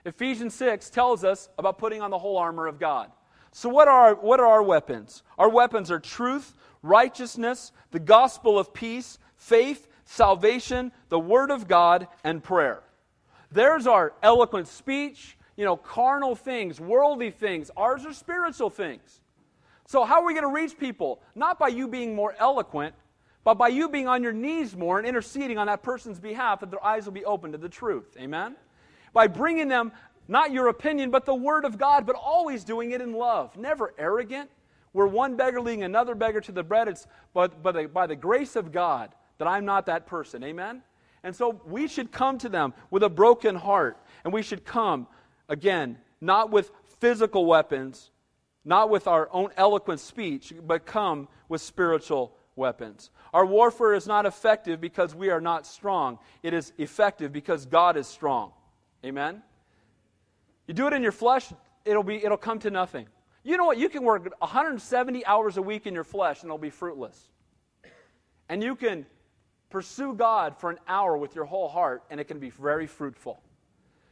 Ephesians 0.05 0.53
6 0.53 0.91
tells 0.91 1.23
us 1.23 1.49
about 1.57 1.79
putting 1.79 2.03
on 2.03 2.11
the 2.11 2.19
whole 2.19 2.37
armor 2.37 2.67
of 2.67 2.79
God. 2.79 3.11
So, 3.51 3.67
what 3.67 3.87
are, 3.87 4.13
what 4.13 4.39
are 4.39 4.45
our 4.45 4.63
weapons? 4.63 5.23
Our 5.37 5.49
weapons 5.49 5.89
are 5.89 5.99
truth, 5.99 6.53
righteousness, 6.83 7.71
the 7.89 7.99
gospel 7.99 8.59
of 8.59 8.73
peace, 8.73 9.17
faith, 9.37 9.87
salvation, 10.05 10.91
the 11.09 11.19
word 11.19 11.49
of 11.49 11.67
God, 11.67 12.07
and 12.23 12.43
prayer. 12.43 12.83
There's 13.51 13.87
our 13.87 14.13
eloquent 14.21 14.67
speech, 14.67 15.35
you 15.57 15.65
know, 15.65 15.75
carnal 15.75 16.35
things, 16.35 16.79
worldly 16.79 17.31
things. 17.31 17.71
Ours 17.75 18.05
are 18.05 18.13
spiritual 18.13 18.69
things. 18.69 19.20
So, 19.91 20.05
how 20.05 20.21
are 20.21 20.25
we 20.25 20.33
going 20.33 20.47
to 20.47 20.53
reach 20.53 20.79
people? 20.79 21.21
Not 21.35 21.59
by 21.59 21.67
you 21.67 21.85
being 21.85 22.15
more 22.15 22.33
eloquent, 22.39 22.95
but 23.43 23.55
by 23.55 23.67
you 23.67 23.89
being 23.89 24.07
on 24.07 24.23
your 24.23 24.31
knees 24.31 24.73
more 24.73 24.97
and 24.97 25.05
interceding 25.05 25.57
on 25.57 25.67
that 25.67 25.83
person's 25.83 26.17
behalf 26.17 26.61
that 26.61 26.71
their 26.71 26.81
eyes 26.81 27.03
will 27.03 27.11
be 27.11 27.25
open 27.25 27.51
to 27.51 27.57
the 27.57 27.67
truth. 27.67 28.15
Amen? 28.17 28.55
by 29.13 29.27
bringing 29.27 29.67
them 29.67 29.91
not 30.27 30.53
your 30.53 30.67
opinion, 30.67 31.11
but 31.11 31.25
the 31.25 31.35
Word 31.35 31.65
of 31.65 31.77
God, 31.77 32.05
but 32.05 32.15
always 32.15 32.63
doing 32.63 32.91
it 32.91 33.01
in 33.01 33.11
love, 33.11 33.57
never 33.57 33.93
arrogant. 33.97 34.49
We're 34.93 35.07
one 35.07 35.35
beggar 35.35 35.59
leading 35.59 35.83
another 35.83 36.15
beggar 36.15 36.39
to 36.39 36.53
the 36.53 36.63
bread. 36.63 36.87
It's 36.87 37.07
but, 37.33 37.61
but 37.61 37.93
by 37.93 38.07
the 38.07 38.15
grace 38.15 38.55
of 38.55 38.71
God 38.71 39.13
that 39.39 39.47
I'm 39.47 39.65
not 39.65 39.85
that 39.87 40.05
person. 40.05 40.41
Amen? 40.43 40.83
And 41.23 41.35
so 41.35 41.61
we 41.65 41.87
should 41.87 42.13
come 42.13 42.37
to 42.37 42.47
them 42.49 42.73
with 42.91 43.03
a 43.03 43.09
broken 43.09 43.55
heart. 43.55 43.97
And 44.23 44.33
we 44.33 44.41
should 44.41 44.63
come, 44.63 45.07
again, 45.49 45.97
not 46.21 46.49
with 46.49 46.71
physical 46.99 47.45
weapons, 47.45 48.10
not 48.63 48.89
with 48.89 49.07
our 49.07 49.29
own 49.31 49.49
eloquent 49.57 49.99
speech, 49.99 50.53
but 50.65 50.85
come 50.85 51.27
with 51.49 51.61
spiritual 51.61 52.35
weapons. 52.55 53.09
Our 53.33 53.45
warfare 53.45 53.93
is 53.93 54.07
not 54.07 54.25
effective 54.25 54.79
because 54.79 55.15
we 55.15 55.29
are 55.29 55.41
not 55.41 55.65
strong, 55.65 56.19
it 56.43 56.53
is 56.53 56.73
effective 56.77 57.31
because 57.31 57.65
God 57.65 57.97
is 57.97 58.07
strong. 58.07 58.51
Amen? 59.05 59.41
You 60.67 60.73
do 60.73 60.87
it 60.87 60.93
in 60.93 61.01
your 61.01 61.11
flesh, 61.11 61.51
it'll, 61.85 62.03
be, 62.03 62.23
it'll 62.23 62.37
come 62.37 62.59
to 62.59 62.69
nothing. 62.69 63.07
You 63.43 63.57
know 63.57 63.65
what? 63.65 63.77
You 63.77 63.89
can 63.89 64.03
work 64.03 64.31
170 64.39 65.25
hours 65.25 65.57
a 65.57 65.61
week 65.61 65.87
in 65.87 65.95
your 65.95 66.03
flesh 66.03 66.41
and 66.41 66.49
it'll 66.49 66.59
be 66.59 66.69
fruitless. 66.69 67.29
And 68.49 68.61
you 68.61 68.75
can 68.75 69.05
pursue 69.69 70.13
God 70.13 70.59
for 70.59 70.69
an 70.69 70.77
hour 70.87 71.17
with 71.17 71.33
your 71.35 71.45
whole 71.45 71.67
heart 71.67 72.03
and 72.11 72.19
it 72.19 72.25
can 72.25 72.37
be 72.37 72.51
very 72.51 72.85
fruitful. 72.85 73.41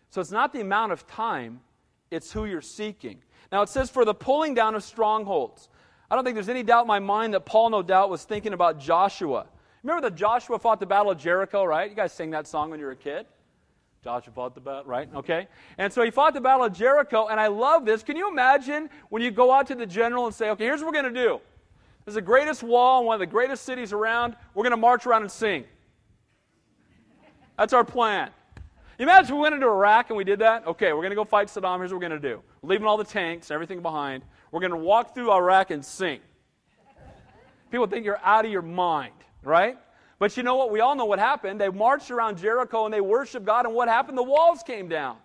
So 0.09 0.21
it's 0.21 0.31
not 0.31 0.53
the 0.53 0.61
amount 0.61 0.91
of 0.91 1.05
time, 1.05 1.61
it's 2.09 2.31
who 2.31 2.45
you're 2.45 2.61
seeking. 2.61 3.21
Now 3.51 3.61
it 3.61 3.69
says, 3.69 3.89
for 3.89 4.05
the 4.05 4.13
pulling 4.13 4.53
down 4.53 4.75
of 4.75 4.83
strongholds. 4.83 5.69
I 6.11 6.15
don't 6.15 6.23
think 6.23 6.35
there's 6.35 6.49
any 6.49 6.63
doubt 6.63 6.83
in 6.83 6.87
my 6.87 6.99
mind 6.99 7.33
that 7.33 7.45
Paul, 7.45 7.69
no 7.69 7.81
doubt, 7.81 8.09
was 8.09 8.23
thinking 8.23 8.53
about 8.53 8.79
Joshua. 8.79 9.45
Remember 9.83 10.01
that 10.09 10.15
Joshua 10.15 10.59
fought 10.59 10.79
the 10.79 10.85
Battle 10.85 11.11
of 11.11 11.17
Jericho, 11.17 11.63
right? 11.63 11.89
You 11.89 11.95
guys 11.95 12.13
sang 12.13 12.31
that 12.31 12.47
song 12.47 12.69
when 12.71 12.79
you 12.79 12.85
were 12.85 12.93
a 12.93 12.97
kid? 12.97 13.25
Joshua 14.03 14.31
fought 14.33 14.55
the 14.55 14.61
battle, 14.61 14.85
right? 14.85 15.09
Okay. 15.13 15.47
And 15.77 15.91
so 15.91 16.01
he 16.03 16.11
fought 16.11 16.33
the 16.33 16.41
battle 16.41 16.65
of 16.65 16.73
Jericho, 16.73 17.27
and 17.27 17.39
I 17.39 17.47
love 17.47 17.85
this. 17.85 18.01
Can 18.01 18.15
you 18.15 18.29
imagine 18.29 18.89
when 19.09 19.21
you 19.21 19.29
go 19.29 19.51
out 19.51 19.67
to 19.67 19.75
the 19.75 19.85
general 19.85 20.25
and 20.25 20.33
say, 20.33 20.49
okay, 20.51 20.63
here's 20.63 20.79
what 20.79 20.87
we're 20.87 21.01
going 21.01 21.13
to 21.13 21.21
do. 21.21 21.41
This 22.05 22.13
is 22.13 22.15
the 22.15 22.21
greatest 22.21 22.63
wall 22.63 23.01
in 23.01 23.07
one 23.07 23.15
of 23.15 23.19
the 23.19 23.27
greatest 23.27 23.65
cities 23.65 23.91
around. 23.91 24.35
We're 24.53 24.63
going 24.63 24.71
to 24.71 24.77
march 24.77 25.05
around 25.05 25.23
and 25.23 25.31
sing. 25.31 25.65
That's 27.57 27.73
our 27.73 27.83
plan. 27.83 28.29
Imagine 28.99 29.35
we 29.35 29.41
went 29.41 29.55
into 29.55 29.67
Iraq 29.67 30.09
and 30.09 30.17
we 30.17 30.23
did 30.23 30.39
that? 30.39 30.65
Okay, 30.65 30.93
we're 30.93 31.01
going 31.01 31.09
to 31.09 31.15
go 31.15 31.25
fight 31.25 31.47
Saddam. 31.47 31.77
Here's 31.77 31.91
what 31.91 32.01
we're 32.01 32.07
going 32.07 32.21
to 32.21 32.29
do. 32.29 32.41
Leaving 32.61 32.87
all 32.87 32.97
the 32.97 33.03
tanks, 33.03 33.51
everything 33.51 33.81
behind. 33.81 34.23
We're 34.51 34.59
going 34.59 34.71
to 34.71 34.77
walk 34.77 35.13
through 35.15 35.31
Iraq 35.31 35.71
and 35.71 35.83
sing. 35.83 36.19
People 37.71 37.87
think 37.87 38.05
you're 38.05 38.19
out 38.23 38.45
of 38.45 38.51
your 38.51 38.61
mind, 38.61 39.13
right? 39.43 39.77
But 40.17 40.35
you 40.35 40.43
know 40.43 40.55
what? 40.55 40.71
We 40.71 40.81
all 40.81 40.95
know 40.95 41.05
what 41.05 41.19
happened. 41.19 41.61
They 41.61 41.69
marched 41.69 42.11
around 42.11 42.37
Jericho 42.37 42.85
and 42.85 42.93
they 42.93 43.01
worshiped 43.01 43.45
God, 43.45 43.65
and 43.65 43.73
what 43.73 43.87
happened? 43.87 44.17
The 44.17 44.23
walls 44.23 44.63
came 44.63 44.89
down. 44.89 45.17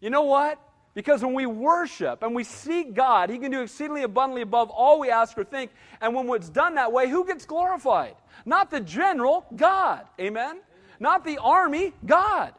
You 0.00 0.10
know 0.10 0.22
what? 0.22 0.60
Because 0.94 1.22
when 1.22 1.32
we 1.32 1.46
worship 1.46 2.22
and 2.22 2.34
we 2.34 2.44
seek 2.44 2.94
God, 2.94 3.30
He 3.30 3.38
can 3.38 3.50
do 3.50 3.62
exceedingly 3.62 4.02
abundantly 4.02 4.42
above 4.42 4.68
all 4.68 5.00
we 5.00 5.10
ask 5.10 5.36
or 5.38 5.44
think. 5.44 5.70
And 6.00 6.14
when 6.14 6.28
it's 6.36 6.50
done 6.50 6.74
that 6.74 6.92
way, 6.92 7.08
who 7.08 7.26
gets 7.26 7.46
glorified? 7.46 8.14
Not 8.44 8.70
the 8.70 8.80
general, 8.80 9.46
God. 9.56 10.06
Amen. 10.20 10.60
Not 11.00 11.24
the 11.24 11.38
army, 11.38 11.94
God. 12.04 12.52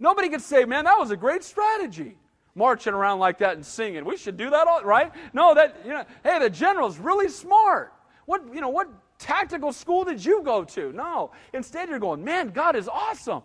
Nobody 0.00 0.28
could 0.28 0.40
say, 0.40 0.64
man, 0.64 0.84
that 0.84 0.98
was 0.98 1.10
a 1.10 1.16
great 1.16 1.44
strategy. 1.44 2.16
Marching 2.58 2.92
around 2.92 3.20
like 3.20 3.38
that 3.38 3.54
and 3.54 3.64
singing. 3.64 4.04
We 4.04 4.16
should 4.16 4.36
do 4.36 4.50
that 4.50 4.66
all 4.66 4.82
right? 4.82 5.12
No, 5.32 5.54
that, 5.54 5.76
you 5.84 5.92
know, 5.92 6.04
hey, 6.24 6.40
the 6.40 6.50
general's 6.50 6.98
really 6.98 7.28
smart. 7.28 7.92
What, 8.26 8.52
you 8.52 8.60
know, 8.60 8.68
what 8.68 8.88
tactical 9.18 9.72
school 9.72 10.04
did 10.04 10.24
you 10.24 10.42
go 10.42 10.64
to? 10.64 10.92
No. 10.92 11.30
Instead, 11.54 11.88
you're 11.88 12.00
going, 12.00 12.24
man, 12.24 12.48
God 12.48 12.74
is 12.74 12.88
awesome. 12.88 13.42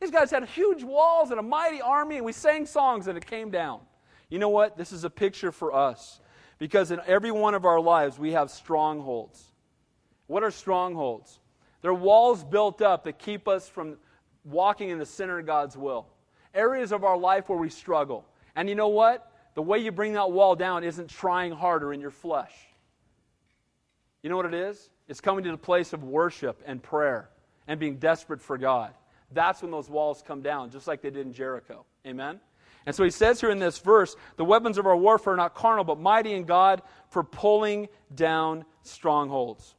These 0.00 0.10
guys 0.10 0.30
had 0.30 0.44
huge 0.44 0.84
walls 0.84 1.30
and 1.30 1.40
a 1.40 1.42
mighty 1.42 1.80
army, 1.80 2.16
and 2.16 2.26
we 2.26 2.32
sang 2.32 2.66
songs 2.66 3.08
and 3.08 3.16
it 3.16 3.26
came 3.26 3.50
down. 3.50 3.80
You 4.28 4.38
know 4.38 4.50
what? 4.50 4.76
This 4.76 4.92
is 4.92 5.04
a 5.04 5.10
picture 5.10 5.50
for 5.50 5.74
us 5.74 6.20
because 6.58 6.90
in 6.90 7.00
every 7.06 7.30
one 7.30 7.54
of 7.54 7.64
our 7.64 7.80
lives 7.80 8.18
we 8.18 8.32
have 8.32 8.50
strongholds. 8.50 9.42
What 10.26 10.42
are 10.42 10.50
strongholds? 10.50 11.40
They're 11.80 11.94
walls 11.94 12.44
built 12.44 12.82
up 12.82 13.04
that 13.04 13.18
keep 13.18 13.48
us 13.48 13.66
from 13.66 13.96
walking 14.44 14.90
in 14.90 14.98
the 14.98 15.06
center 15.06 15.38
of 15.38 15.46
God's 15.46 15.76
will. 15.76 16.06
Areas 16.56 16.90
of 16.90 17.04
our 17.04 17.16
life 17.16 17.48
where 17.48 17.58
we 17.58 17.70
struggle. 17.70 18.26
And 18.56 18.68
you 18.68 18.74
know 18.74 18.88
what? 18.88 19.30
The 19.54 19.62
way 19.62 19.78
you 19.78 19.92
bring 19.92 20.14
that 20.14 20.32
wall 20.32 20.56
down 20.56 20.82
isn't 20.82 21.08
trying 21.08 21.52
harder 21.52 21.92
in 21.92 22.00
your 22.00 22.10
flesh. 22.10 22.52
You 24.22 24.30
know 24.30 24.36
what 24.36 24.46
it 24.46 24.54
is? 24.54 24.90
It's 25.08 25.20
coming 25.20 25.44
to 25.44 25.50
the 25.52 25.56
place 25.56 25.92
of 25.92 26.02
worship 26.02 26.60
and 26.66 26.82
prayer 26.82 27.30
and 27.68 27.78
being 27.78 27.98
desperate 27.98 28.42
for 28.42 28.58
God. 28.58 28.92
That's 29.32 29.62
when 29.62 29.70
those 29.70 29.88
walls 29.88 30.22
come 30.26 30.42
down, 30.42 30.70
just 30.70 30.86
like 30.86 31.02
they 31.02 31.10
did 31.10 31.26
in 31.26 31.32
Jericho. 31.32 31.84
Amen? 32.06 32.40
And 32.86 32.94
so 32.94 33.02
he 33.02 33.10
says 33.10 33.40
here 33.40 33.50
in 33.50 33.58
this 33.58 33.78
verse 33.78 34.16
the 34.36 34.44
weapons 34.44 34.78
of 34.78 34.86
our 34.86 34.96
warfare 34.96 35.34
are 35.34 35.36
not 35.36 35.54
carnal, 35.54 35.84
but 35.84 35.98
mighty 35.98 36.32
in 36.32 36.44
God 36.44 36.82
for 37.10 37.22
pulling 37.22 37.88
down 38.14 38.64
strongholds. 38.82 39.74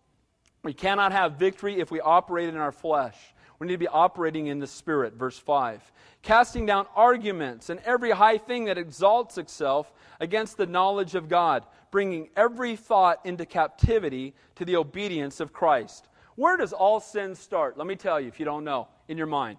We 0.64 0.74
cannot 0.74 1.14
have 1.14 1.34
victory 1.34 1.80
if 1.80 1.92
we 1.92 2.02
operate 2.02 2.50
in 2.50 2.58
our 2.58 2.74
flesh. 2.74 3.16
We 3.60 3.68
need 3.68 3.74
to 3.74 3.80
be 3.80 3.88
operating 3.88 4.48
in 4.48 4.60
the 4.60 4.68
Spirit. 4.68 5.14
Verse 5.14 5.38
5. 5.38 5.92
Casting 6.22 6.66
down 6.66 6.86
arguments 6.96 7.70
and 7.70 7.80
every 7.82 8.12
high 8.12 8.38
thing 8.38 8.66
that 8.66 8.78
exalts 8.78 9.38
itself 9.38 9.92
against 10.20 10.58
the 10.58 10.66
knowledge 10.66 11.16
of 11.16 11.30
God 11.30 11.64
bringing 11.92 12.30
every 12.36 12.76
thought 12.76 13.26
into 13.26 13.46
captivity 13.46 14.34
to 14.56 14.66
the 14.66 14.76
obedience 14.76 15.40
of 15.40 15.54
Christ. 15.54 16.08
Where 16.36 16.58
does 16.58 16.74
all 16.74 17.00
sin 17.00 17.36
start? 17.36 17.78
Let 17.78 17.88
me 17.88 17.96
tell 17.96 18.20
you, 18.20 18.28
if 18.28 18.40
you 18.40 18.46
don't 18.46 18.64
know, 18.64 18.88
in 19.08 19.18
your 19.18 19.28
mind. 19.28 19.58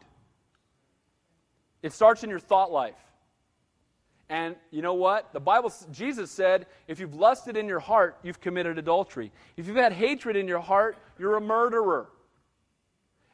It 1.82 1.92
starts 1.92 2.24
in 2.24 2.30
your 2.30 2.38
thought 2.38 2.70
life. 2.70 2.94
And 4.28 4.56
you 4.70 4.82
know 4.82 4.94
what? 4.94 5.32
The 5.32 5.40
Bible, 5.40 5.72
Jesus 5.90 6.30
said, 6.30 6.66
if 6.87 7.00
you've 7.00 7.14
lusted 7.14 7.56
in 7.56 7.66
your 7.66 7.80
heart, 7.80 8.18
you've 8.22 8.40
committed 8.40 8.78
adultery. 8.78 9.32
If 9.56 9.66
you've 9.66 9.76
had 9.76 9.92
hatred 9.92 10.37
in 10.37 10.46
your 10.46 10.61
heart, 10.61 10.98
you're 11.18 11.37
a 11.37 11.40
murderer. 11.40 12.08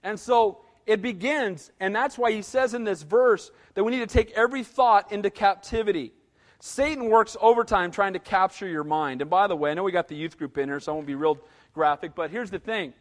And 0.05 0.21
so 0.21 0.61
it 0.87 1.03
begins, 1.03 1.73
and 1.81 1.97
that's 1.97 2.17
why 2.17 2.31
he 2.31 2.43
says 2.43 2.75
in 2.75 2.85
this 2.85 3.03
verse 3.03 3.51
that 3.73 3.83
we 3.83 3.91
need 3.91 4.07
to 4.07 4.07
take 4.07 4.31
every 4.33 4.63
thought 4.63 5.11
into 5.11 5.31
captivity. 5.31 6.13
Satan 6.61 7.11
works 7.11 7.37
overtime 7.41 7.91
trying 7.91 8.13
to 8.13 8.19
capture 8.19 8.69
your 8.69 8.85
mind. 8.85 9.23
And 9.23 9.31
by 9.31 9.47
the 9.47 9.57
way, 9.57 9.71
I 9.71 9.75
know 9.75 9.83
we 9.83 9.93
got 9.93 10.09
the 10.09 10.15
youth 10.15 10.39
group 10.39 10.57
in 10.59 10.69
here, 10.69 10.79
so 10.79 10.93
I 10.93 10.95
won't 10.95 11.07
be 11.07 11.15
real 11.15 11.39
graphic, 11.73 12.15
but 12.15 12.31
here's 12.31 12.51
the 12.51 12.59
thing 12.59 12.93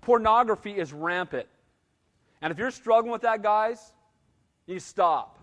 pornography 0.00 0.72
is 0.72 0.92
rampant. 0.92 1.46
And 2.40 2.50
if 2.50 2.58
you're 2.58 2.72
struggling 2.72 3.12
with 3.12 3.22
that, 3.22 3.42
guys, 3.42 3.92
you 4.66 4.80
stop. 4.80 5.38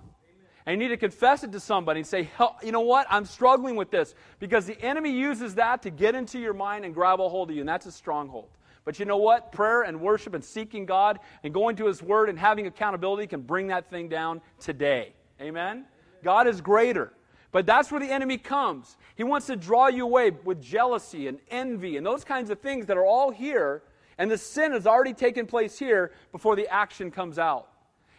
And 0.66 0.80
you 0.80 0.88
need 0.88 0.94
to 0.94 0.98
confess 0.98 1.44
it 1.44 1.52
to 1.54 1.60
somebody 1.60 2.02
and 2.02 2.08
say, 2.08 2.30
you 2.64 2.72
know 2.72 2.82
what? 2.82 3.08
I'm 3.10 3.26
struggling 3.26 3.76
with 3.76 3.90
this. 3.90 4.14
Because 4.40 4.66
the 4.66 4.80
enemy 4.82 5.12
uses 5.12 5.56
that 5.56 5.82
to 5.84 5.90
get 5.90 6.14
into 6.14 6.38
your 6.38 6.54
mind 6.54 6.86
and 6.86 6.94
grab 6.94 7.22
a 7.22 7.30
hold 7.30 7.50
of 7.50 7.56
you, 7.56 7.62
and 7.62 7.70
that's 7.70 7.86
a 7.86 7.92
stronghold. 7.92 8.50
But 8.89 8.97
you 8.97 9.06
know 9.06 9.17
what? 9.17 9.52
Prayer 9.52 9.84
and 9.84 10.02
worship 10.02 10.34
and 10.34 10.43
seeking 10.43 10.88
God 10.88 11.19
and 11.43 11.54
going 11.54 11.75
to 11.75 11.86
His 11.86 12.02
Word 12.02 12.28
and 12.28 12.39
having 12.39 12.65
accountability 12.65 13.28
can 13.28 13.41
bring 13.41 13.67
that 13.67 13.88
thing 13.88 14.10
down 14.10 14.41
today. 14.60 15.13
Amen? 15.39 15.86
God 16.23 16.47
is 16.47 16.60
greater. 16.60 17.13
But 17.52 17.67
that's 17.67 17.91
where 17.91 17.99
the 17.99 18.12
enemy 18.12 18.39
comes. 18.39 18.97
He 19.15 19.23
wants 19.23 19.45
to 19.45 19.56
draw 19.56 19.89
you 19.89 20.06
away 20.06 20.32
with 20.32 20.60
jealousy 20.60 21.28
and 21.28 21.38
envy 21.52 21.97
and 21.97 22.04
those 22.04 22.23
kinds 22.23 22.49
of 22.49 22.62
things 22.62 22.88
that 22.88 22.97
are 22.97 23.06
all 23.06 23.30
here. 23.30 23.84
And 24.17 24.32
the 24.32 24.39
sin 24.39 24.71
has 24.71 24.88
already 24.88 25.13
taken 25.13 25.45
place 25.45 25.78
here 25.78 26.12
before 26.32 26.56
the 26.56 26.67
action 26.67 27.12
comes 27.12 27.38
out. 27.38 27.69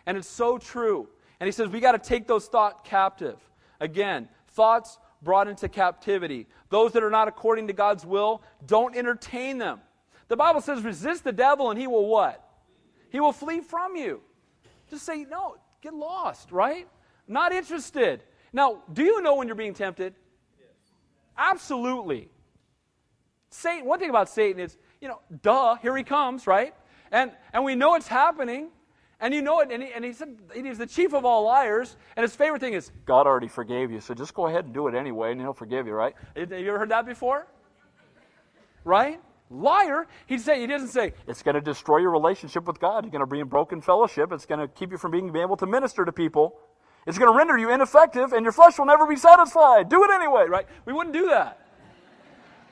And 0.06 0.16
it's 0.16 0.28
so 0.28 0.56
true. 0.56 1.09
And 1.40 1.48
he 1.48 1.50
says 1.50 1.68
we 1.68 1.80
got 1.80 2.00
to 2.00 2.09
take 2.09 2.28
those 2.28 2.46
thoughts 2.46 2.80
captive. 2.85 3.38
Again, 3.80 4.28
thoughts 4.50 4.98
brought 5.20 5.48
into 5.48 5.68
captivity. 5.68 6.46
Those 6.68 6.92
that 6.92 7.02
are 7.02 7.11
not 7.11 7.26
according 7.26 7.66
to 7.66 7.72
God's 7.72 8.06
will, 8.06 8.44
don't 8.68 8.94
entertain 8.94 9.59
them. 9.59 9.80
The 10.31 10.37
Bible 10.37 10.61
says 10.61 10.83
resist 10.83 11.25
the 11.25 11.33
devil 11.33 11.71
and 11.71 11.79
he 11.79 11.88
will 11.88 12.07
what? 12.07 12.49
He 13.11 13.19
will 13.19 13.33
flee 13.33 13.61
from 13.61 13.97
you. 13.97 14.21
Just 14.88 15.05
say, 15.05 15.27
no, 15.29 15.57
get 15.83 15.93
lost, 15.93 16.53
right? 16.53 16.87
Not 17.27 17.53
interested. 17.53 18.23
Now, 18.53 18.85
do 18.93 19.03
you 19.03 19.23
know 19.23 19.35
when 19.35 19.49
you're 19.49 19.57
being 19.57 19.75
tempted? 19.75 20.14
Yes. 20.57 20.69
Absolutely. 21.37 22.29
Satan, 23.51 23.85
one 23.85 23.99
thing 23.99 24.09
about 24.09 24.29
Satan 24.29 24.61
is, 24.61 24.79
you 25.01 25.09
know, 25.09 25.19
duh, 25.43 25.75
here 25.83 25.97
he 25.97 26.05
comes, 26.05 26.47
right? 26.47 26.75
And, 27.11 27.33
and 27.53 27.64
we 27.64 27.75
know 27.75 27.97
it's 27.97 28.07
happening. 28.07 28.69
And 29.19 29.35
you 29.35 29.43
know 29.43 29.61
it, 29.61 29.73
and 29.73 29.83
he, 29.83 29.93
and 29.93 30.05
he 30.05 30.12
said 30.12 30.38
he's 30.55 30.79
the 30.79 30.87
chief 30.87 31.12
of 31.12 31.27
all 31.27 31.45
liars, 31.45 31.99
and 32.16 32.23
his 32.23 32.35
favorite 32.35 32.61
thing 32.61 32.73
is, 32.73 32.90
God 33.05 33.27
already 33.27 33.49
forgave 33.49 33.90
you, 33.90 34.01
so 34.01 34.14
just 34.14 34.33
go 34.33 34.47
ahead 34.47 34.64
and 34.64 34.73
do 34.73 34.88
it 34.88 34.95
anyway, 34.95 35.33
and 35.33 35.38
he'll 35.38 35.53
forgive 35.53 35.87
you, 35.87 35.93
right? 35.93 36.14
Have 36.35 36.51
you 36.51 36.69
ever 36.69 36.79
heard 36.79 36.88
that 36.88 37.05
before? 37.05 37.47
Right? 38.83 39.21
Liar. 39.51 40.07
He'd 40.27 40.41
say, 40.41 40.61
he 40.61 40.67
doesn't 40.67 40.89
say, 40.89 41.13
it's 41.27 41.43
going 41.43 41.57
to 41.57 41.61
destroy 41.61 41.99
your 41.99 42.11
relationship 42.11 42.67
with 42.67 42.81
God. 42.81 43.05
You're 43.05 43.11
going 43.11 43.21
to 43.21 43.27
bring 43.27 43.45
broken 43.47 43.81
fellowship. 43.83 44.33
It's 44.33 44.47
going 44.47 44.61
to 44.61 44.69
keep 44.69 44.93
you 44.93 44.99
from 44.99 45.11
being 45.11 45.35
able 45.37 45.57
to 45.57 45.67
minister 45.67 46.05
to 46.05 46.13
people. 46.13 46.59
It's 47.07 47.19
going 47.19 47.33
to 47.33 47.37
render 47.37 47.59
you 47.59 47.71
ineffective, 47.73 48.33
and 48.33 48.45
your 48.45 48.53
flesh 48.53 48.79
will 48.79 48.87
never 48.87 49.07
be 49.07 49.17
satisfied. 49.17 49.89
Do 49.89 50.05
it 50.05 50.11
anyway, 50.11 50.45
right? 50.49 50.67
We 50.85 50.93
wouldn't 50.93 51.15
do 51.15 51.27
that. 51.27 51.59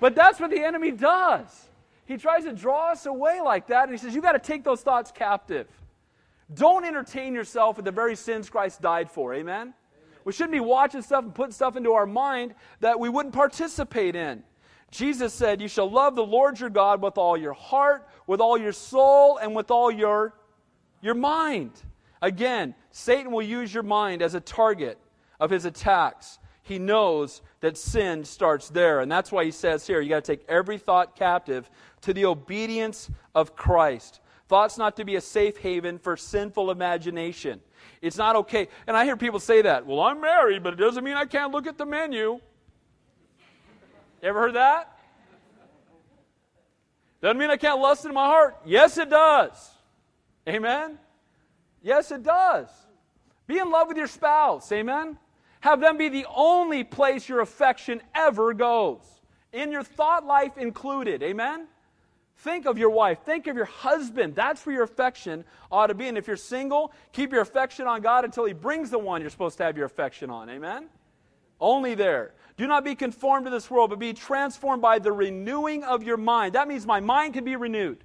But 0.01 0.14
that's 0.14 0.38
what 0.38 0.51
the 0.51 0.62
enemy 0.62 0.93
does. 0.93 1.69
He 2.07 2.17
tries 2.17 2.45
to 2.45 2.53
draw 2.53 2.93
us 2.93 3.07
away 3.07 3.41
like 3.41 3.67
that, 3.67 3.85
and 3.85 3.93
he 3.93 3.99
says, 3.99 4.14
You've 4.14 4.25
got 4.25 4.33
to 4.33 4.38
take 4.38 4.64
those 4.64 4.81
thoughts 4.81 5.11
captive. 5.11 5.67
Don't 6.55 6.85
entertain 6.85 7.35
yourself 7.35 7.77
with 7.77 7.85
the 7.85 7.91
very 7.91 8.17
sins 8.17 8.49
Christ 8.49 8.81
died 8.81 9.11
for. 9.11 9.35
Amen? 9.35 9.61
Amen? 9.61 9.75
We 10.25 10.33
shouldn't 10.33 10.53
be 10.53 10.61
watching 10.61 11.03
stuff 11.03 11.25
and 11.25 11.35
putting 11.35 11.53
stuff 11.53 11.77
into 11.77 11.93
our 11.93 12.07
mind 12.07 12.55
that 12.81 12.99
we 12.99 13.09
wouldn't 13.09 13.35
participate 13.35 14.14
in. 14.14 14.43
Jesus 14.90 15.35
said, 15.35 15.61
You 15.61 15.68
shall 15.68 15.90
love 15.90 16.16
the 16.16 16.24
Lord 16.24 16.59
your 16.61 16.70
God 16.70 17.03
with 17.03 17.18
all 17.18 17.37
your 17.37 17.53
heart, 17.53 18.09
with 18.27 18.40
all 18.40 18.57
your 18.57 18.72
soul, 18.72 19.37
and 19.37 19.55
with 19.55 19.70
all 19.70 19.90
your, 19.90 20.35
your 21.01 21.14
mind. 21.14 21.72
Again, 22.22 22.74
Satan 22.90 23.31
will 23.31 23.42
use 23.42 23.72
your 23.72 23.83
mind 23.83 24.22
as 24.22 24.35
a 24.35 24.40
target 24.40 24.98
of 25.38 25.51
his 25.51 25.64
attacks. 25.64 26.38
He 26.62 26.79
knows 26.79 27.42
that 27.61 27.79
sin 27.79 28.24
starts 28.24 28.68
there. 28.68 29.01
And 29.01 29.11
that's 29.11 29.33
why 29.33 29.44
he 29.44 29.51
says 29.51 29.87
here, 29.87 30.01
you 30.01 30.09
got 30.11 30.24
to 30.24 30.37
take 30.37 30.44
every 30.48 30.79
thought 30.79 31.16
captive 31.16 31.70
to 32.03 32.12
the 32.12 32.27
obedience 32.27 33.11
of 33.35 33.57
Christ. 33.57 34.20
Thoughts 34.48 34.79
not 34.79 34.96
to 34.96 35.05
be 35.05 35.16
a 35.16 35.20
safe 35.20 35.59
haven 35.59 35.98
for 35.98 36.16
sinful 36.16 36.70
imagination. 36.70 37.61
It's 38.01 38.16
not 38.16 38.37
okay. 38.37 38.68
And 38.87 38.96
I 38.96 39.05
hear 39.05 39.16
people 39.16 39.40
say 39.40 39.62
that. 39.62 39.87
Well, 39.87 40.01
I'm 40.01 40.20
married, 40.20 40.62
but 40.62 40.72
it 40.72 40.77
doesn't 40.77 41.05
mean 41.05 41.14
I 41.14 41.27
can't 41.27 41.53
look 41.53 41.66
at 41.66 41.79
the 41.79 41.87
menu. 41.87 42.40
You 44.22 44.28
ever 44.28 44.40
heard 44.40 44.54
that? 44.54 44.98
Doesn't 47.20 47.38
mean 47.38 47.50
I 47.50 47.57
can't 47.57 47.81
lust 47.81 48.04
in 48.04 48.14
my 48.14 48.26
heart. 48.26 48.57
Yes, 48.64 48.98
it 48.98 49.11
does. 49.11 49.70
Amen? 50.48 50.98
Yes, 51.83 52.11
it 52.11 52.22
does. 52.22 52.68
Be 53.46 53.59
in 53.59 53.70
love 53.70 53.88
with 53.88 53.96
your 53.96 54.07
spouse. 54.07 54.70
Amen? 54.72 55.18
Have 55.61 55.81
them 55.81 55.96
be 55.96 56.09
the 56.09 56.26
only 56.35 56.85
place 56.85 57.28
your 57.28 57.40
affection 57.40 58.00
ever 58.14 58.54
goes, 58.54 59.00
in 59.52 59.72
your 59.72 59.83
thought 59.83 60.24
life 60.24 60.57
included. 60.57 61.22
Amen? 61.22 61.66
Think 62.38 62.66
of 62.66 62.78
your 62.78 62.90
wife. 62.90 63.18
Think 63.24 63.48
of 63.48 63.57
your 63.57 63.64
husband. 63.64 64.37
That's 64.37 64.64
where 64.64 64.76
your 64.76 64.85
affection 64.85 65.44
ought 65.72 65.88
to 65.88 65.94
be. 65.94 66.07
And 66.07 66.16
if 66.16 66.28
you're 66.28 66.37
single, 66.37 66.92
keep 67.12 67.33
your 67.33 67.40
affection 67.40 67.88
on 67.88 68.00
God 68.00 68.24
until 68.24 68.44
He 68.44 68.52
brings 68.52 68.90
the 68.90 68.98
one 68.98 69.20
you're 69.20 69.31
supposed 69.31 69.59
to 69.59 69.64
have 69.64 69.76
your 69.76 69.87
affection 69.87 70.31
on. 70.31 70.48
Amen? 70.48 70.87
Only 71.61 71.96
there. 71.96 72.35
Do 72.59 72.66
not 72.66 72.85
be 72.85 72.97
conformed 72.97 73.47
to 73.47 73.51
this 73.51 73.71
world, 73.71 73.90
but 73.90 74.01
be 74.01 74.12
transformed 74.12 74.83
by 74.83 74.99
the 74.99 75.12
renewing 75.12 75.85
of 75.85 76.03
your 76.03 76.16
mind. 76.16 76.57
That 76.57 76.66
means 76.66 76.85
my 76.85 76.99
mind 76.99 77.35
can 77.35 77.44
be 77.44 77.55
renewed. 77.55 78.03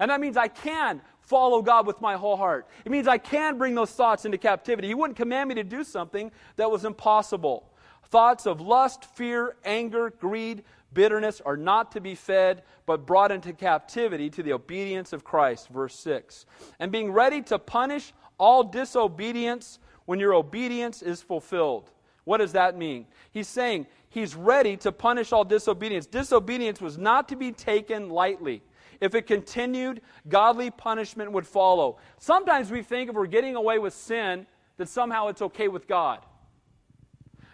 And 0.00 0.10
that 0.10 0.18
means 0.18 0.38
I 0.38 0.48
can 0.48 1.02
follow 1.20 1.60
God 1.60 1.86
with 1.86 2.00
my 2.00 2.16
whole 2.16 2.38
heart. 2.38 2.66
It 2.86 2.90
means 2.90 3.06
I 3.06 3.18
can 3.18 3.58
bring 3.58 3.74
those 3.74 3.90
thoughts 3.90 4.24
into 4.24 4.38
captivity. 4.38 4.88
He 4.88 4.94
wouldn't 4.94 5.18
command 5.18 5.50
me 5.50 5.56
to 5.56 5.64
do 5.64 5.84
something 5.84 6.32
that 6.56 6.70
was 6.70 6.86
impossible. 6.86 7.70
Thoughts 8.06 8.46
of 8.46 8.62
lust, 8.62 9.04
fear, 9.14 9.56
anger, 9.62 10.10
greed, 10.18 10.64
bitterness 10.94 11.42
are 11.44 11.58
not 11.58 11.92
to 11.92 12.00
be 12.00 12.14
fed, 12.14 12.62
but 12.86 13.06
brought 13.06 13.30
into 13.30 13.52
captivity 13.52 14.30
to 14.30 14.42
the 14.42 14.54
obedience 14.54 15.12
of 15.12 15.22
Christ. 15.22 15.68
Verse 15.68 15.98
6. 15.98 16.46
And 16.78 16.90
being 16.90 17.12
ready 17.12 17.42
to 17.42 17.58
punish 17.58 18.14
all 18.38 18.64
disobedience 18.64 19.78
when 20.06 20.18
your 20.18 20.32
obedience 20.32 21.02
is 21.02 21.20
fulfilled. 21.20 21.90
What 22.24 22.38
does 22.38 22.52
that 22.52 22.76
mean? 22.76 23.06
He's 23.30 23.48
saying 23.48 23.86
he's 24.08 24.34
ready 24.34 24.76
to 24.78 24.92
punish 24.92 25.32
all 25.32 25.44
disobedience. 25.44 26.06
Disobedience 26.06 26.80
was 26.80 26.98
not 26.98 27.28
to 27.28 27.36
be 27.36 27.52
taken 27.52 28.08
lightly. 28.10 28.62
If 29.00 29.14
it 29.16 29.26
continued, 29.26 30.00
godly 30.28 30.70
punishment 30.70 31.32
would 31.32 31.46
follow. 31.46 31.98
Sometimes 32.18 32.70
we 32.70 32.82
think 32.82 33.10
if 33.10 33.16
we're 33.16 33.26
getting 33.26 33.56
away 33.56 33.78
with 33.80 33.94
sin, 33.94 34.46
that 34.76 34.88
somehow 34.88 35.26
it's 35.26 35.42
okay 35.42 35.68
with 35.68 35.88
God. 35.88 36.20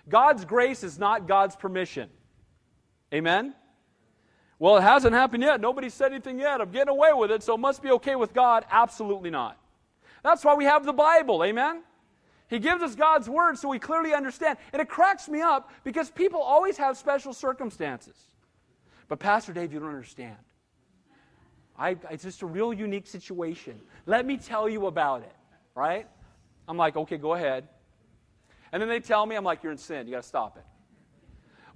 God's 0.09 0.44
grace 0.44 0.85
is 0.85 0.98
not 0.98 1.26
God's 1.26 1.57
permission. 1.57 2.11
Amen? 3.12 3.54
Well, 4.59 4.76
it 4.76 4.83
hasn't 4.83 5.14
happened 5.14 5.42
yet. 5.42 5.61
Nobody 5.61 5.88
said 5.88 6.12
anything 6.12 6.38
yet. 6.38 6.61
I'm 6.61 6.70
getting 6.70 6.88
away 6.88 7.12
with 7.14 7.31
it, 7.31 7.42
so 7.42 7.54
it 7.54 7.59
must 7.59 7.83
be 7.83 7.90
okay 7.92 8.16
with 8.16 8.35
God. 8.35 8.66
Absolutely 8.70 9.31
not. 9.31 9.57
That's 10.22 10.44
why 10.44 10.54
we 10.54 10.64
have 10.64 10.85
the 10.85 10.92
Bible. 10.92 11.44
Amen? 11.44 11.83
He 12.48 12.58
gives 12.58 12.82
us 12.82 12.94
God's 12.94 13.28
word 13.28 13.58
so 13.58 13.68
we 13.68 13.78
clearly 13.78 14.14
understand. 14.14 14.58
And 14.72 14.80
it 14.80 14.88
cracks 14.88 15.28
me 15.28 15.40
up 15.40 15.70
because 15.84 16.11
people 16.11 16.40
always 16.40 16.76
have 16.78 16.96
special 16.96 17.32
circumstances. 17.32 18.16
But, 19.08 19.18
Pastor 19.18 19.52
Dave, 19.52 19.72
you 19.72 19.80
don't 19.80 19.88
understand. 19.88 20.37
I, 21.78 21.96
it's 22.11 22.24
just 22.24 22.42
a 22.42 22.46
real 22.46 22.72
unique 22.72 23.06
situation. 23.06 23.80
Let 24.06 24.26
me 24.26 24.37
tell 24.37 24.68
you 24.68 24.87
about 24.87 25.22
it, 25.22 25.37
right? 25.74 26.06
I'm 26.66 26.76
like, 26.76 26.96
okay, 26.96 27.16
go 27.16 27.34
ahead. 27.34 27.68
And 28.72 28.82
then 28.82 28.88
they 28.88 29.00
tell 29.00 29.24
me, 29.24 29.37
I'm 29.37 29.44
like, 29.44 29.62
you're 29.62 29.72
in 29.72 29.78
sin. 29.78 30.06
You 30.06 30.14
got 30.14 30.22
to 30.22 30.28
stop 30.28 30.56
it. 30.56 30.64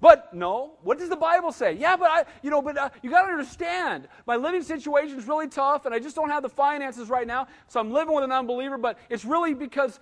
But 0.00 0.34
no, 0.34 0.78
what 0.82 0.98
does 0.98 1.08
the 1.08 1.16
Bible 1.16 1.52
say? 1.52 1.74
Yeah, 1.74 1.96
but 1.96 2.10
I, 2.10 2.24
you 2.42 2.50
know, 2.50 2.60
but 2.60 2.76
uh, 2.76 2.90
you 3.02 3.10
got 3.10 3.22
to 3.22 3.30
understand, 3.30 4.08
my 4.26 4.34
living 4.34 4.62
situation 4.64 5.16
is 5.16 5.28
really 5.28 5.46
tough, 5.46 5.86
and 5.86 5.94
I 5.94 6.00
just 6.00 6.16
don't 6.16 6.28
have 6.28 6.42
the 6.42 6.48
finances 6.48 7.08
right 7.08 7.26
now, 7.26 7.46
so 7.68 7.78
I'm 7.78 7.92
living 7.92 8.12
with 8.12 8.24
an 8.24 8.32
unbeliever. 8.32 8.78
But 8.78 8.98
it's 9.08 9.24
really 9.24 9.54
because, 9.54 10.00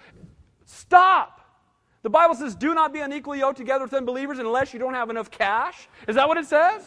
stop. 0.70 1.40
The 2.02 2.10
Bible 2.10 2.34
says, 2.34 2.54
"Do 2.54 2.74
not 2.74 2.92
be 2.92 3.00
unequally 3.00 3.40
yoked 3.40 3.58
together 3.58 3.84
with 3.84 3.94
unbelievers 3.94 4.38
unless 4.38 4.72
you 4.72 4.78
don't 4.78 4.94
have 4.94 5.10
enough 5.10 5.30
cash." 5.30 5.88
Is 6.08 6.16
that 6.16 6.26
what 6.28 6.38
it 6.38 6.46
says? 6.46 6.82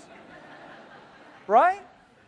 right? 1.47 1.81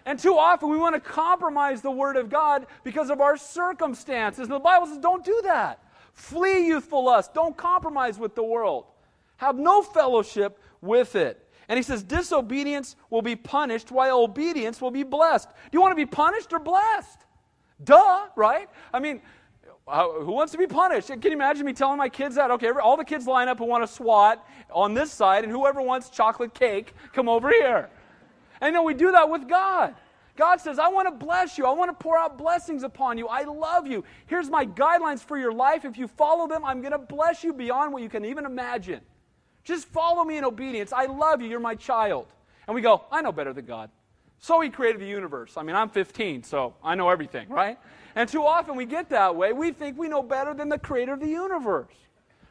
And 0.05 0.19
too 0.19 0.37
often 0.37 0.69
we 0.69 0.77
want 0.77 0.93
to 0.95 0.99
compromise 0.99 1.81
the 1.81 1.91
Word 1.91 2.15
of 2.15 2.29
God 2.29 2.67
because 2.83 3.09
of 3.09 3.21
our 3.21 3.37
circumstances. 3.37 4.43
And 4.43 4.51
the 4.51 4.59
Bible 4.59 4.85
says, 4.85 4.99
don't 4.99 5.25
do 5.25 5.41
that. 5.45 5.79
Flee 6.13 6.67
youthful 6.67 7.05
lust. 7.05 7.33
Don't 7.33 7.57
compromise 7.57 8.19
with 8.19 8.35
the 8.35 8.43
world. 8.43 8.85
Have 9.37 9.57
no 9.57 9.81
fellowship 9.81 10.59
with 10.79 11.15
it. 11.15 11.41
And 11.67 11.77
he 11.77 11.83
says, 11.83 12.03
disobedience 12.03 12.95
will 13.09 13.23
be 13.23 13.35
punished 13.35 13.91
while 13.91 14.21
obedience 14.21 14.79
will 14.79 14.91
be 14.91 15.01
blessed. 15.01 15.49
Do 15.49 15.69
you 15.73 15.81
want 15.81 15.91
to 15.91 15.95
be 15.95 16.05
punished 16.05 16.53
or 16.53 16.59
blessed? 16.59 17.25
Duh, 17.83 18.27
right? 18.35 18.69
I 18.93 18.99
mean, 18.99 19.21
who 19.87 20.31
wants 20.31 20.51
to 20.51 20.57
be 20.57 20.65
punished? 20.65 21.09
Can 21.09 21.21
you 21.21 21.33
imagine 21.33 21.65
me 21.65 21.73
telling 21.73 21.97
my 21.97 22.09
kids 22.09 22.35
that? 22.35 22.49
Okay, 22.51 22.69
all 22.69 22.97
the 22.97 23.05
kids 23.05 23.27
line 23.27 23.47
up 23.47 23.59
who 23.59 23.65
want 23.65 23.83
to 23.83 23.87
SWAT 23.87 24.43
on 24.71 24.93
this 24.93 25.11
side, 25.11 25.43
and 25.43 25.53
whoever 25.53 25.81
wants 25.81 26.09
chocolate 26.09 26.53
cake, 26.53 26.93
come 27.13 27.29
over 27.29 27.49
here. 27.49 27.89
And 28.61 28.73
then 28.73 28.83
we 28.83 28.93
do 28.93 29.11
that 29.11 29.29
with 29.29 29.47
God. 29.47 29.93
God 30.35 30.59
says, 30.59 30.79
I 30.79 30.89
want 30.89 31.07
to 31.07 31.25
bless 31.25 31.57
you. 31.57 31.65
I 31.65 31.71
want 31.71 31.97
to 31.97 32.03
pour 32.03 32.17
out 32.17 32.37
blessings 32.37 32.83
upon 32.83 33.17
you. 33.17 33.27
I 33.27 33.43
love 33.43 33.87
you. 33.87 34.03
Here's 34.25 34.49
my 34.49 34.65
guidelines 34.65 35.19
for 35.19 35.37
your 35.37 35.53
life. 35.53 35.85
If 35.85 35.97
you 35.97 36.07
follow 36.07 36.47
them, 36.47 36.65
I'm 36.65 36.81
going 36.81 36.91
to 36.91 36.97
bless 36.97 37.43
you 37.43 37.53
beyond 37.53 37.93
what 37.93 38.01
you 38.01 38.09
can 38.09 38.25
even 38.25 38.45
imagine. 38.45 39.01
Just 39.63 39.87
follow 39.87 40.23
me 40.23 40.37
in 40.37 40.43
obedience. 40.43 40.91
I 40.91 41.05
love 41.05 41.41
you. 41.41 41.47
You're 41.47 41.59
my 41.59 41.75
child. 41.75 42.27
And 42.67 42.75
we 42.75 42.81
go, 42.81 43.03
I 43.11 43.21
know 43.21 43.31
better 43.31 43.53
than 43.53 43.65
God. 43.65 43.89
So 44.39 44.59
he 44.59 44.69
created 44.69 44.99
the 44.99 45.07
universe. 45.07 45.55
I 45.55 45.63
mean, 45.63 45.75
I'm 45.75 45.89
15, 45.89 46.43
so 46.43 46.75
I 46.83 46.95
know 46.95 47.09
everything, 47.09 47.47
right? 47.47 47.77
And 48.15 48.29
too 48.29 48.45
often 48.45 48.75
we 48.75 48.85
get 48.85 49.09
that 49.09 49.35
way. 49.35 49.51
We 49.51 49.71
think 49.71 49.97
we 49.97 50.07
know 50.07 50.23
better 50.23 50.53
than 50.53 50.69
the 50.69 50.79
creator 50.79 51.13
of 51.13 51.19
the 51.19 51.27
universe. 51.27 51.93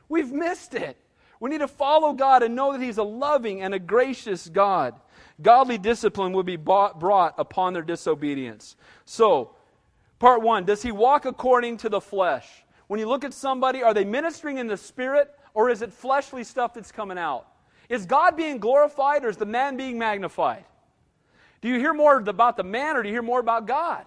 We've 0.09 0.31
missed 0.31 0.75
it. 0.75 0.99
We 1.41 1.51
need 1.51 1.59
to 1.59 1.69
follow 1.69 2.13
God 2.13 2.43
and 2.43 2.55
know 2.55 2.73
that 2.73 2.83
He's 2.83 2.99
a 2.99 3.03
loving 3.03 3.63
and 3.63 3.75
a 3.75 3.79
gracious 3.79 4.49
God. 4.49 4.95
Godly 5.43 5.79
discipline 5.79 6.33
will 6.33 6.43
be 6.43 6.57
brought 6.57 7.35
upon 7.39 7.73
their 7.73 7.83
disobedience. 7.83 8.77
So, 9.05 9.57
part 10.19 10.43
one 10.43 10.65
Does 10.65 10.83
He 10.83 10.93
walk 10.93 11.25
according 11.25 11.79
to 11.79 11.89
the 11.89 12.01
flesh? 12.01 12.47
When 12.87 13.01
you 13.01 13.09
look 13.09 13.25
at 13.25 13.33
somebody, 13.33 13.83
are 13.83 13.95
they 13.95 14.05
ministering 14.05 14.59
in 14.59 14.67
the 14.67 14.77
spirit 14.77 15.35
or 15.55 15.71
is 15.71 15.83
it 15.83 15.93
fleshly 15.93 16.45
stuff 16.45 16.75
that's 16.75 16.93
coming 16.93 17.19
out? 17.19 17.47
Is 17.89 18.07
God 18.07 18.37
being 18.37 18.59
glorified 18.59 19.25
or 19.25 19.29
is 19.29 19.37
the 19.37 19.47
man 19.47 19.77
being 19.77 19.99
magnified? 19.99 20.65
Do 21.63 21.69
you 21.69 21.79
hear 21.79 21.95
more 21.95 22.19
about 22.19 22.57
the 22.57 22.63
man 22.63 22.97
or 22.97 23.03
do 23.03 23.09
you 23.09 23.15
hear 23.15 23.23
more 23.23 23.41
about 23.41 23.67
God? 23.67 24.05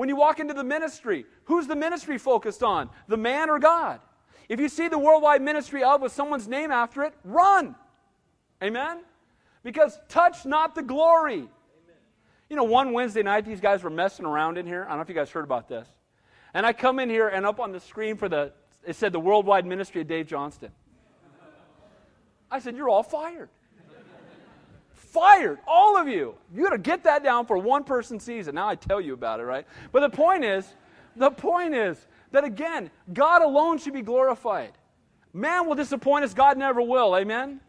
When 0.00 0.08
you 0.08 0.16
walk 0.16 0.40
into 0.40 0.54
the 0.54 0.64
ministry, 0.64 1.26
who's 1.44 1.66
the 1.66 1.76
ministry 1.76 2.16
focused 2.16 2.62
on? 2.62 2.88
The 3.06 3.18
man 3.18 3.50
or 3.50 3.58
God? 3.58 4.00
If 4.48 4.58
you 4.58 4.70
see 4.70 4.88
the 4.88 4.98
worldwide 4.98 5.42
ministry 5.42 5.84
of 5.84 6.00
with 6.00 6.10
someone's 6.10 6.48
name 6.48 6.70
after 6.70 7.02
it, 7.02 7.12
run. 7.22 7.74
Amen? 8.62 9.00
Because 9.62 10.00
touch 10.08 10.46
not 10.46 10.74
the 10.74 10.80
glory. 10.80 11.34
Amen. 11.34 11.50
You 12.48 12.56
know, 12.56 12.64
one 12.64 12.94
Wednesday 12.94 13.22
night, 13.22 13.44
these 13.44 13.60
guys 13.60 13.82
were 13.82 13.90
messing 13.90 14.24
around 14.24 14.56
in 14.56 14.66
here. 14.66 14.84
I 14.84 14.88
don't 14.88 14.96
know 14.96 15.02
if 15.02 15.10
you 15.10 15.14
guys 15.14 15.28
heard 15.28 15.44
about 15.44 15.68
this. 15.68 15.86
And 16.54 16.64
I 16.64 16.72
come 16.72 16.98
in 16.98 17.10
here, 17.10 17.28
and 17.28 17.44
up 17.44 17.60
on 17.60 17.70
the 17.70 17.80
screen 17.80 18.16
for 18.16 18.30
the, 18.30 18.54
it 18.86 18.96
said 18.96 19.12
the 19.12 19.20
worldwide 19.20 19.66
ministry 19.66 20.00
of 20.00 20.06
Dave 20.06 20.26
Johnston. 20.26 20.70
I 22.50 22.60
said, 22.60 22.74
You're 22.74 22.88
all 22.88 23.02
fired. 23.02 23.50
Fired, 25.10 25.58
all 25.66 25.96
of 25.96 26.08
you. 26.08 26.34
You 26.54 26.64
got 26.64 26.70
to 26.70 26.78
get 26.78 27.04
that 27.04 27.22
down 27.22 27.46
for 27.46 27.58
one 27.58 27.84
person 27.84 28.20
season. 28.20 28.54
Now 28.54 28.68
I 28.68 28.74
tell 28.74 29.00
you 29.00 29.14
about 29.14 29.40
it, 29.40 29.44
right? 29.44 29.66
But 29.92 30.00
the 30.00 30.10
point 30.10 30.44
is, 30.44 30.66
the 31.16 31.30
point 31.30 31.74
is 31.74 32.06
that 32.32 32.44
again, 32.44 32.90
God 33.12 33.42
alone 33.42 33.78
should 33.78 33.92
be 33.92 34.02
glorified. 34.02 34.72
Man 35.32 35.66
will 35.66 35.74
disappoint 35.74 36.24
us, 36.24 36.34
God 36.34 36.58
never 36.58 36.80
will. 36.82 37.16
Amen? 37.16 37.60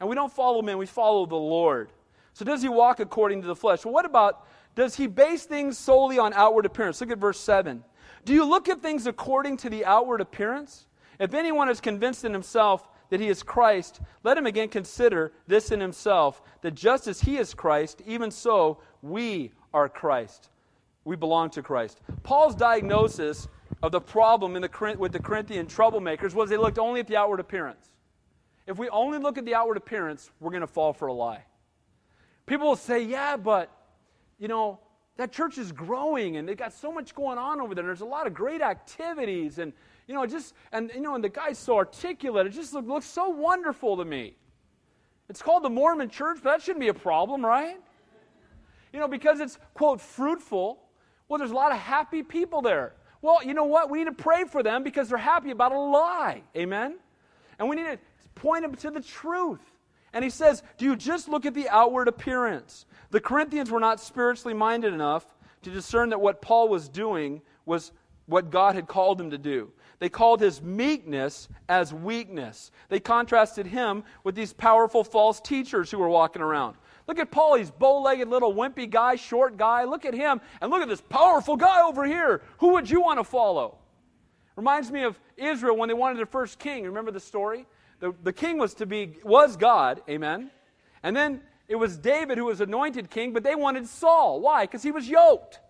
And 0.00 0.08
we 0.08 0.14
don't 0.14 0.32
follow 0.32 0.62
man, 0.62 0.78
we 0.78 0.86
follow 0.86 1.26
the 1.26 1.36
Lord. 1.36 1.90
So 2.32 2.44
does 2.44 2.62
he 2.62 2.68
walk 2.68 3.00
according 3.00 3.42
to 3.42 3.48
the 3.48 3.56
flesh? 3.56 3.84
Well, 3.84 3.94
what 3.94 4.04
about 4.04 4.46
does 4.74 4.94
he 4.94 5.06
base 5.06 5.44
things 5.44 5.78
solely 5.78 6.18
on 6.18 6.34
outward 6.34 6.66
appearance? 6.66 7.00
Look 7.00 7.10
at 7.10 7.18
verse 7.18 7.40
7. 7.40 7.82
Do 8.26 8.34
you 8.34 8.44
look 8.44 8.68
at 8.68 8.82
things 8.82 9.06
according 9.06 9.56
to 9.58 9.70
the 9.70 9.86
outward 9.86 10.20
appearance? 10.20 10.86
If 11.18 11.32
anyone 11.32 11.70
is 11.70 11.80
convinced 11.80 12.24
in 12.24 12.32
himself 12.32 12.86
that 13.10 13.20
he 13.20 13.28
is 13.28 13.42
Christ, 13.42 14.00
let 14.24 14.36
him 14.36 14.46
again 14.46 14.68
consider 14.68 15.32
this 15.46 15.70
in 15.70 15.80
himself, 15.80 16.42
that 16.62 16.74
just 16.74 17.06
as 17.06 17.20
he 17.20 17.36
is 17.36 17.54
Christ, 17.54 18.02
even 18.06 18.30
so 18.30 18.78
we 19.02 19.52
are 19.72 19.88
Christ. 19.88 20.50
We 21.04 21.16
belong 21.16 21.50
to 21.50 21.62
Christ. 21.62 22.00
Paul's 22.22 22.54
diagnosis 22.54 23.48
of 23.82 23.92
the 23.92 24.00
problem 24.00 24.56
in 24.56 24.62
the, 24.62 24.96
with 24.98 25.12
the 25.12 25.20
Corinthian 25.20 25.66
troublemakers 25.66 26.34
was 26.34 26.50
they 26.50 26.56
looked 26.56 26.78
only 26.78 27.00
at 27.00 27.06
the 27.06 27.16
outward 27.16 27.40
appearance. 27.40 27.92
If 28.66 28.78
we 28.78 28.88
only 28.88 29.18
look 29.18 29.38
at 29.38 29.44
the 29.44 29.54
outward 29.54 29.76
appearance, 29.76 30.30
we're 30.40 30.50
going 30.50 30.62
to 30.62 30.66
fall 30.66 30.92
for 30.92 31.06
a 31.06 31.12
lie. 31.12 31.44
People 32.46 32.68
will 32.68 32.76
say, 32.76 33.02
yeah, 33.02 33.36
but, 33.36 33.70
you 34.38 34.48
know, 34.48 34.80
that 35.16 35.32
church 35.32 35.58
is 35.58 35.72
growing 35.72 36.36
and 36.36 36.48
they've 36.48 36.56
got 36.56 36.72
so 36.72 36.90
much 36.90 37.14
going 37.14 37.38
on 37.38 37.60
over 37.60 37.74
there. 37.74 37.84
There's 37.84 38.00
a 38.00 38.04
lot 38.04 38.26
of 38.26 38.34
great 38.34 38.60
activities 38.60 39.58
and, 39.58 39.72
you 40.06 40.14
know, 40.14 40.24
just, 40.26 40.54
and, 40.72 40.90
you 40.94 41.00
know, 41.00 41.14
and 41.14 41.24
the 41.24 41.28
guy's 41.28 41.58
so 41.58 41.76
articulate. 41.76 42.46
It 42.46 42.50
just 42.50 42.72
look, 42.72 42.86
looks 42.86 43.06
so 43.06 43.28
wonderful 43.28 43.96
to 43.96 44.04
me. 44.04 44.36
It's 45.28 45.42
called 45.42 45.64
the 45.64 45.70
Mormon 45.70 46.08
church, 46.08 46.38
but 46.42 46.50
that 46.50 46.62
shouldn't 46.62 46.80
be 46.80 46.88
a 46.88 46.94
problem, 46.94 47.44
right? 47.44 47.76
You 48.92 49.00
know, 49.00 49.08
because 49.08 49.40
it's, 49.40 49.58
quote, 49.74 50.00
fruitful. 50.00 50.78
Well, 51.28 51.38
there's 51.38 51.50
a 51.50 51.54
lot 51.54 51.72
of 51.72 51.78
happy 51.78 52.22
people 52.22 52.62
there. 52.62 52.94
Well, 53.20 53.42
you 53.44 53.54
know 53.54 53.64
what? 53.64 53.90
We 53.90 53.98
need 53.98 54.04
to 54.04 54.12
pray 54.12 54.44
for 54.44 54.62
them 54.62 54.84
because 54.84 55.08
they're 55.08 55.18
happy 55.18 55.50
about 55.50 55.72
a 55.72 55.78
lie. 55.78 56.42
Amen? 56.56 56.96
And 57.58 57.68
we 57.68 57.76
need 57.76 57.86
to 57.86 57.98
point 58.36 58.62
them 58.62 58.74
to 58.76 58.90
the 58.90 59.00
truth. 59.00 59.60
And 60.12 60.22
he 60.22 60.30
says, 60.30 60.62
Do 60.78 60.84
you 60.84 60.94
just 60.94 61.28
look 61.28 61.44
at 61.44 61.54
the 61.54 61.68
outward 61.68 62.06
appearance? 62.06 62.86
The 63.10 63.20
Corinthians 63.20 63.70
were 63.70 63.80
not 63.80 64.00
spiritually 64.00 64.54
minded 64.54 64.94
enough 64.94 65.26
to 65.62 65.70
discern 65.70 66.10
that 66.10 66.20
what 66.20 66.40
Paul 66.40 66.68
was 66.68 66.88
doing 66.88 67.42
was 67.64 67.90
what 68.26 68.50
God 68.50 68.74
had 68.74 68.86
called 68.86 69.20
him 69.20 69.30
to 69.30 69.38
do. 69.38 69.72
They 69.98 70.08
called 70.08 70.40
his 70.40 70.60
meekness 70.60 71.48
as 71.68 71.92
weakness. 71.92 72.70
They 72.88 73.00
contrasted 73.00 73.66
him 73.66 74.04
with 74.24 74.34
these 74.34 74.52
powerful 74.52 75.04
false 75.04 75.40
teachers 75.40 75.90
who 75.90 75.98
were 75.98 76.08
walking 76.08 76.42
around. 76.42 76.76
Look 77.06 77.18
at 77.18 77.30
Paul. 77.30 77.54
He's 77.54 77.70
bow 77.70 78.02
legged 78.02 78.28
little 78.28 78.52
wimpy 78.52 78.90
guy, 78.90 79.16
short 79.16 79.56
guy. 79.56 79.84
Look 79.84 80.04
at 80.04 80.12
him. 80.12 80.40
And 80.60 80.70
look 80.70 80.82
at 80.82 80.88
this 80.88 81.00
powerful 81.00 81.56
guy 81.56 81.82
over 81.82 82.04
here. 82.04 82.42
Who 82.58 82.72
would 82.74 82.90
you 82.90 83.00
want 83.00 83.18
to 83.20 83.24
follow? 83.24 83.78
Reminds 84.56 84.90
me 84.90 85.04
of 85.04 85.18
Israel 85.36 85.76
when 85.76 85.88
they 85.88 85.94
wanted 85.94 86.18
their 86.18 86.26
first 86.26 86.58
king. 86.58 86.84
Remember 86.84 87.10
the 87.10 87.20
story? 87.20 87.66
The, 88.00 88.14
the 88.22 88.32
king 88.32 88.58
was 88.58 88.74
to 88.74 88.86
be 88.86 89.18
was 89.22 89.56
God, 89.56 90.02
amen. 90.08 90.50
And 91.02 91.16
then 91.16 91.40
it 91.68 91.76
was 91.76 91.96
David 91.96 92.38
who 92.38 92.46
was 92.46 92.60
anointed 92.60 93.10
king, 93.10 93.32
but 93.32 93.42
they 93.42 93.54
wanted 93.54 93.86
Saul. 93.86 94.40
Why? 94.40 94.64
Because 94.64 94.82
he 94.82 94.90
was 94.90 95.08
yoked. 95.08 95.60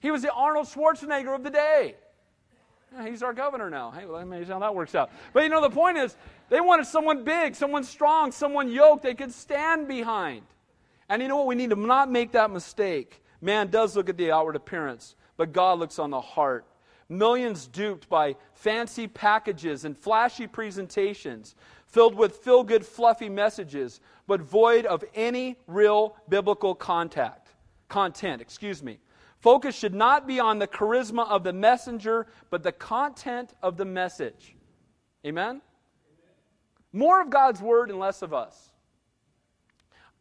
He 0.00 0.10
was 0.10 0.22
the 0.22 0.32
Arnold 0.32 0.66
Schwarzenegger 0.66 1.34
of 1.34 1.42
the 1.42 1.50
day. 1.50 1.96
He's 3.04 3.22
our 3.22 3.32
governor 3.32 3.70
now. 3.70 3.90
Hey, 3.90 4.04
well, 4.04 4.16
amazing 4.16 4.52
how 4.52 4.58
that 4.60 4.74
works 4.74 4.94
out. 4.94 5.10
But 5.32 5.44
you 5.44 5.48
know, 5.48 5.60
the 5.60 5.70
point 5.70 5.96
is, 5.96 6.16
they 6.48 6.60
wanted 6.60 6.86
someone 6.86 7.24
big, 7.24 7.54
someone 7.54 7.84
strong, 7.84 8.32
someone 8.32 8.70
yoked 8.70 9.04
they 9.04 9.14
could 9.14 9.32
stand 9.32 9.86
behind. 9.86 10.42
And 11.08 11.22
you 11.22 11.28
know 11.28 11.36
what? 11.38 11.46
We 11.46 11.54
need 11.54 11.70
to 11.70 11.76
not 11.76 12.10
make 12.10 12.32
that 12.32 12.50
mistake. 12.50 13.22
Man 13.40 13.68
does 13.68 13.96
look 13.96 14.08
at 14.08 14.16
the 14.16 14.32
outward 14.32 14.56
appearance, 14.56 15.14
but 15.36 15.52
God 15.52 15.78
looks 15.78 15.98
on 15.98 16.10
the 16.10 16.20
heart. 16.20 16.66
Millions 17.08 17.66
duped 17.66 18.08
by 18.08 18.36
fancy 18.54 19.08
packages 19.08 19.84
and 19.84 19.96
flashy 19.96 20.46
presentations, 20.46 21.54
filled 21.86 22.14
with 22.14 22.36
feel 22.36 22.62
good, 22.62 22.86
fluffy 22.86 23.28
messages, 23.28 24.00
but 24.26 24.40
void 24.40 24.86
of 24.86 25.02
any 25.14 25.56
real 25.66 26.16
biblical 26.28 26.74
contact, 26.74 27.48
content. 27.88 28.40
Excuse 28.40 28.82
me. 28.82 28.98
Focus 29.40 29.74
should 29.74 29.94
not 29.94 30.26
be 30.26 30.38
on 30.38 30.58
the 30.58 30.68
charisma 30.68 31.26
of 31.28 31.44
the 31.44 31.52
messenger, 31.52 32.26
but 32.50 32.62
the 32.62 32.72
content 32.72 33.54
of 33.62 33.76
the 33.76 33.86
message. 33.86 34.54
Amen? 35.26 35.62
More 36.92 37.20
of 37.22 37.30
God's 37.30 37.60
word 37.62 37.90
and 37.90 37.98
less 37.98 38.20
of 38.22 38.34
us. 38.34 38.70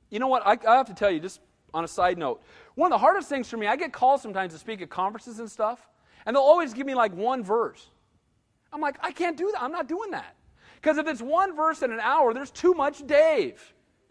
You 0.09 0.19
know 0.19 0.27
what? 0.27 0.45
I, 0.45 0.57
I, 0.67 0.77
have 0.77 0.87
to 0.87 0.93
tell 0.93 1.11
you, 1.11 1.19
just 1.19 1.41
on 1.73 1.83
a 1.83 1.87
side 1.87 2.17
note, 2.17 2.41
one 2.75 2.91
of 2.91 2.95
the 2.95 3.01
hardest 3.01 3.27
things 3.27 3.49
for 3.49 3.57
me, 3.57 3.67
I 3.67 3.75
get 3.75 3.91
calls 3.91 4.21
sometimes 4.21 4.53
to 4.53 4.59
speak 4.59 4.81
at 4.81 4.89
conferences 4.89 5.39
and 5.39 5.51
stuff, 5.51 5.87
and 6.25 6.35
they'll 6.35 6.43
always 6.43 6.73
give 6.73 6.87
me 6.87 6.95
like 6.95 7.13
one 7.13 7.43
verse. 7.43 7.87
I'm 8.71 8.81
like, 8.81 8.97
I 9.01 9.11
can't 9.11 9.35
do 9.35 9.51
that. 9.51 9.61
I'm 9.61 9.71
not 9.71 9.87
doing 9.87 10.11
that. 10.11 10.35
Because 10.75 10.97
if 10.97 11.07
it's 11.07 11.21
one 11.21 11.55
verse 11.55 11.81
in 11.81 11.91
an 11.91 11.99
hour, 11.99 12.33
there's 12.33 12.51
too 12.51 12.73
much 12.73 13.05
Dave. 13.05 13.61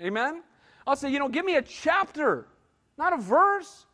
Amen? 0.02 0.42
I'll 0.86 0.96
say, 0.96 1.10
you 1.10 1.18
know, 1.18 1.28
give 1.28 1.44
me 1.44 1.56
a 1.56 1.62
chapter, 1.62 2.46
not 2.98 3.12
a 3.12 3.16
verse. 3.16 3.86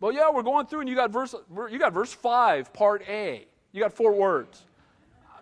Well, 0.00 0.12
yeah, 0.12 0.30
we're 0.30 0.42
going 0.42 0.66
through 0.66 0.80
and 0.80 0.88
you 0.88 0.96
got 0.96 1.10
verse 1.10 1.34
you 1.70 1.78
got 1.78 1.92
verse 1.92 2.12
5, 2.12 2.72
part 2.72 3.02
A. 3.08 3.46
You 3.72 3.82
got 3.82 3.92
four 3.92 4.12
words. 4.12 4.64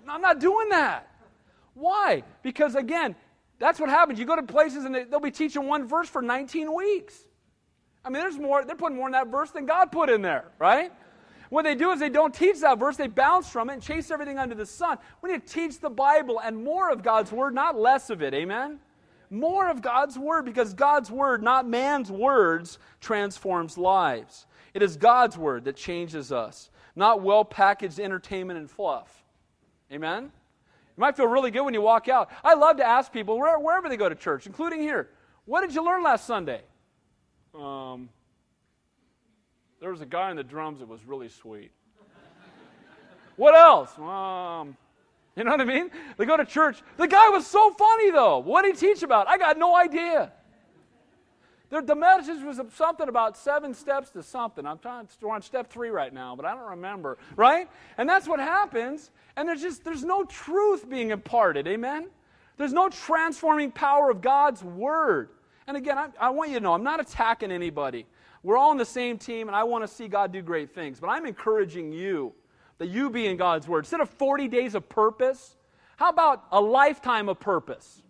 I'm 0.09 0.21
not 0.21 0.41
doing 0.41 0.69
that. 0.71 1.09
Why? 1.75 2.25
Because 2.43 2.75
again, 2.75 3.15
that's 3.59 3.79
what 3.79 3.89
happens. 3.89 4.19
You 4.19 4.25
go 4.25 4.37
to 4.37 4.43
places 4.43 4.85
and 4.85 4.95
they, 4.95 5.05
will 5.05 5.21
be 5.21 5.31
teaching 5.31 5.67
one 5.67 5.87
verse 5.87 6.09
for 6.09 6.23
19 6.23 6.75
weeks. 6.75 7.25
I 8.05 8.11
mean, 8.11 8.23
there's 8.23 8.39
more, 8.39 8.65
they're 8.65 8.77
putting 8.77 8.97
more 8.97 9.07
in 9.07 9.13
that 9.13 9.29
verse 9.29 9.51
than 9.51 9.67
God 9.67 9.93
put 9.93 10.09
in 10.09 10.23
there, 10.23 10.45
right? 10.59 10.93
What 11.51 11.65
they 11.65 11.75
do 11.75 11.91
is 11.93 12.01
they 12.01 12.09
don't 12.09 12.35
teach 12.35 12.61
that 12.61 12.79
verse, 12.79 12.97
they 12.97 13.07
bounce 13.07 13.49
from 13.49 13.71
it 13.71 13.75
and 13.75 13.83
chase 13.83 14.11
everything 14.11 14.39
under 14.39 14.55
the 14.55 14.67
sun. 14.67 14.99
We 15.23 15.33
need 15.33 15.47
to 15.47 15.53
teach 15.53 15.81
the 15.81 15.91
Bible 15.91 16.41
and 16.41 16.63
more 16.63 16.91
of 16.91 17.03
God's 17.03 17.33
word, 17.33 17.55
not 17.55 17.79
less 17.79 18.11
of 18.11 18.23
it. 18.23 18.35
Amen? 18.35 18.81
More 19.31 19.69
of 19.71 19.83
God's 19.83 20.19
word 20.19 20.45
because 20.45 20.75
God's 20.75 21.11
word, 21.11 21.43
not 21.43 21.69
man's 21.69 22.11
words, 22.11 22.79
transforms 23.01 23.77
lives. 23.77 24.47
It 24.75 24.83
is 24.83 24.97
God's 24.97 25.37
word 25.37 25.65
that 25.65 25.77
changes 25.77 26.33
us, 26.33 26.71
not 26.97 27.23
well 27.23 27.45
packaged 27.45 28.01
entertainment 28.01 28.59
and 28.59 28.71
fluff. 28.71 29.23
Amen? 29.93 30.25
You 30.25 31.01
might 31.01 31.17
feel 31.17 31.27
really 31.27 31.51
good 31.51 31.63
when 31.63 31.75
you 31.75 31.83
walk 31.83 32.09
out. 32.09 32.31
I 32.43 32.55
love 32.55 32.79
to 32.79 32.87
ask 32.87 33.13
people, 33.13 33.39
wherever 33.39 33.89
they 33.89 33.97
go 33.97 34.09
to 34.09 34.15
church, 34.15 34.47
including 34.47 34.81
here, 34.81 35.09
what 35.45 35.63
did 35.63 35.75
you 35.75 35.85
learn 35.85 36.03
last 36.03 36.27
Sunday? 36.27 36.63
Um, 37.55 38.09
there 39.81 39.91
was 39.91 40.01
a 40.01 40.07
guy 40.07 40.31
on 40.31 40.37
the 40.37 40.45
drums 40.45 40.81
that 40.81 40.89
was 40.89 41.05
really 41.07 41.29
sweet. 41.29 41.71
what 43.37 43.55
else? 43.55 43.97
Um, 43.99 44.77
you 45.39 45.45
know 45.45 45.53
what 45.53 45.61
I 45.61 45.65
mean? 45.65 45.91
They 46.17 46.27
go 46.27 46.37
to 46.37 46.45
church. 46.45 46.83
The 46.97 47.07
guy 47.07 47.29
was 47.29 47.47
so 47.47 47.71
funny, 47.71 48.11
though. 48.11 48.39
What 48.39 48.63
did 48.63 48.77
he 48.77 48.89
teach 48.89 49.03
about? 49.03 49.29
I 49.29 49.39
got 49.39 49.57
no 49.57 49.77
idea. 49.77 50.33
The, 51.71 51.83
the 51.83 51.95
message 51.95 52.43
was 52.43 52.61
something 52.75 53.09
about 53.09 53.37
seven 53.37 53.75
steps 53.75 54.11
to 54.11 54.23
something. 54.23 54.67
I'm 54.67 54.79
trying, 54.79 55.07
we're 55.21 55.35
on 55.35 55.43
step 55.43 55.71
three 55.71 55.91
right 55.91 56.13
now, 56.13 56.35
but 56.35 56.45
I 56.45 56.55
don't 56.55 56.71
remember, 56.71 57.19
right? 57.37 57.69
And 57.99 58.09
that's 58.09 58.27
what 58.27 58.41
happens. 58.41 59.11
And 59.37 59.49
there's 59.49 59.61
just 59.61 59.85
there's 59.85 60.05
no 60.05 60.25
truth 60.25 60.89
being 60.89 61.11
imparted. 61.11 61.69
Amen. 61.69 62.09
There's 62.57 62.73
no 62.73 62.89
transforming 62.89 63.71
power 63.71 64.11
of 64.11 64.21
God's 64.21 64.65
word. 64.65 65.29
And 65.67 65.77
again, 65.77 65.99
I, 65.99 66.09
I 66.19 66.31
want 66.31 66.51
you 66.51 66.57
to 66.57 66.63
know 66.63 66.73
I'm 66.73 66.83
not 66.83 67.01
attacking 67.01 67.53
anybody. 67.53 68.07
We're 68.43 68.57
all 68.57 68.71
on 68.71 68.79
the 68.79 68.85
same 68.85 69.19
team, 69.19 69.49
and 69.49 69.55
I 69.55 69.65
want 69.65 69.85
to 69.85 69.89
see 69.89 70.09
God 70.09 70.33
do 70.33 70.41
great 70.43 70.75
things. 70.75 70.99
But 70.99 71.09
I'm 71.09 71.27
encouraging 71.27 71.93
you 71.93 72.33
that 72.79 72.87
you 72.89 73.11
be 73.11 73.27
in 73.27 73.37
God's 73.37 73.69
word. 73.69 73.81
Instead 73.81 74.01
of 74.01 74.11
40 74.11 74.49
days 74.49 74.75
of 74.75 74.89
purpose, 74.89 75.57
How 75.99 76.11
about 76.11 76.45
a 76.53 76.61
lifetime 76.61 77.29
of 77.29 77.41
purpose? 77.41 78.03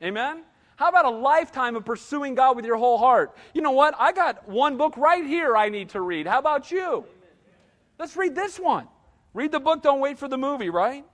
Amen? 0.00 0.44
How 0.76 0.88
about 0.88 1.04
a 1.04 1.10
lifetime 1.10 1.74
of 1.74 1.84
pursuing 1.84 2.36
God 2.36 2.54
with 2.54 2.64
your 2.64 2.76
whole 2.76 2.96
heart? 2.96 3.36
You 3.54 3.60
know 3.60 3.72
what? 3.72 3.94
I 3.98 4.12
got 4.12 4.48
one 4.48 4.76
book 4.76 4.96
right 4.96 5.24
here 5.24 5.56
I 5.56 5.68
need 5.68 5.88
to 5.90 6.00
read. 6.00 6.28
How 6.28 6.38
about 6.38 6.70
you? 6.70 7.04
Let's 7.98 8.16
read 8.16 8.36
this 8.36 8.58
one. 8.58 8.86
Read 9.34 9.50
the 9.50 9.58
book, 9.58 9.82
don't 9.82 9.98
wait 9.98 10.16
for 10.16 10.28
the 10.28 10.38
movie, 10.38 10.70
right? 10.70 11.04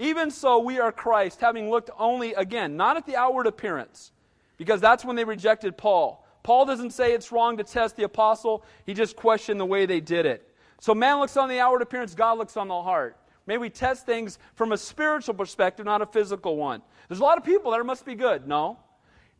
Even 0.00 0.32
so, 0.32 0.58
we 0.58 0.80
are 0.80 0.90
Christ, 0.90 1.40
having 1.40 1.70
looked 1.70 1.90
only, 1.96 2.34
again, 2.34 2.76
not 2.76 2.96
at 2.96 3.06
the 3.06 3.14
outward 3.14 3.46
appearance, 3.46 4.10
because 4.56 4.80
that's 4.80 5.04
when 5.04 5.14
they 5.14 5.24
rejected 5.24 5.76
Paul. 5.76 6.26
Paul 6.42 6.66
doesn't 6.66 6.90
say 6.90 7.12
it's 7.12 7.30
wrong 7.30 7.56
to 7.58 7.64
test 7.64 7.94
the 7.94 8.02
apostle, 8.02 8.64
he 8.84 8.94
just 8.94 9.14
questioned 9.14 9.60
the 9.60 9.66
way 9.66 9.86
they 9.86 10.00
did 10.00 10.26
it. 10.26 10.52
So 10.80 10.94
man 10.94 11.18
looks 11.18 11.36
on 11.36 11.48
the 11.48 11.58
outward 11.58 11.82
appearance, 11.82 12.14
God 12.14 12.38
looks 12.38 12.56
on 12.56 12.68
the 12.68 12.82
heart. 12.82 13.16
May 13.46 13.58
we 13.58 13.70
test 13.70 14.06
things 14.06 14.38
from 14.54 14.72
a 14.72 14.76
spiritual 14.76 15.34
perspective, 15.34 15.86
not 15.86 16.02
a 16.02 16.06
physical 16.06 16.56
one. 16.56 16.82
There's 17.08 17.20
a 17.20 17.24
lot 17.24 17.38
of 17.38 17.44
people 17.44 17.70
there 17.70 17.82
must 17.82 18.04
be 18.04 18.14
good. 18.14 18.46
No. 18.46 18.78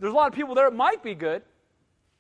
There's 0.01 0.13
a 0.13 0.17
lot 0.17 0.29
of 0.29 0.35
people 0.35 0.55
there 0.55 0.69
it 0.69 0.75
might 0.75 1.03
be 1.03 1.15
good. 1.15 1.43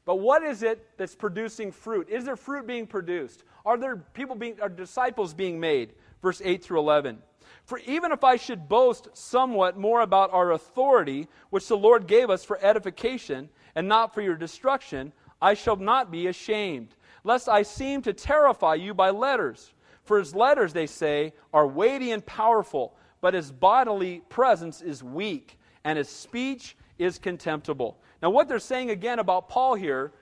But 0.04 0.16
what 0.16 0.42
is 0.42 0.62
it 0.62 0.86
that's 0.96 1.14
producing 1.14 1.70
fruit? 1.70 2.08
Is 2.08 2.24
there 2.24 2.36
fruit 2.36 2.66
being 2.66 2.86
produced? 2.86 3.44
Are 3.66 3.76
there 3.76 3.96
people 3.96 4.36
being 4.36 4.58
are 4.60 4.68
disciples 4.68 5.34
being 5.34 5.60
made? 5.60 5.92
Verse 6.22 6.40
8 6.44 6.64
through 6.64 6.78
11. 6.78 7.18
For 7.64 7.78
even 7.80 8.12
if 8.12 8.24
I 8.24 8.36
should 8.36 8.68
boast 8.68 9.08
somewhat 9.12 9.76
more 9.76 10.00
about 10.00 10.32
our 10.32 10.52
authority, 10.52 11.28
which 11.50 11.68
the 11.68 11.76
Lord 11.76 12.06
gave 12.06 12.30
us 12.30 12.44
for 12.44 12.58
edification 12.64 13.50
and 13.74 13.86
not 13.86 14.14
for 14.14 14.22
your 14.22 14.36
destruction, 14.36 15.12
I 15.40 15.54
shall 15.54 15.76
not 15.76 16.10
be 16.10 16.26
ashamed, 16.26 16.94
lest 17.24 17.48
I 17.48 17.62
seem 17.62 18.02
to 18.02 18.12
terrify 18.12 18.74
you 18.74 18.94
by 18.94 19.10
letters. 19.10 19.72
For 20.04 20.18
his 20.18 20.34
letters, 20.34 20.72
they 20.72 20.86
say, 20.86 21.34
are 21.52 21.66
weighty 21.66 22.12
and 22.12 22.24
powerful, 22.24 22.96
but 23.20 23.34
his 23.34 23.52
bodily 23.52 24.22
presence 24.28 24.80
is 24.80 25.02
weak, 25.02 25.58
and 25.84 25.98
his 25.98 26.08
speech 26.08 26.76
is 26.98 27.18
contemptible. 27.18 27.98
Now, 28.22 28.30
what 28.30 28.48
they're 28.48 28.58
saying 28.58 28.90
again 28.90 29.18
about 29.18 29.48
Paul 29.48 29.74
here, 29.74 30.12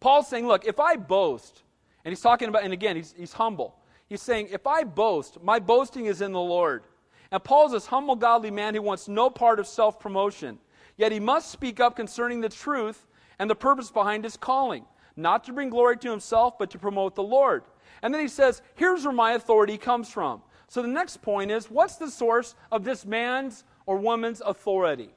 Paul's 0.00 0.28
saying, 0.28 0.46
look, 0.46 0.66
if 0.66 0.78
I 0.78 0.96
boast, 0.96 1.62
and 2.04 2.12
he's 2.12 2.20
talking 2.20 2.48
about, 2.48 2.64
and 2.64 2.72
again, 2.72 2.96
he's, 2.96 3.14
he's 3.16 3.32
humble. 3.32 3.76
He's 4.08 4.22
saying, 4.22 4.48
if 4.52 4.66
I 4.66 4.84
boast, 4.84 5.42
my 5.42 5.58
boasting 5.58 6.06
is 6.06 6.20
in 6.20 6.32
the 6.32 6.40
Lord. 6.40 6.84
And 7.32 7.42
Paul's 7.42 7.72
this 7.72 7.86
humble, 7.86 8.14
godly 8.14 8.50
man 8.50 8.74
who 8.74 8.82
wants 8.82 9.08
no 9.08 9.30
part 9.30 9.58
of 9.58 9.66
self 9.66 9.98
promotion. 9.98 10.58
Yet 10.96 11.12
he 11.12 11.20
must 11.20 11.50
speak 11.50 11.80
up 11.80 11.96
concerning 11.96 12.40
the 12.40 12.48
truth 12.48 13.06
and 13.38 13.50
the 13.50 13.54
purpose 13.56 13.90
behind 13.90 14.24
his 14.24 14.36
calling, 14.36 14.84
not 15.16 15.44
to 15.44 15.52
bring 15.52 15.70
glory 15.70 15.96
to 15.98 16.10
himself, 16.10 16.58
but 16.58 16.70
to 16.70 16.78
promote 16.78 17.14
the 17.14 17.22
Lord. 17.22 17.64
And 18.02 18.12
then 18.12 18.20
he 18.20 18.28
says, 18.28 18.62
here's 18.74 19.04
where 19.04 19.12
my 19.12 19.32
authority 19.32 19.78
comes 19.78 20.10
from. 20.10 20.42
So 20.68 20.82
the 20.82 20.88
next 20.88 21.22
point 21.22 21.50
is, 21.50 21.70
what's 21.70 21.96
the 21.96 22.10
source 22.10 22.54
of 22.70 22.84
this 22.84 23.06
man's 23.06 23.64
or 23.86 23.96
woman's 23.96 24.42
authority? 24.44 25.10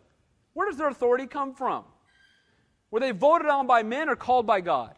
Where 0.53 0.69
does 0.69 0.77
their 0.77 0.89
authority 0.89 1.27
come 1.27 1.53
from? 1.53 1.83
Were 2.91 2.99
they 2.99 3.11
voted 3.11 3.47
on 3.47 3.67
by 3.67 3.83
men 3.83 4.09
or 4.09 4.15
called 4.15 4.47
by 4.47 4.61
God? 4.61 4.95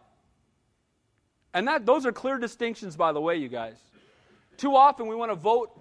And 1.54 1.68
that 1.68 1.86
those 1.86 2.06
are 2.06 2.12
clear 2.12 2.38
distinctions, 2.38 2.96
by 2.96 3.12
the 3.12 3.20
way, 3.20 3.38
you 3.38 3.50
guys. 3.50 3.78
Too 4.58 4.76
often 4.76 5.08
we 5.08 5.16
want 5.16 5.32
to 5.32 5.36
vote 5.36 5.72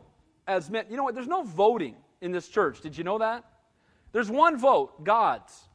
as 0.46 0.70
men. 0.70 0.86
You 0.90 0.96
know 0.96 1.04
what? 1.04 1.14
There's 1.14 1.28
no 1.28 1.42
voting 1.42 1.94
in 2.20 2.32
this 2.32 2.48
church. 2.48 2.80
Did 2.80 2.96
you 2.96 3.04
know 3.04 3.18
that? 3.18 3.44
There's 4.12 4.30
one 4.30 4.58
vote, 4.58 5.04
God's. 5.04 5.68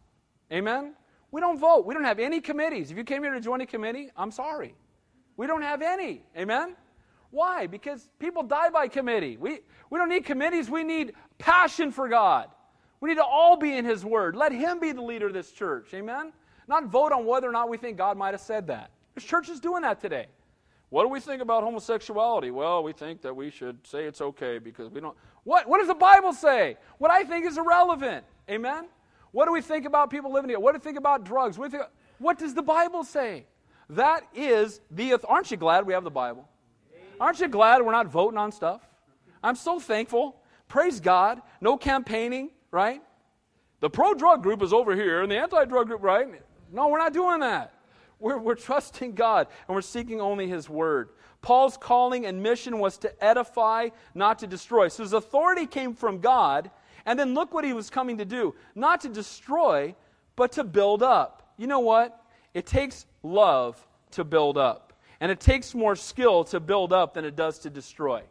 Amen? 0.51 0.93
We 1.35 1.41
don't 1.41 1.59
vote. 1.59 1.85
We 1.85 1.93
don't 1.93 2.05
have 2.05 2.19
any 2.19 2.39
committees. 2.39 2.91
If 2.91 2.97
you 2.97 3.03
came 3.03 3.21
here 3.21 3.33
to 3.33 3.41
join 3.41 3.59
a 3.59 3.65
committee, 3.65 4.09
I'm 4.15 4.31
sorry. 4.31 4.73
We 5.35 5.47
don't 5.47 5.63
have 5.63 5.81
any. 5.81 6.21
Amen? 6.37 6.77
Why? 7.29 7.67
Because 7.67 8.07
people 8.19 8.41
die 8.41 8.69
by 8.69 8.87
committee. 8.87 9.35
We, 9.35 9.59
we 9.89 9.99
don't 9.99 10.07
need 10.07 10.23
committees. 10.23 10.69
We 10.69 10.85
need 10.85 11.11
passion 11.37 11.91
for 11.91 12.07
God. 12.07 12.47
We 13.01 13.09
need 13.09 13.15
to 13.15 13.25
all 13.25 13.57
be 13.57 13.75
in 13.75 13.83
His 13.83 14.05
Word. 14.05 14.37
Let 14.37 14.53
Him 14.53 14.79
be 14.79 14.93
the 14.93 15.01
leader 15.01 15.27
of 15.27 15.33
this 15.33 15.51
church. 15.51 15.93
Amen? 15.93 16.31
Not 16.69 16.85
vote 16.85 17.11
on 17.11 17.25
whether 17.25 17.49
or 17.49 17.51
not 17.51 17.67
we 17.67 17.75
think 17.75 17.97
God 17.97 18.15
might 18.15 18.33
have 18.33 18.39
said 18.39 18.67
that. 18.67 18.91
There's 19.13 19.25
churches 19.25 19.59
doing 19.59 19.81
that 19.81 19.99
today. 19.99 20.27
What 20.87 21.03
do 21.03 21.09
we 21.09 21.19
think 21.19 21.41
about 21.41 21.63
homosexuality? 21.63 22.51
Well, 22.51 22.81
we 22.81 22.93
think 22.93 23.21
that 23.23 23.35
we 23.35 23.49
should 23.49 23.85
say 23.85 24.05
it's 24.05 24.21
okay 24.21 24.57
because 24.57 24.89
we 24.89 25.01
don't. 25.01 25.17
What, 25.43 25.67
what 25.67 25.79
does 25.79 25.89
the 25.89 25.95
Bible 25.95 26.31
say? 26.31 26.77
What 26.97 27.11
I 27.11 27.25
think 27.25 27.45
is 27.45 27.57
irrelevant. 27.57 28.23
Amen? 28.49 28.85
What 29.35 29.47
do 29.47 29.51
we 29.51 29.59
think 29.59 29.83
about 29.83 30.09
people 30.09 30.31
living 30.31 30.49
here? 30.49 30.61
What 30.61 30.71
do 30.71 30.77
we 30.77 30.81
think 30.81 30.97
about 30.97 31.25
drugs? 31.25 31.57
What, 31.57 31.69
do 31.69 31.79
think, 31.79 31.89
what 32.19 32.39
does 32.39 32.53
the 32.53 32.63
Bible 32.63 33.03
say? 33.03 33.45
That 33.89 34.25
is 34.33 34.79
the. 34.89 35.19
Aren't 35.27 35.51
you 35.51 35.57
glad 35.57 35.85
we 35.85 35.91
have 35.91 36.05
the 36.05 36.09
Bible? 36.09 36.47
Aren't 37.19 37.41
you 37.41 37.49
glad 37.49 37.81
we're 37.81 37.91
not 37.91 38.07
voting 38.07 38.37
on 38.37 38.53
stuff? 38.53 38.81
I'm 39.43 39.57
so 39.57 39.77
thankful. 39.77 40.37
Praise 40.69 41.01
God. 41.01 41.41
No 41.59 41.75
campaigning, 41.75 42.51
right? 42.71 43.01
The 43.81 43.89
pro 43.89 44.13
drug 44.13 44.41
group 44.41 44.63
is 44.63 44.71
over 44.71 44.95
here 44.95 45.21
and 45.21 45.29
the 45.29 45.37
anti 45.37 45.65
drug 45.65 45.87
group, 45.87 46.01
right? 46.01 46.27
No, 46.71 46.87
we're 46.87 46.97
not 46.97 47.11
doing 47.11 47.41
that. 47.41 47.73
We're, 48.19 48.37
we're 48.37 48.55
trusting 48.55 49.15
God 49.15 49.47
and 49.67 49.75
we're 49.75 49.81
seeking 49.81 50.21
only 50.21 50.47
His 50.47 50.69
Word. 50.69 51.09
Paul's 51.41 51.75
calling 51.75 52.25
and 52.25 52.41
mission 52.41 52.79
was 52.79 52.97
to 52.99 53.23
edify, 53.23 53.89
not 54.13 54.39
to 54.39 54.47
destroy. 54.47 54.87
So 54.87 55.03
his 55.03 55.11
authority 55.11 55.67
came 55.67 55.93
from 55.93 56.19
God, 56.19 56.71
and 57.05 57.19
then 57.19 57.33
look 57.33 57.53
what 57.53 57.63
he 57.63 57.73
was 57.73 57.89
coming 57.89 58.17
to 58.17 58.25
do 58.25 58.55
not 58.73 59.01
to 59.01 59.09
destroy, 59.09 59.95
but 60.35 60.51
to 60.53 60.63
build 60.63 61.03
up. 61.03 61.53
You 61.57 61.67
know 61.67 61.79
what? 61.79 62.21
It 62.53 62.65
takes 62.65 63.05
love 63.23 63.85
to 64.11 64.23
build 64.23 64.57
up, 64.57 64.93
and 65.19 65.31
it 65.31 65.39
takes 65.39 65.75
more 65.75 65.95
skill 65.95 66.43
to 66.45 66.59
build 66.59 66.93
up 66.93 67.13
than 67.13 67.25
it 67.25 67.35
does 67.35 67.59
to 67.59 67.69
destroy. 67.69 68.23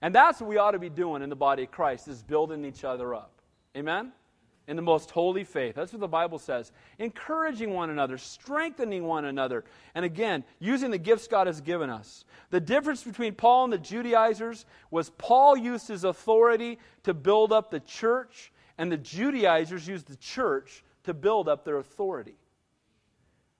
And 0.00 0.14
that's 0.14 0.40
what 0.40 0.50
we 0.50 0.58
ought 0.58 0.72
to 0.72 0.78
be 0.78 0.90
doing 0.90 1.22
in 1.22 1.30
the 1.30 1.36
body 1.36 1.62
of 1.62 1.70
Christ, 1.70 2.08
is 2.08 2.22
building 2.22 2.64
each 2.64 2.84
other 2.84 3.14
up. 3.14 3.30
Amen? 3.76 4.12
In 4.68 4.76
the 4.76 4.82
most 4.82 5.10
holy 5.10 5.44
faith. 5.44 5.74
That's 5.74 5.92
what 5.92 6.00
the 6.00 6.08
Bible 6.08 6.38
says. 6.38 6.72
Encouraging 6.98 7.72
one 7.72 7.90
another, 7.90 8.16
strengthening 8.16 9.04
one 9.04 9.24
another, 9.24 9.64
and 9.94 10.04
again, 10.04 10.44
using 10.60 10.90
the 10.90 10.98
gifts 10.98 11.26
God 11.26 11.46
has 11.46 11.60
given 11.60 11.90
us. 11.90 12.24
The 12.50 12.60
difference 12.60 13.02
between 13.02 13.34
Paul 13.34 13.64
and 13.64 13.72
the 13.72 13.78
Judaizers 13.78 14.64
was 14.90 15.10
Paul 15.10 15.56
used 15.56 15.88
his 15.88 16.04
authority 16.04 16.78
to 17.02 17.12
build 17.12 17.52
up 17.52 17.70
the 17.70 17.80
church, 17.80 18.52
and 18.78 18.90
the 18.90 18.96
Judaizers 18.96 19.86
used 19.88 20.06
the 20.06 20.16
church 20.16 20.84
to 21.04 21.14
build 21.14 21.48
up 21.48 21.64
their 21.64 21.78
authority. 21.78 22.36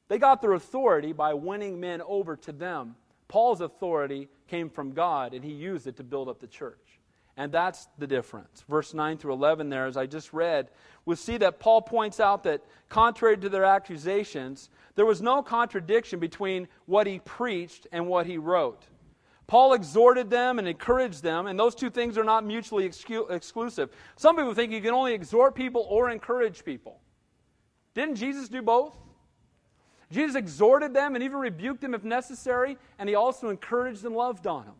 They 0.08 0.18
got 0.18 0.40
their 0.40 0.52
authority 0.52 1.12
by 1.12 1.34
winning 1.34 1.80
men 1.80 2.02
over 2.02 2.36
to 2.36 2.52
them. 2.52 2.96
Paul's 3.28 3.60
authority 3.60 4.28
came 4.46 4.68
from 4.68 4.92
God, 4.92 5.32
and 5.34 5.44
he 5.44 5.52
used 5.52 5.86
it 5.86 5.96
to 5.96 6.04
build 6.04 6.28
up 6.28 6.38
the 6.38 6.46
church. 6.46 6.91
And 7.36 7.50
that's 7.50 7.88
the 7.98 8.06
difference. 8.06 8.64
Verse 8.68 8.92
9 8.92 9.16
through 9.16 9.32
11, 9.32 9.70
there, 9.70 9.86
as 9.86 9.96
I 9.96 10.06
just 10.06 10.32
read, 10.32 10.68
we 11.06 11.16
see 11.16 11.38
that 11.38 11.58
Paul 11.58 11.80
points 11.80 12.20
out 12.20 12.44
that, 12.44 12.62
contrary 12.88 13.38
to 13.38 13.48
their 13.48 13.64
accusations, 13.64 14.68
there 14.94 15.06
was 15.06 15.22
no 15.22 15.42
contradiction 15.42 16.20
between 16.20 16.68
what 16.86 17.06
he 17.06 17.20
preached 17.20 17.86
and 17.90 18.06
what 18.06 18.26
he 18.26 18.36
wrote. 18.36 18.86
Paul 19.46 19.72
exhorted 19.72 20.30
them 20.30 20.58
and 20.58 20.68
encouraged 20.68 21.22
them, 21.22 21.46
and 21.46 21.58
those 21.58 21.74
two 21.74 21.90
things 21.90 22.16
are 22.16 22.24
not 22.24 22.44
mutually 22.44 22.88
excu- 22.88 23.30
exclusive. 23.30 23.90
Some 24.16 24.36
people 24.36 24.54
think 24.54 24.72
you 24.72 24.80
can 24.80 24.94
only 24.94 25.14
exhort 25.14 25.54
people 25.54 25.86
or 25.88 26.10
encourage 26.10 26.64
people. 26.64 27.00
Didn't 27.94 28.16
Jesus 28.16 28.48
do 28.48 28.62
both? 28.62 28.96
Jesus 30.10 30.36
exhorted 30.36 30.94
them 30.94 31.14
and 31.14 31.24
even 31.24 31.38
rebuked 31.38 31.80
them 31.80 31.94
if 31.94 32.04
necessary, 32.04 32.76
and 32.98 33.08
he 33.08 33.14
also 33.14 33.48
encouraged 33.48 34.04
and 34.04 34.14
loved 34.14 34.46
on 34.46 34.66
them. 34.66 34.74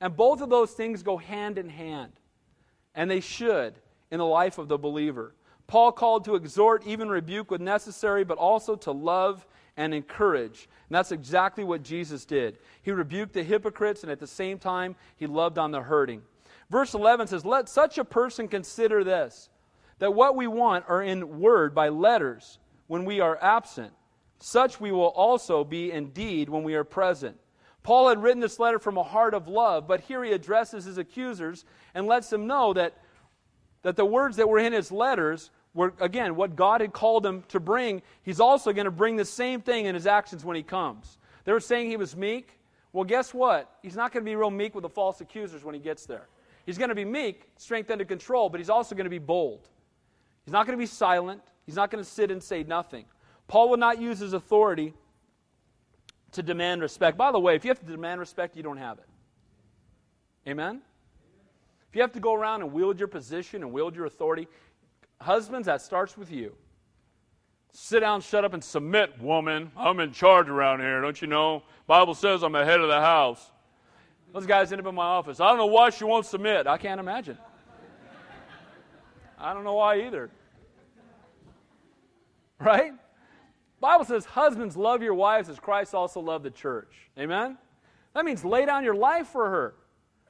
And 0.00 0.16
both 0.16 0.40
of 0.40 0.50
those 0.50 0.72
things 0.72 1.02
go 1.02 1.16
hand 1.16 1.58
in 1.58 1.68
hand. 1.68 2.12
And 2.94 3.10
they 3.10 3.20
should 3.20 3.74
in 4.10 4.18
the 4.18 4.26
life 4.26 4.58
of 4.58 4.68
the 4.68 4.78
believer. 4.78 5.34
Paul 5.66 5.92
called 5.92 6.24
to 6.26 6.36
exhort, 6.36 6.86
even 6.86 7.08
rebuke 7.08 7.50
when 7.50 7.64
necessary, 7.64 8.24
but 8.24 8.38
also 8.38 8.76
to 8.76 8.92
love 8.92 9.46
and 9.76 9.92
encourage. 9.92 10.68
And 10.88 10.94
that's 10.94 11.12
exactly 11.12 11.64
what 11.64 11.82
Jesus 11.82 12.24
did. 12.24 12.58
He 12.82 12.92
rebuked 12.92 13.32
the 13.32 13.42
hypocrites, 13.42 14.02
and 14.02 14.12
at 14.12 14.20
the 14.20 14.26
same 14.26 14.58
time, 14.58 14.94
he 15.16 15.26
loved 15.26 15.58
on 15.58 15.72
the 15.72 15.82
hurting. 15.82 16.22
Verse 16.70 16.94
11 16.94 17.26
says, 17.26 17.44
Let 17.44 17.68
such 17.68 17.98
a 17.98 18.04
person 18.04 18.48
consider 18.48 19.04
this, 19.04 19.50
that 19.98 20.14
what 20.14 20.36
we 20.36 20.46
want 20.46 20.84
are 20.88 21.02
in 21.02 21.40
word 21.40 21.74
by 21.74 21.88
letters 21.88 22.58
when 22.86 23.04
we 23.04 23.20
are 23.20 23.38
absent. 23.42 23.92
Such 24.38 24.80
we 24.80 24.92
will 24.92 25.08
also 25.08 25.64
be 25.64 25.90
indeed 25.90 26.48
when 26.48 26.62
we 26.62 26.74
are 26.74 26.84
present. 26.84 27.36
Paul 27.86 28.08
had 28.08 28.20
written 28.20 28.40
this 28.40 28.58
letter 28.58 28.80
from 28.80 28.96
a 28.96 29.04
heart 29.04 29.32
of 29.32 29.46
love, 29.46 29.86
but 29.86 30.00
here 30.00 30.24
he 30.24 30.32
addresses 30.32 30.86
his 30.86 30.98
accusers 30.98 31.64
and 31.94 32.08
lets 32.08 32.28
them 32.28 32.48
know 32.48 32.72
that, 32.72 32.94
that 33.82 33.94
the 33.94 34.04
words 34.04 34.38
that 34.38 34.48
were 34.48 34.58
in 34.58 34.72
his 34.72 34.90
letters 34.90 35.52
were, 35.72 35.94
again, 36.00 36.34
what 36.34 36.56
God 36.56 36.80
had 36.80 36.92
called 36.92 37.24
him 37.24 37.44
to 37.46 37.60
bring. 37.60 38.02
He's 38.24 38.40
also 38.40 38.72
going 38.72 38.86
to 38.86 38.90
bring 38.90 39.14
the 39.14 39.24
same 39.24 39.60
thing 39.60 39.86
in 39.86 39.94
his 39.94 40.04
actions 40.04 40.44
when 40.44 40.56
he 40.56 40.64
comes. 40.64 41.16
They 41.44 41.52
were 41.52 41.60
saying 41.60 41.88
he 41.88 41.96
was 41.96 42.16
meek. 42.16 42.58
Well, 42.92 43.04
guess 43.04 43.32
what? 43.32 43.70
He's 43.82 43.94
not 43.94 44.12
going 44.12 44.24
to 44.24 44.28
be 44.28 44.34
real 44.34 44.50
meek 44.50 44.74
with 44.74 44.82
the 44.82 44.88
false 44.88 45.20
accusers 45.20 45.62
when 45.62 45.76
he 45.76 45.80
gets 45.80 46.06
there. 46.06 46.26
He's 46.64 46.78
going 46.78 46.88
to 46.88 46.96
be 46.96 47.04
meek, 47.04 47.44
strength 47.56 47.88
under 47.92 48.04
control, 48.04 48.48
but 48.48 48.58
he's 48.58 48.68
also 48.68 48.96
going 48.96 49.04
to 49.04 49.10
be 49.10 49.20
bold. 49.20 49.68
He's 50.44 50.52
not 50.52 50.66
going 50.66 50.76
to 50.76 50.82
be 50.82 50.86
silent. 50.86 51.40
He's 51.66 51.76
not 51.76 51.92
going 51.92 52.02
to 52.02 52.10
sit 52.10 52.32
and 52.32 52.42
say 52.42 52.64
nothing. 52.64 53.04
Paul 53.46 53.70
will 53.70 53.76
not 53.76 54.00
use 54.00 54.18
his 54.18 54.32
authority 54.32 54.92
to 56.36 56.42
demand 56.42 56.80
respect. 56.80 57.18
By 57.18 57.32
the 57.32 57.40
way, 57.40 57.56
if 57.56 57.64
you 57.64 57.70
have 57.70 57.80
to 57.80 57.86
demand 57.86 58.20
respect, 58.20 58.56
you 58.56 58.62
don't 58.62 58.76
have 58.78 58.98
it. 58.98 59.06
Amen? 60.48 60.80
If 61.88 61.96
you 61.96 62.02
have 62.02 62.12
to 62.12 62.20
go 62.20 62.34
around 62.34 62.62
and 62.62 62.72
wield 62.72 62.98
your 62.98 63.08
position 63.08 63.62
and 63.62 63.72
wield 63.72 63.96
your 63.96 64.06
authority, 64.06 64.48
husbands, 65.20 65.66
that 65.66 65.82
starts 65.82 66.16
with 66.16 66.30
you. 66.30 66.54
Sit 67.72 68.00
down, 68.00 68.20
shut 68.20 68.44
up, 68.44 68.54
and 68.54 68.62
submit, 68.62 69.20
woman. 69.20 69.70
I'm 69.76 70.00
in 70.00 70.12
charge 70.12 70.48
around 70.48 70.80
here, 70.80 71.00
don't 71.00 71.20
you 71.20 71.26
know? 71.26 71.62
Bible 71.86 72.14
says 72.14 72.42
I'm 72.42 72.52
the 72.52 72.64
head 72.64 72.80
of 72.80 72.88
the 72.88 73.00
house. 73.00 73.50
Those 74.32 74.46
guys 74.46 74.72
end 74.72 74.80
up 74.80 74.86
in 74.86 74.94
my 74.94 75.04
office. 75.04 75.40
I 75.40 75.48
don't 75.48 75.58
know 75.58 75.66
why 75.66 75.90
she 75.90 76.04
won't 76.04 76.26
submit. 76.26 76.66
I 76.66 76.78
can't 76.78 77.00
imagine. 77.00 77.38
I 79.38 79.52
don't 79.52 79.64
know 79.64 79.74
why 79.74 80.02
either. 80.02 80.30
Right? 82.58 82.92
Bible 83.80 84.04
says, 84.04 84.24
Husbands, 84.24 84.76
love 84.76 85.02
your 85.02 85.14
wives 85.14 85.48
as 85.48 85.58
Christ 85.58 85.94
also 85.94 86.20
loved 86.20 86.44
the 86.44 86.50
church. 86.50 86.92
Amen? 87.18 87.58
That 88.14 88.24
means 88.24 88.44
lay 88.44 88.64
down 88.64 88.84
your 88.84 88.94
life 88.94 89.28
for 89.28 89.48
her. 89.50 89.74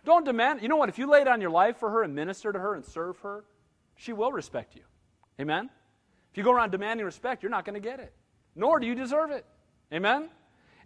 Don't 0.04 0.24
demand. 0.24 0.62
You 0.62 0.68
know 0.68 0.76
what? 0.76 0.88
If 0.88 0.98
you 0.98 1.08
lay 1.08 1.24
down 1.24 1.40
your 1.40 1.50
life 1.50 1.76
for 1.78 1.90
her 1.90 2.02
and 2.02 2.14
minister 2.14 2.52
to 2.52 2.58
her 2.58 2.74
and 2.74 2.84
serve 2.84 3.18
her, 3.18 3.44
she 3.96 4.12
will 4.12 4.32
respect 4.32 4.74
you. 4.74 4.82
Amen? 5.40 5.70
If 6.30 6.38
you 6.38 6.44
go 6.44 6.52
around 6.52 6.70
demanding 6.70 7.06
respect, 7.06 7.42
you're 7.42 7.50
not 7.50 7.64
going 7.64 7.74
to 7.74 7.80
get 7.80 8.00
it, 8.00 8.12
nor 8.54 8.78
do 8.78 8.86
you 8.86 8.94
deserve 8.94 9.30
it. 9.30 9.44
Amen? 9.92 10.28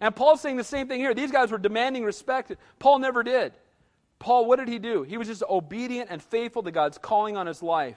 And 0.00 0.14
Paul's 0.14 0.40
saying 0.40 0.56
the 0.56 0.64
same 0.64 0.88
thing 0.88 1.00
here. 1.00 1.12
These 1.12 1.32
guys 1.32 1.50
were 1.50 1.58
demanding 1.58 2.04
respect. 2.04 2.52
Paul 2.78 2.98
never 2.98 3.22
did. 3.22 3.52
Paul, 4.18 4.46
what 4.46 4.58
did 4.58 4.68
he 4.68 4.78
do? 4.78 5.02
He 5.02 5.16
was 5.16 5.28
just 5.28 5.42
obedient 5.48 6.08
and 6.10 6.22
faithful 6.22 6.62
to 6.62 6.70
God's 6.70 6.98
calling 6.98 7.36
on 7.36 7.46
his 7.46 7.62
life. 7.62 7.96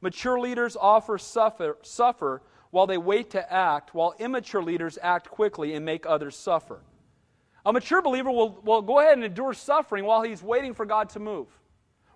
Mature 0.00 0.38
leaders 0.38 0.76
offer 0.78 1.18
suffer, 1.18 1.78
suffer 1.82 2.42
while 2.72 2.88
they 2.88 2.98
wait 2.98 3.30
to 3.30 3.52
act, 3.52 3.94
while 3.94 4.14
immature 4.18 4.62
leaders 4.62 4.98
act 5.00 5.30
quickly 5.30 5.74
and 5.74 5.86
make 5.86 6.04
others 6.04 6.36
suffer. 6.36 6.80
A 7.64 7.72
mature 7.72 8.02
believer 8.02 8.32
will, 8.32 8.60
will 8.64 8.82
go 8.82 8.98
ahead 8.98 9.14
and 9.14 9.24
endure 9.24 9.54
suffering 9.54 10.04
while 10.04 10.22
he's 10.22 10.42
waiting 10.42 10.74
for 10.74 10.84
God 10.84 11.08
to 11.10 11.20
move 11.20 11.46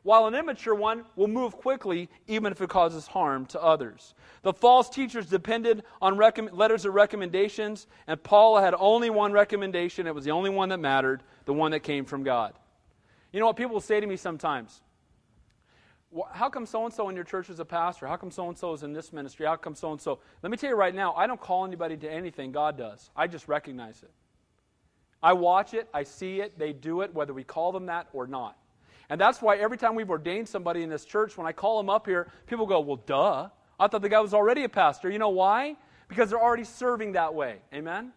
while 0.07 0.29
an 0.29 0.37
immature 0.37 0.73
one 0.73 1.05
will 1.17 1.27
move 1.27 1.57
quickly 1.57 2.09
even 2.29 2.53
if 2.53 2.61
it 2.61 2.69
causes 2.69 3.09
harm 3.09 3.45
to 3.45 3.61
others. 3.61 4.15
The 4.43 4.53
false 4.53 4.89
teachers 4.89 5.27
depended 5.27 5.83
on 6.01 6.17
letters 6.17 6.85
of 6.85 6.95
recommendations, 6.95 7.89
and 8.07 8.23
Paul 8.23 8.57
had 8.59 8.73
only 8.79 9.11
one 9.11 9.33
recommendation. 9.33 10.07
It 10.07 10.15
was 10.15 10.25
the 10.25 10.31
only 10.31 10.49
one 10.49 10.69
that 10.69 10.79
mattered, 10.79 11.25
the 11.45 11.53
one 11.53 11.73
that 11.73 11.81
came 11.81 12.05
from 12.05 12.23
God. 12.23 12.55
You 13.33 13.41
know 13.41 13.47
what 13.47 13.57
people 13.57 13.81
say 13.81 13.99
to 13.99 14.07
me 14.07 14.15
sometimes? 14.15 14.81
How 16.33 16.49
come 16.49 16.67
so 16.67 16.85
and 16.85 16.95
so 16.95 17.09
in 17.09 17.15
your 17.15 17.25
church 17.25 17.51
is 17.51 17.61
a 17.61 17.65
pastor? 17.65 18.07
How 18.07 18.17
come 18.17 18.31
so 18.31 18.49
and 18.49 18.57
so 18.57 18.73
is 18.73 18.83
in 18.83 18.93
this 18.93 19.13
ministry? 19.13 19.47
How 19.47 19.57
come 19.57 19.75
so 19.75 19.93
and 19.93 20.01
so? 20.01 20.21
Let 20.43 20.51
me 20.51 20.57
tell 20.57 20.71
you 20.71 20.77
right 20.77 20.95
now, 20.95 21.15
I 21.15 21.27
don't 21.27 21.41
call 21.41 21.65
anybody 21.65 21.97
to 21.99 22.11
anything, 22.11 22.53
God 22.53 22.79
does. 22.79 23.11
I 23.17 23.27
just 23.27 23.49
recognize 23.49 24.03
it. 24.03 24.11
I 25.23 25.33
watch 25.33 25.75
it, 25.75 25.89
I 25.93 26.05
see 26.05 26.41
it, 26.41 26.59
they 26.59 26.73
do 26.73 27.01
it, 27.01 27.13
whether 27.15 27.35
we 27.35 27.43
call 27.45 27.73
them 27.73 27.87
that 27.87 28.09
or 28.13 28.27
not. 28.27 28.57
And 29.09 29.21
that's 29.21 29.41
why 29.41 29.57
every 29.57 29.77
time 29.77 29.95
we've 29.95 30.11
ordained 30.11 30.49
somebody 30.49 30.83
in 30.83 30.91
this 30.91 31.05
church, 31.05 31.37
when 31.37 31.47
I 31.47 31.53
call 31.53 31.79
them 31.79 31.89
up 31.89 32.07
here, 32.07 32.31
people 32.47 32.67
go, 32.67 32.81
Well, 32.81 33.03
duh. 33.07 33.49
I 33.79 33.89
thought 33.89 34.03
the 34.03 34.09
guy 34.09 34.21
was 34.21 34.35
already 34.35 34.65
a 34.65 34.69
pastor. 34.69 35.11
You 35.11 35.19
know 35.19 35.29
why? 35.29 35.77
Because 36.09 36.31
they're 36.31 36.43
already 36.43 36.65
serving 36.65 37.13
that 37.13 37.35
way. 37.35 37.59
Amen? 37.75 38.13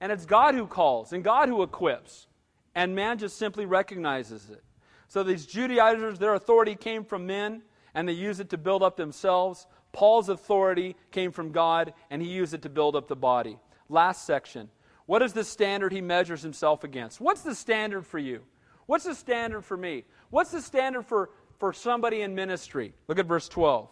And 0.00 0.12
it's 0.12 0.26
God 0.26 0.54
who 0.54 0.66
calls 0.66 1.12
and 1.12 1.24
God 1.24 1.48
who 1.48 1.62
equips. 1.62 2.26
And 2.74 2.94
man 2.94 3.18
just 3.18 3.38
simply 3.38 3.64
recognizes 3.64 4.50
it. 4.50 4.62
So 5.08 5.22
these 5.22 5.46
Judaizers, 5.46 6.18
their 6.18 6.34
authority 6.34 6.74
came 6.74 7.04
from 7.04 7.26
men, 7.26 7.62
and 7.94 8.08
they 8.08 8.12
used 8.12 8.40
it 8.40 8.50
to 8.50 8.58
build 8.58 8.82
up 8.82 8.96
themselves. 8.96 9.66
Paul's 9.92 10.28
authority 10.28 10.96
came 11.10 11.32
from 11.32 11.50
God, 11.50 11.94
and 12.10 12.22
he 12.22 12.28
used 12.28 12.54
it 12.54 12.62
to 12.62 12.68
build 12.68 12.94
up 12.94 13.08
the 13.08 13.16
body. 13.16 13.58
Last 13.88 14.26
section. 14.26 14.68
What 15.06 15.22
is 15.22 15.32
the 15.32 15.44
standard 15.44 15.92
he 15.92 16.02
measures 16.02 16.42
himself 16.42 16.84
against? 16.84 17.20
What's 17.20 17.40
the 17.40 17.54
standard 17.54 18.06
for 18.06 18.18
you? 18.18 18.42
What's 18.84 19.04
the 19.04 19.14
standard 19.14 19.64
for 19.64 19.76
me? 19.76 20.04
What's 20.28 20.50
the 20.50 20.60
standard 20.60 21.06
for, 21.06 21.30
for 21.58 21.72
somebody 21.72 22.20
in 22.20 22.34
ministry? 22.34 22.92
Look 23.08 23.18
at 23.18 23.26
verse 23.26 23.48
12. 23.48 23.88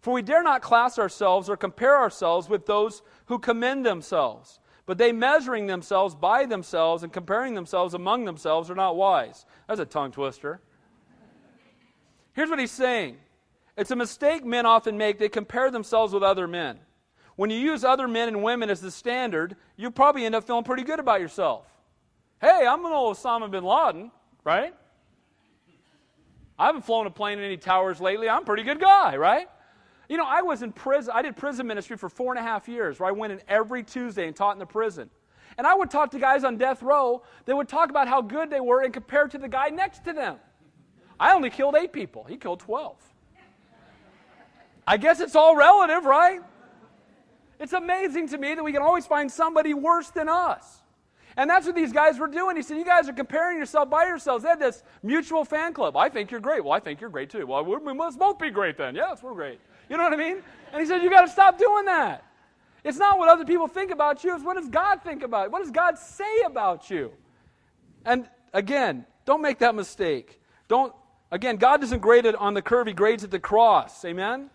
For 0.00 0.12
we 0.12 0.22
dare 0.22 0.42
not 0.42 0.62
class 0.62 0.98
ourselves 0.98 1.50
or 1.50 1.56
compare 1.56 1.96
ourselves 1.96 2.48
with 2.48 2.64
those 2.64 3.02
who 3.26 3.38
commend 3.38 3.84
themselves. 3.84 4.58
But 4.86 4.98
they 4.98 5.12
measuring 5.12 5.66
themselves 5.66 6.14
by 6.14 6.44
themselves 6.44 7.02
and 7.02 7.12
comparing 7.12 7.54
themselves 7.54 7.94
among 7.94 8.24
themselves 8.24 8.70
are 8.70 8.74
not 8.74 8.96
wise. 8.96 9.46
That's 9.66 9.80
a 9.80 9.86
tongue 9.86 10.12
twister. 10.12 10.60
Here's 12.34 12.50
what 12.50 12.58
he's 12.58 12.70
saying 12.70 13.16
it's 13.76 13.90
a 13.90 13.96
mistake 13.96 14.44
men 14.44 14.66
often 14.66 14.98
make. 14.98 15.18
They 15.18 15.28
compare 15.28 15.70
themselves 15.70 16.12
with 16.12 16.22
other 16.22 16.46
men. 16.46 16.78
When 17.36 17.50
you 17.50 17.58
use 17.58 17.84
other 17.84 18.06
men 18.06 18.28
and 18.28 18.42
women 18.42 18.70
as 18.70 18.80
the 18.80 18.90
standard, 18.90 19.56
you 19.76 19.90
probably 19.90 20.24
end 20.24 20.34
up 20.34 20.46
feeling 20.46 20.64
pretty 20.64 20.84
good 20.84 21.00
about 21.00 21.20
yourself. 21.20 21.66
Hey, 22.40 22.64
I'm 22.68 22.84
an 22.84 22.92
old 22.92 23.16
Osama 23.16 23.50
bin 23.50 23.64
Laden, 23.64 24.12
right? 24.44 24.74
I 26.56 26.66
haven't 26.66 26.82
flown 26.82 27.06
a 27.06 27.10
plane 27.10 27.38
in 27.38 27.44
any 27.44 27.56
towers 27.56 28.00
lately. 28.00 28.28
I'm 28.28 28.42
a 28.42 28.44
pretty 28.44 28.62
good 28.62 28.80
guy, 28.80 29.16
right? 29.16 29.48
You 30.08 30.16
know, 30.16 30.26
I 30.26 30.42
was 30.42 30.62
in 30.62 30.72
prison. 30.72 31.12
I 31.14 31.22
did 31.22 31.36
prison 31.36 31.66
ministry 31.66 31.96
for 31.96 32.08
four 32.08 32.32
and 32.32 32.38
a 32.38 32.42
half 32.42 32.68
years, 32.68 33.00
where 33.00 33.08
I 33.08 33.12
went 33.12 33.32
in 33.32 33.40
every 33.48 33.82
Tuesday 33.82 34.26
and 34.26 34.36
taught 34.36 34.52
in 34.52 34.58
the 34.58 34.66
prison. 34.66 35.10
And 35.56 35.66
I 35.66 35.74
would 35.74 35.90
talk 35.90 36.10
to 36.12 36.18
guys 36.18 36.44
on 36.44 36.56
death 36.56 36.82
row. 36.82 37.22
They 37.44 37.54
would 37.54 37.68
talk 37.68 37.90
about 37.90 38.08
how 38.08 38.20
good 38.22 38.50
they 38.50 38.60
were 38.60 38.82
and 38.82 38.92
compare 38.92 39.28
to 39.28 39.38
the 39.38 39.48
guy 39.48 39.68
next 39.68 40.04
to 40.04 40.12
them. 40.12 40.36
I 41.18 41.32
only 41.32 41.50
killed 41.50 41.76
eight 41.76 41.92
people. 41.92 42.24
He 42.24 42.36
killed 42.36 42.60
12. 42.60 42.96
I 44.86 44.96
guess 44.96 45.20
it's 45.20 45.36
all 45.36 45.56
relative, 45.56 46.04
right? 46.04 46.40
It's 47.58 47.72
amazing 47.72 48.28
to 48.28 48.38
me 48.38 48.54
that 48.54 48.62
we 48.62 48.72
can 48.72 48.82
always 48.82 49.06
find 49.06 49.30
somebody 49.30 49.72
worse 49.72 50.10
than 50.10 50.28
us. 50.28 50.82
And 51.36 51.48
that's 51.48 51.66
what 51.66 51.74
these 51.74 51.92
guys 51.92 52.18
were 52.18 52.28
doing. 52.28 52.56
He 52.56 52.62
said, 52.62 52.76
You 52.76 52.84
guys 52.84 53.08
are 53.08 53.12
comparing 53.12 53.58
yourself 53.58 53.90
by 53.90 54.04
yourselves. 54.04 54.44
They 54.44 54.50
had 54.50 54.60
this 54.60 54.82
mutual 55.02 55.44
fan 55.44 55.72
club. 55.72 55.96
I 55.96 56.08
think 56.08 56.30
you're 56.30 56.40
great. 56.40 56.62
Well, 56.62 56.72
I 56.72 56.80
think 56.80 57.00
you're 57.00 57.10
great 57.10 57.30
too. 57.30 57.46
Well, 57.46 57.64
we 57.64 57.92
must 57.92 58.18
both 58.18 58.38
be 58.38 58.50
great 58.50 58.76
then. 58.76 58.94
Yes, 58.94 59.22
we're 59.22 59.34
great. 59.34 59.60
You 59.88 59.96
know 59.96 60.04
what 60.04 60.12
I 60.12 60.16
mean? 60.16 60.42
And 60.72 60.80
he 60.80 60.86
said, 60.86 61.02
You 61.02 61.10
got 61.10 61.22
to 61.22 61.28
stop 61.28 61.58
doing 61.58 61.84
that. 61.86 62.24
It's 62.82 62.98
not 62.98 63.18
what 63.18 63.28
other 63.28 63.44
people 63.44 63.66
think 63.66 63.90
about 63.90 64.24
you, 64.24 64.34
it's 64.34 64.44
what 64.44 64.56
does 64.56 64.68
God 64.68 65.02
think 65.02 65.22
about 65.22 65.46
you? 65.46 65.50
What 65.50 65.62
does 65.62 65.70
God 65.70 65.98
say 65.98 66.42
about 66.44 66.90
you? 66.90 67.12
And 68.04 68.28
again, 68.52 69.06
don't 69.24 69.40
make 69.40 69.58
that 69.60 69.74
mistake. 69.74 70.40
Don't, 70.68 70.94
again, 71.30 71.56
God 71.56 71.80
doesn't 71.80 72.00
grade 72.00 72.26
it 72.26 72.34
on 72.34 72.54
the 72.54 72.62
curve, 72.62 72.86
He 72.86 72.92
grades 72.92 73.24
at 73.24 73.30
the 73.30 73.38
cross. 73.38 74.04
Amen? 74.04 74.50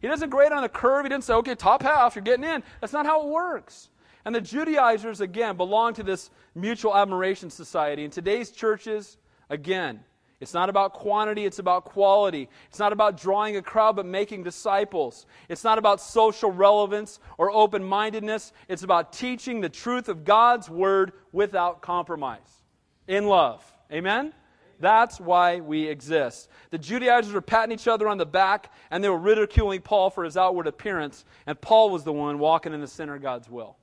He 0.00 0.06
doesn't 0.06 0.30
grade 0.30 0.52
on 0.52 0.62
the 0.62 0.68
curve. 0.68 1.04
He 1.04 1.08
didn't 1.08 1.24
say, 1.24 1.34
okay, 1.34 1.54
top 1.54 1.82
half, 1.82 2.14
you're 2.14 2.22
getting 2.22 2.44
in. 2.44 2.62
That's 2.80 2.92
not 2.92 3.06
how 3.06 3.26
it 3.26 3.28
works. 3.28 3.88
And 4.24 4.34
the 4.34 4.40
Judaizers, 4.40 5.20
again, 5.20 5.56
belong 5.56 5.94
to 5.94 6.02
this 6.02 6.30
mutual 6.54 6.96
admiration 6.96 7.50
society. 7.50 8.04
In 8.04 8.10
today's 8.10 8.50
churches, 8.50 9.16
again, 9.48 10.00
it's 10.40 10.54
not 10.54 10.68
about 10.68 10.92
quantity, 10.92 11.44
it's 11.44 11.58
about 11.58 11.84
quality. 11.84 12.48
It's 12.68 12.78
not 12.78 12.92
about 12.92 13.20
drawing 13.20 13.56
a 13.56 13.62
crowd, 13.62 13.96
but 13.96 14.06
making 14.06 14.44
disciples. 14.44 15.26
It's 15.48 15.64
not 15.64 15.78
about 15.78 16.00
social 16.00 16.52
relevance 16.52 17.18
or 17.38 17.50
open 17.50 17.82
mindedness. 17.82 18.52
It's 18.68 18.84
about 18.84 19.12
teaching 19.12 19.60
the 19.60 19.68
truth 19.68 20.08
of 20.08 20.24
God's 20.24 20.70
word 20.70 21.12
without 21.32 21.82
compromise, 21.82 22.62
in 23.08 23.26
love. 23.26 23.64
Amen? 23.92 24.32
That's 24.80 25.18
why 25.18 25.58
we 25.58 25.88
exist. 25.88 26.48
The 26.70 26.78
Judaizers 26.78 27.32
were 27.32 27.40
patting 27.40 27.72
each 27.72 27.88
other 27.88 28.06
on 28.06 28.16
the 28.16 28.26
back, 28.26 28.72
and 28.92 29.02
they 29.02 29.08
were 29.08 29.18
ridiculing 29.18 29.80
Paul 29.80 30.08
for 30.08 30.22
his 30.22 30.36
outward 30.36 30.68
appearance, 30.68 31.24
and 31.46 31.60
Paul 31.60 31.90
was 31.90 32.04
the 32.04 32.12
one 32.12 32.38
walking 32.38 32.72
in 32.72 32.80
the 32.80 32.86
center 32.86 33.16
of 33.16 33.22
God's 33.22 33.50
will. 33.50 33.76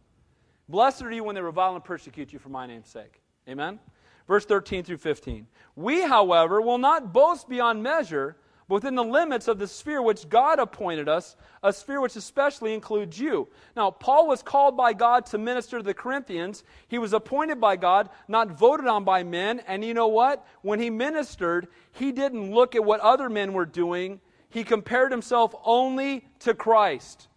Blessed 0.70 1.02
are 1.04 1.12
you 1.12 1.26
when 1.26 1.36
they 1.36 1.42
revile 1.42 1.76
and 1.76 1.84
persecute 1.84 2.32
you 2.32 2.40
for 2.40 2.50
my 2.50 2.66
name's 2.66 2.88
sake. 2.88 3.22
Amen? 3.50 3.80
Verse 4.28 4.46
13 4.46 4.84
through 4.84 4.98
15. 4.98 5.48
We, 5.76 6.02
however, 6.02 6.62
will 6.62 6.78
not 6.78 7.14
boast 7.14 7.48
beyond 7.48 7.84
measure 7.84 8.38
but 8.68 8.76
within 8.76 8.96
the 8.96 9.04
limits 9.04 9.48
of 9.48 9.60
the 9.60 9.68
sphere 9.68 10.02
which 10.02 10.28
God 10.28 10.58
appointed 10.58 11.08
us, 11.08 11.36
a 11.62 11.72
sphere 11.72 12.02
which 12.02 12.16
especially 12.16 12.74
includes 12.74 13.20
you. 13.20 13.48
Now, 13.76 13.92
Paul 13.92 14.28
was 14.28 14.42
called 14.42 14.76
by 14.76 14.94
God 14.94 15.28
to 15.28 15.38
minister 15.38 15.78
to 15.78 15.84
the 15.84 15.94
Corinthians. 15.94 16.64
He 16.88 16.98
was 16.98 17.14
appointed 17.14 17.62
by 17.62 17.76
God, 17.76 18.10
not 18.28 18.50
voted 18.52 18.88
on 18.88 19.04
by 19.04 19.24
men. 19.24 19.62
And 19.68 19.84
you 19.84 19.94
know 19.94 20.08
what? 20.08 20.46
When 20.64 20.80
he 20.80 20.90
ministered, 20.90 21.68
he 21.92 22.12
didn't 22.12 22.52
look 22.52 22.76
at 22.76 22.84
what 22.84 23.02
other 23.02 23.30
men 23.30 23.54
were 23.54 23.66
doing, 23.66 24.20
he 24.50 24.64
compared 24.64 25.12
himself 25.12 25.54
only 25.66 26.26
to 26.40 26.54
Christ. 26.54 27.28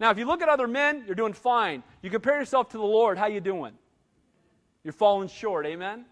Now, 0.00 0.10
if 0.10 0.18
you 0.18 0.26
look 0.26 0.42
at 0.42 0.48
other 0.48 0.66
men, 0.66 1.04
you're 1.06 1.14
doing 1.14 1.32
fine. 1.32 1.82
You 2.02 2.10
compare 2.10 2.38
yourself 2.38 2.70
to 2.70 2.78
the 2.78 2.84
Lord, 2.84 3.18
how 3.18 3.26
you 3.26 3.40
doing? 3.40 3.72
You're 4.82 4.92
falling 4.92 5.28
short, 5.28 5.66
amen? 5.66 6.06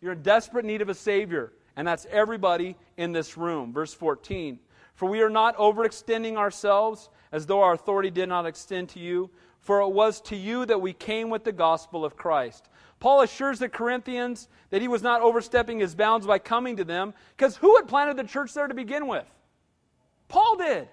You're 0.00 0.12
in 0.12 0.22
desperate 0.22 0.64
need 0.64 0.82
of 0.82 0.88
a 0.88 0.94
Savior, 0.94 1.52
and 1.76 1.86
that's 1.86 2.06
everybody 2.10 2.76
in 2.96 3.12
this 3.12 3.36
room. 3.36 3.72
Verse 3.72 3.92
14. 3.92 4.58
For 4.94 5.08
we 5.08 5.22
are 5.22 5.30
not 5.30 5.56
overextending 5.56 6.36
ourselves 6.36 7.08
as 7.32 7.46
though 7.46 7.62
our 7.62 7.74
authority 7.74 8.10
did 8.10 8.28
not 8.28 8.46
extend 8.46 8.88
to 8.90 8.98
you, 8.98 9.30
for 9.60 9.80
it 9.80 9.88
was 9.88 10.20
to 10.22 10.36
you 10.36 10.66
that 10.66 10.80
we 10.80 10.92
came 10.92 11.30
with 11.30 11.44
the 11.44 11.52
gospel 11.52 12.04
of 12.04 12.16
Christ. 12.16 12.68
Paul 12.98 13.22
assures 13.22 13.58
the 13.58 13.68
Corinthians 13.68 14.48
that 14.70 14.82
he 14.82 14.88
was 14.88 15.02
not 15.02 15.22
overstepping 15.22 15.78
his 15.78 15.94
bounds 15.94 16.26
by 16.26 16.38
coming 16.38 16.76
to 16.76 16.84
them, 16.84 17.14
because 17.36 17.56
who 17.56 17.76
had 17.76 17.88
planted 17.88 18.16
the 18.16 18.24
church 18.24 18.52
there 18.52 18.68
to 18.68 18.74
begin 18.74 19.06
with? 19.06 19.26
Paul 20.28 20.56
did. 20.56 20.88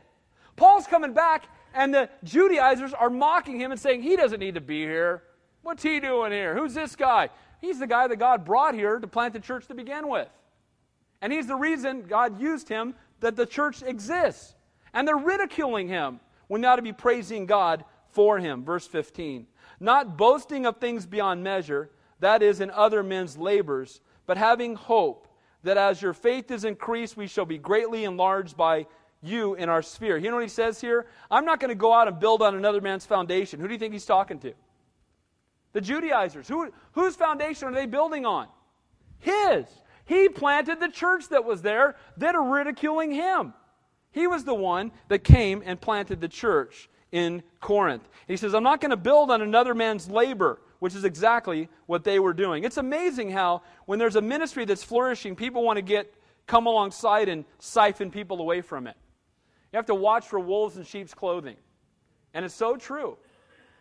Paul's 0.55 0.87
coming 0.87 1.13
back, 1.13 1.45
and 1.73 1.93
the 1.93 2.09
Judaizers 2.23 2.93
are 2.93 3.09
mocking 3.09 3.59
him 3.59 3.71
and 3.71 3.79
saying, 3.79 4.01
He 4.01 4.15
doesn't 4.15 4.39
need 4.39 4.55
to 4.55 4.61
be 4.61 4.81
here. 4.81 5.23
What's 5.63 5.83
he 5.83 5.99
doing 5.99 6.31
here? 6.31 6.57
Who's 6.57 6.73
this 6.73 6.95
guy? 6.95 7.29
He's 7.59 7.79
the 7.79 7.87
guy 7.87 8.07
that 8.07 8.17
God 8.17 8.45
brought 8.45 8.75
here 8.75 8.99
to 8.99 9.07
plant 9.07 9.33
the 9.33 9.39
church 9.39 9.67
to 9.67 9.75
begin 9.75 10.07
with. 10.07 10.29
And 11.21 11.33
he's 11.33 11.47
the 11.47 11.55
reason 11.55 12.03
God 12.03 12.39
used 12.39 12.69
him 12.69 12.93
that 13.19 13.35
the 13.35 13.45
church 13.45 13.81
exists. 13.81 14.55
And 14.93 15.07
they're 15.07 15.17
ridiculing 15.17 15.87
him 15.87 16.19
when 16.47 16.61
they 16.61 16.67
ought 16.67 16.77
to 16.77 16.81
be 16.81 16.93
praising 16.93 17.45
God 17.45 17.83
for 18.09 18.39
him. 18.39 18.63
Verse 18.63 18.87
15. 18.87 19.47
Not 19.79 20.17
boasting 20.17 20.65
of 20.65 20.77
things 20.77 21.05
beyond 21.05 21.43
measure, 21.43 21.89
that 22.19 22.41
is, 22.41 22.61
in 22.61 22.71
other 22.71 23.03
men's 23.03 23.37
labors, 23.37 24.01
but 24.25 24.37
having 24.37 24.75
hope 24.75 25.27
that 25.63 25.77
as 25.77 26.01
your 26.01 26.13
faith 26.13 26.49
is 26.49 26.63
increased, 26.63 27.17
we 27.17 27.27
shall 27.27 27.45
be 27.45 27.57
greatly 27.57 28.05
enlarged 28.05 28.57
by 28.57 28.87
you 29.21 29.55
in 29.55 29.69
our 29.69 29.81
sphere. 29.81 30.17
You 30.17 30.29
know 30.29 30.35
what 30.35 30.43
he 30.43 30.49
says 30.49 30.79
here? 30.79 31.07
I'm 31.29 31.45
not 31.45 31.59
going 31.59 31.69
to 31.69 31.75
go 31.75 31.93
out 31.93 32.07
and 32.07 32.19
build 32.19 32.41
on 32.41 32.55
another 32.55 32.81
man's 32.81 33.05
foundation. 33.05 33.59
Who 33.59 33.67
do 33.67 33.73
you 33.73 33.79
think 33.79 33.93
he's 33.93 34.05
talking 34.05 34.39
to? 34.39 34.53
The 35.77 35.81
Judaizers. 35.81 36.47
Who, 36.47 36.73
whose 36.93 37.15
foundation 37.15 37.67
are 37.67 37.71
they 37.71 37.85
building 37.85 38.25
on? 38.25 38.47
His. 39.19 39.67
He 40.05 40.27
planted 40.27 40.79
the 40.79 40.89
church 40.89 41.29
that 41.29 41.45
was 41.45 41.61
there 41.61 41.97
that 42.17 42.33
are 42.33 42.43
ridiculing 42.43 43.11
him. 43.11 43.53
He 44.09 44.25
was 44.25 44.43
the 44.43 44.55
one 44.55 44.91
that 45.09 45.19
came 45.19 45.61
and 45.63 45.79
planted 45.79 46.19
the 46.19 46.27
church 46.29 46.89
in 47.11 47.43
Corinth. 47.61 48.09
He 48.27 48.37
says, 48.37 48.55
I'm 48.55 48.63
not 48.63 48.81
going 48.81 48.89
to 48.89 48.97
build 48.97 49.29
on 49.29 49.43
another 49.43 49.75
man's 49.75 50.09
labor, 50.09 50.59
which 50.79 50.95
is 50.95 51.03
exactly 51.03 51.69
what 51.85 52.03
they 52.03 52.17
were 52.17 52.33
doing. 52.33 52.63
It's 52.63 52.77
amazing 52.77 53.29
how, 53.29 53.61
when 53.85 53.99
there's 53.99 54.15
a 54.15 54.21
ministry 54.21 54.65
that's 54.65 54.83
flourishing, 54.83 55.35
people 55.35 55.61
want 55.61 55.77
to 55.77 55.83
get 55.83 56.11
come 56.47 56.65
alongside 56.65 57.29
and 57.29 57.45
siphon 57.59 58.09
people 58.09 58.41
away 58.41 58.61
from 58.61 58.87
it. 58.87 58.95
You 59.71 59.77
have 59.77 59.85
to 59.85 59.93
watch 59.93 60.25
for 60.25 60.39
wolves 60.39 60.75
in 60.75 60.85
sheep's 60.85 61.13
clothing. 61.13 61.57
And 62.33 62.43
it's 62.43 62.55
so 62.55 62.77
true. 62.77 63.19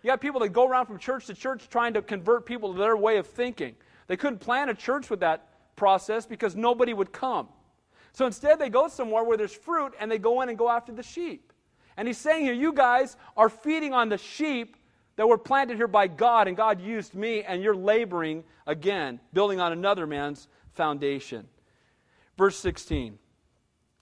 You 0.02 0.10
got 0.10 0.20
people 0.20 0.40
that 0.40 0.50
go 0.50 0.66
around 0.68 0.86
from 0.86 0.98
church 0.98 1.26
to 1.26 1.34
church 1.34 1.68
trying 1.68 1.94
to 1.94 2.02
convert 2.02 2.46
people 2.46 2.72
to 2.72 2.78
their 2.78 2.96
way 2.96 3.18
of 3.18 3.26
thinking. 3.26 3.74
They 4.06 4.16
couldn't 4.16 4.38
plan 4.38 4.68
a 4.68 4.74
church 4.74 5.10
with 5.10 5.20
that 5.20 5.48
process 5.74 6.26
because 6.26 6.54
nobody 6.54 6.92
would 6.92 7.12
come. 7.12 7.48
So 8.12 8.24
instead, 8.26 8.58
they 8.58 8.70
go 8.70 8.88
somewhere 8.88 9.24
where 9.24 9.36
there's 9.36 9.54
fruit 9.54 9.94
and 10.00 10.10
they 10.10 10.18
go 10.18 10.40
in 10.42 10.48
and 10.48 10.56
go 10.56 10.70
after 10.70 10.92
the 10.92 11.02
sheep. 11.02 11.52
And 11.96 12.06
he's 12.06 12.18
saying 12.18 12.44
here, 12.44 12.54
you 12.54 12.72
guys 12.72 13.16
are 13.36 13.48
feeding 13.48 13.92
on 13.92 14.08
the 14.08 14.18
sheep 14.18 14.76
that 15.16 15.26
were 15.28 15.38
planted 15.38 15.76
here 15.76 15.88
by 15.88 16.06
God, 16.06 16.46
and 16.46 16.56
God 16.56 16.80
used 16.80 17.14
me, 17.14 17.42
and 17.42 17.62
you're 17.62 17.74
laboring 17.74 18.44
again, 18.66 19.18
building 19.32 19.60
on 19.60 19.72
another 19.72 20.06
man's 20.06 20.46
foundation. 20.74 21.48
Verse 22.36 22.58
16. 22.58 23.18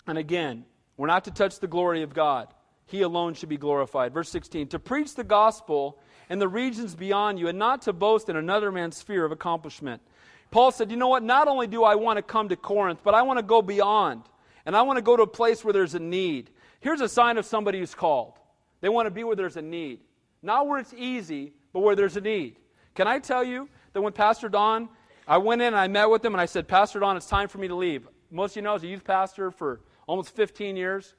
And 0.07 0.19
again, 0.19 0.65
we're 0.97 1.07
not 1.07 1.25
to 1.25 1.31
touch 1.31 1.61
the 1.61 1.69
glory 1.69 2.03
of 2.03 2.13
God. 2.13 2.49
He 2.87 3.03
alone 3.03 3.35
should 3.35 3.49
be 3.49 3.57
glorified. 3.57 4.13
Verse 4.13 4.29
16. 4.29 4.69
To 4.69 4.79
preach 4.79 5.15
the 5.15 5.25
gospel 5.25 5.99
in 6.29 6.39
the 6.39 6.49
regions 6.49 6.95
beyond 6.95 7.39
you, 7.39 7.49
and 7.49 7.59
not 7.59 7.83
to 7.83 7.93
boast 7.93 8.29
in 8.29 8.37
another 8.37 8.71
man's 8.73 8.97
sphere 8.97 9.25
of 9.25 9.33
accomplishment. 9.33 10.03
Paul 10.51 10.71
said, 10.71 10.91
You 10.91 10.97
know 10.97 11.09
what? 11.09 11.23
Not 11.23 11.49
only 11.49 11.67
do 11.67 11.85
I 11.85 11.95
want 11.95 12.17
to 12.19 12.23
come 12.23 12.49
to 12.49 12.57
Corinth, 12.57 13.01
but 13.03 13.15
I 13.15 13.23
want 13.23 13.39
to 13.39 13.43
go 13.43 13.63
beyond. 13.63 14.23
And 14.67 14.77
I 14.77 14.83
want 14.83 14.97
to 14.97 15.03
go 15.03 15.17
to 15.17 15.25
a 15.25 15.27
place 15.27 15.65
where 15.65 15.73
there's 15.73 15.95
a 15.95 15.99
need. 15.99 16.51
Here's 16.81 17.01
a 17.01 17.09
sign 17.09 17.39
of 17.39 17.45
somebody 17.45 17.79
who's 17.79 17.95
called. 17.95 18.35
They 18.81 18.89
want 18.89 19.07
to 19.07 19.11
be 19.11 19.25
where 19.25 19.37
there's 19.37 19.57
a 19.57 19.63
need. 19.63 20.01
Not 20.43 20.67
where 20.67 20.79
it's 20.79 20.95
easy, 20.95 21.53
but 21.73 21.81
where 21.81 21.97
there's 21.97 22.17
a 22.17 22.21
need. 22.21 22.57
Can 22.95 23.09
I 23.09 23.19
tell 23.19 23.43
you 23.43 23.69
that 23.93 24.03
when 24.03 24.13
Pastor 24.13 24.49
Don, 24.49 24.89
I 25.27 25.39
went 25.39 25.63
in 25.63 25.69
and 25.69 25.77
I 25.77 25.89
met 25.89 26.11
with 26.11 26.25
him 26.25 26.35
and 26.35 26.41
I 26.41 26.47
said, 26.47 26.69
Pastor 26.69 27.01
Don, 27.01 27.17
it's 27.17 27.27
time 27.27 27.49
for 27.49 27.59
me 27.59 27.69
to 27.69 27.75
leave. 27.75 28.07
Most 28.31 28.53
of 28.53 28.57
you 28.57 28.63
know 28.63 28.71
I 28.71 28.75
was 28.75 28.85
a 28.85 28.89
youth 28.89 29.05
pastor 29.05 29.51
for 29.51 29.81
almost 30.07 30.35
15 30.37 30.77
years, 30.77 31.15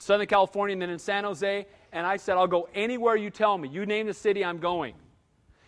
Southern 0.00 0.26
California 0.26 0.72
and 0.72 0.82
then 0.82 0.90
in 0.90 0.98
San 0.98 1.24
Jose. 1.24 1.66
And 1.92 2.06
I 2.06 2.16
said, 2.16 2.36
I'll 2.36 2.46
go 2.46 2.68
anywhere 2.74 3.16
you 3.16 3.30
tell 3.30 3.56
me. 3.56 3.68
You 3.68 3.86
name 3.86 4.06
the 4.06 4.14
city, 4.14 4.44
I'm 4.44 4.58
going. 4.58 4.94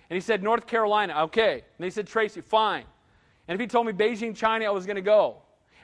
And 0.09 0.15
he 0.15 0.21
said, 0.21 0.43
North 0.43 0.67
Carolina, 0.67 1.15
okay. 1.25 1.63
And 1.79 1.85
he 1.85 1.91
said, 1.91 2.07
Tracy, 2.07 2.41
fine. 2.41 2.85
And 3.47 3.55
if 3.55 3.61
he 3.61 3.67
told 3.67 3.87
me 3.87 3.93
Beijing, 3.93 4.35
China, 4.37 4.67
I 4.67 4.71
was 4.71 4.87
going 4.87 4.97
to 4.97 5.03
go. 5.03 5.37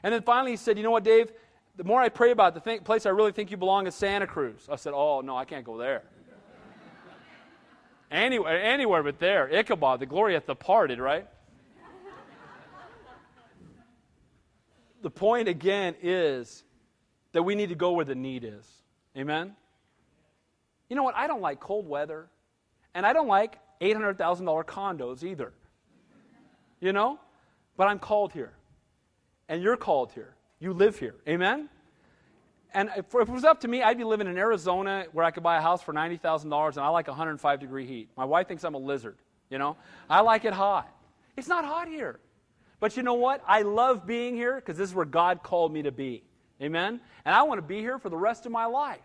And 0.03 0.13
then 0.13 0.21
finally 0.21 0.51
he 0.51 0.57
said, 0.57 0.77
You 0.77 0.83
know 0.83 0.91
what, 0.91 1.03
Dave? 1.03 1.31
The 1.75 1.83
more 1.83 2.01
I 2.01 2.09
pray 2.09 2.31
about 2.31 2.55
it, 2.55 2.63
the 2.63 2.79
place 2.83 3.05
I 3.05 3.09
really 3.09 3.31
think 3.31 3.51
you 3.51 3.57
belong 3.57 3.87
is 3.87 3.95
Santa 3.95 4.27
Cruz. 4.27 4.67
I 4.69 4.75
said, 4.75 4.93
Oh, 4.95 5.21
no, 5.21 5.37
I 5.37 5.45
can't 5.45 5.65
go 5.65 5.77
there. 5.77 6.03
anywhere, 8.11 8.61
anywhere 8.61 9.03
but 9.03 9.19
there. 9.19 9.49
Ichabod, 9.49 9.99
the 9.99 10.05
glory 10.05 10.33
hath 10.33 10.47
departed, 10.47 10.99
right? 10.99 11.27
the 15.01 15.09
point 15.09 15.47
again 15.47 15.95
is 16.01 16.63
that 17.31 17.43
we 17.43 17.55
need 17.55 17.69
to 17.69 17.75
go 17.75 17.91
where 17.91 18.05
the 18.05 18.15
need 18.15 18.43
is. 18.43 18.65
Amen? 19.17 19.55
You 20.89 20.95
know 20.95 21.03
what? 21.03 21.15
I 21.15 21.27
don't 21.27 21.41
like 21.41 21.59
cold 21.59 21.87
weather, 21.87 22.27
and 22.93 23.05
I 23.05 23.13
don't 23.13 23.27
like 23.27 23.59
$800,000 23.81 24.65
condos 24.65 25.23
either. 25.23 25.53
You 26.79 26.93
know? 26.93 27.19
But 27.77 27.87
I'm 27.87 27.99
called 27.99 28.33
here. 28.33 28.53
And 29.47 29.61
you're 29.61 29.77
called 29.77 30.11
here. 30.11 30.35
You 30.59 30.73
live 30.73 30.99
here. 30.99 31.15
Amen? 31.27 31.69
And 32.73 32.89
if, 32.95 33.13
it 33.13 33.29
was 33.29 33.43
up 33.43 33.61
to 33.61 33.67
me, 33.67 33.81
I'd 33.81 33.97
be 33.97 34.03
living 34.03 34.27
in 34.27 34.37
Arizona 34.37 35.05
where 35.11 35.25
I 35.25 35.31
could 35.31 35.43
buy 35.43 35.57
a 35.57 35.61
house 35.61 35.81
for 35.81 35.93
$90,000 35.93 36.43
and 36.43 36.79
I 36.79 36.89
like 36.89 37.07
105 37.07 37.59
degree 37.59 37.85
heat. 37.85 38.09
My 38.15 38.25
wife 38.25 38.47
thinks 38.47 38.63
I'm 38.63 38.75
a 38.75 38.79
lizard, 38.79 39.17
you 39.49 39.57
know? 39.57 39.77
I 40.09 40.21
like 40.21 40.45
it 40.45 40.53
hot. 40.53 40.87
It's 41.35 41.47
not 41.47 41.65
hot 41.65 41.87
here. 41.87 42.19
But 42.79 42.95
you 42.95 43.03
know 43.03 43.15
what? 43.15 43.41
I 43.47 43.63
love 43.63 44.05
being 44.05 44.35
here 44.35 44.55
because 44.55 44.77
this 44.77 44.89
is 44.89 44.95
where 44.95 45.05
God 45.05 45.41
called 45.41 45.73
me 45.73 45.83
to 45.83 45.91
be. 45.91 46.23
Amen? 46.61 46.99
And 47.25 47.35
I 47.35 47.43
want 47.43 47.59
to 47.59 47.65
be 47.65 47.79
here 47.79 47.99
for 47.99 48.09
the 48.09 48.17
rest 48.17 48.45
of 48.45 48.51
my 48.51 48.65
life 48.65 48.99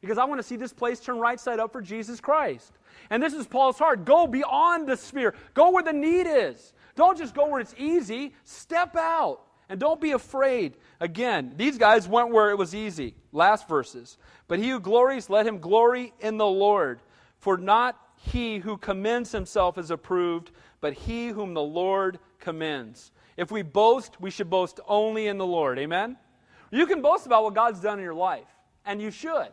because 0.00 0.18
I 0.18 0.24
want 0.24 0.38
to 0.38 0.46
see 0.46 0.56
this 0.56 0.72
place 0.72 1.00
turn 1.00 1.18
right 1.18 1.38
side 1.38 1.60
up 1.60 1.72
for 1.72 1.80
Jesus 1.80 2.20
Christ. 2.20 2.72
And 3.10 3.22
this 3.22 3.32
is 3.32 3.46
Paul's 3.46 3.78
heart. 3.78 4.04
Go 4.04 4.26
beyond 4.26 4.88
the 4.88 4.96
sphere, 4.96 5.34
go 5.54 5.70
where 5.70 5.82
the 5.82 5.92
need 5.92 6.26
is. 6.26 6.72
Don't 6.94 7.18
just 7.18 7.34
go 7.34 7.46
where 7.46 7.60
it's 7.60 7.74
easy, 7.78 8.34
step 8.44 8.96
out. 8.96 9.42
And 9.68 9.80
don't 9.80 10.00
be 10.00 10.12
afraid. 10.12 10.76
Again, 11.00 11.54
these 11.56 11.76
guys 11.76 12.06
went 12.06 12.30
where 12.30 12.50
it 12.50 12.58
was 12.58 12.74
easy. 12.74 13.14
Last 13.32 13.68
verses. 13.68 14.16
But 14.46 14.60
he 14.60 14.70
who 14.70 14.78
glories, 14.78 15.28
let 15.28 15.46
him 15.46 15.58
glory 15.58 16.12
in 16.20 16.36
the 16.36 16.46
Lord. 16.46 17.00
For 17.38 17.56
not 17.58 18.00
he 18.16 18.58
who 18.58 18.76
commends 18.76 19.32
himself 19.32 19.76
is 19.76 19.90
approved, 19.90 20.52
but 20.80 20.92
he 20.92 21.28
whom 21.28 21.52
the 21.52 21.62
Lord 21.62 22.20
commends. 22.38 23.10
If 23.36 23.50
we 23.50 23.62
boast, 23.62 24.20
we 24.20 24.30
should 24.30 24.48
boast 24.48 24.80
only 24.86 25.26
in 25.26 25.36
the 25.36 25.46
Lord. 25.46 25.78
Amen? 25.78 26.16
You 26.70 26.86
can 26.86 27.02
boast 27.02 27.26
about 27.26 27.44
what 27.44 27.54
God's 27.54 27.80
done 27.80 27.98
in 27.98 28.04
your 28.04 28.14
life, 28.14 28.48
and 28.84 29.00
you 29.00 29.10
should. 29.10 29.48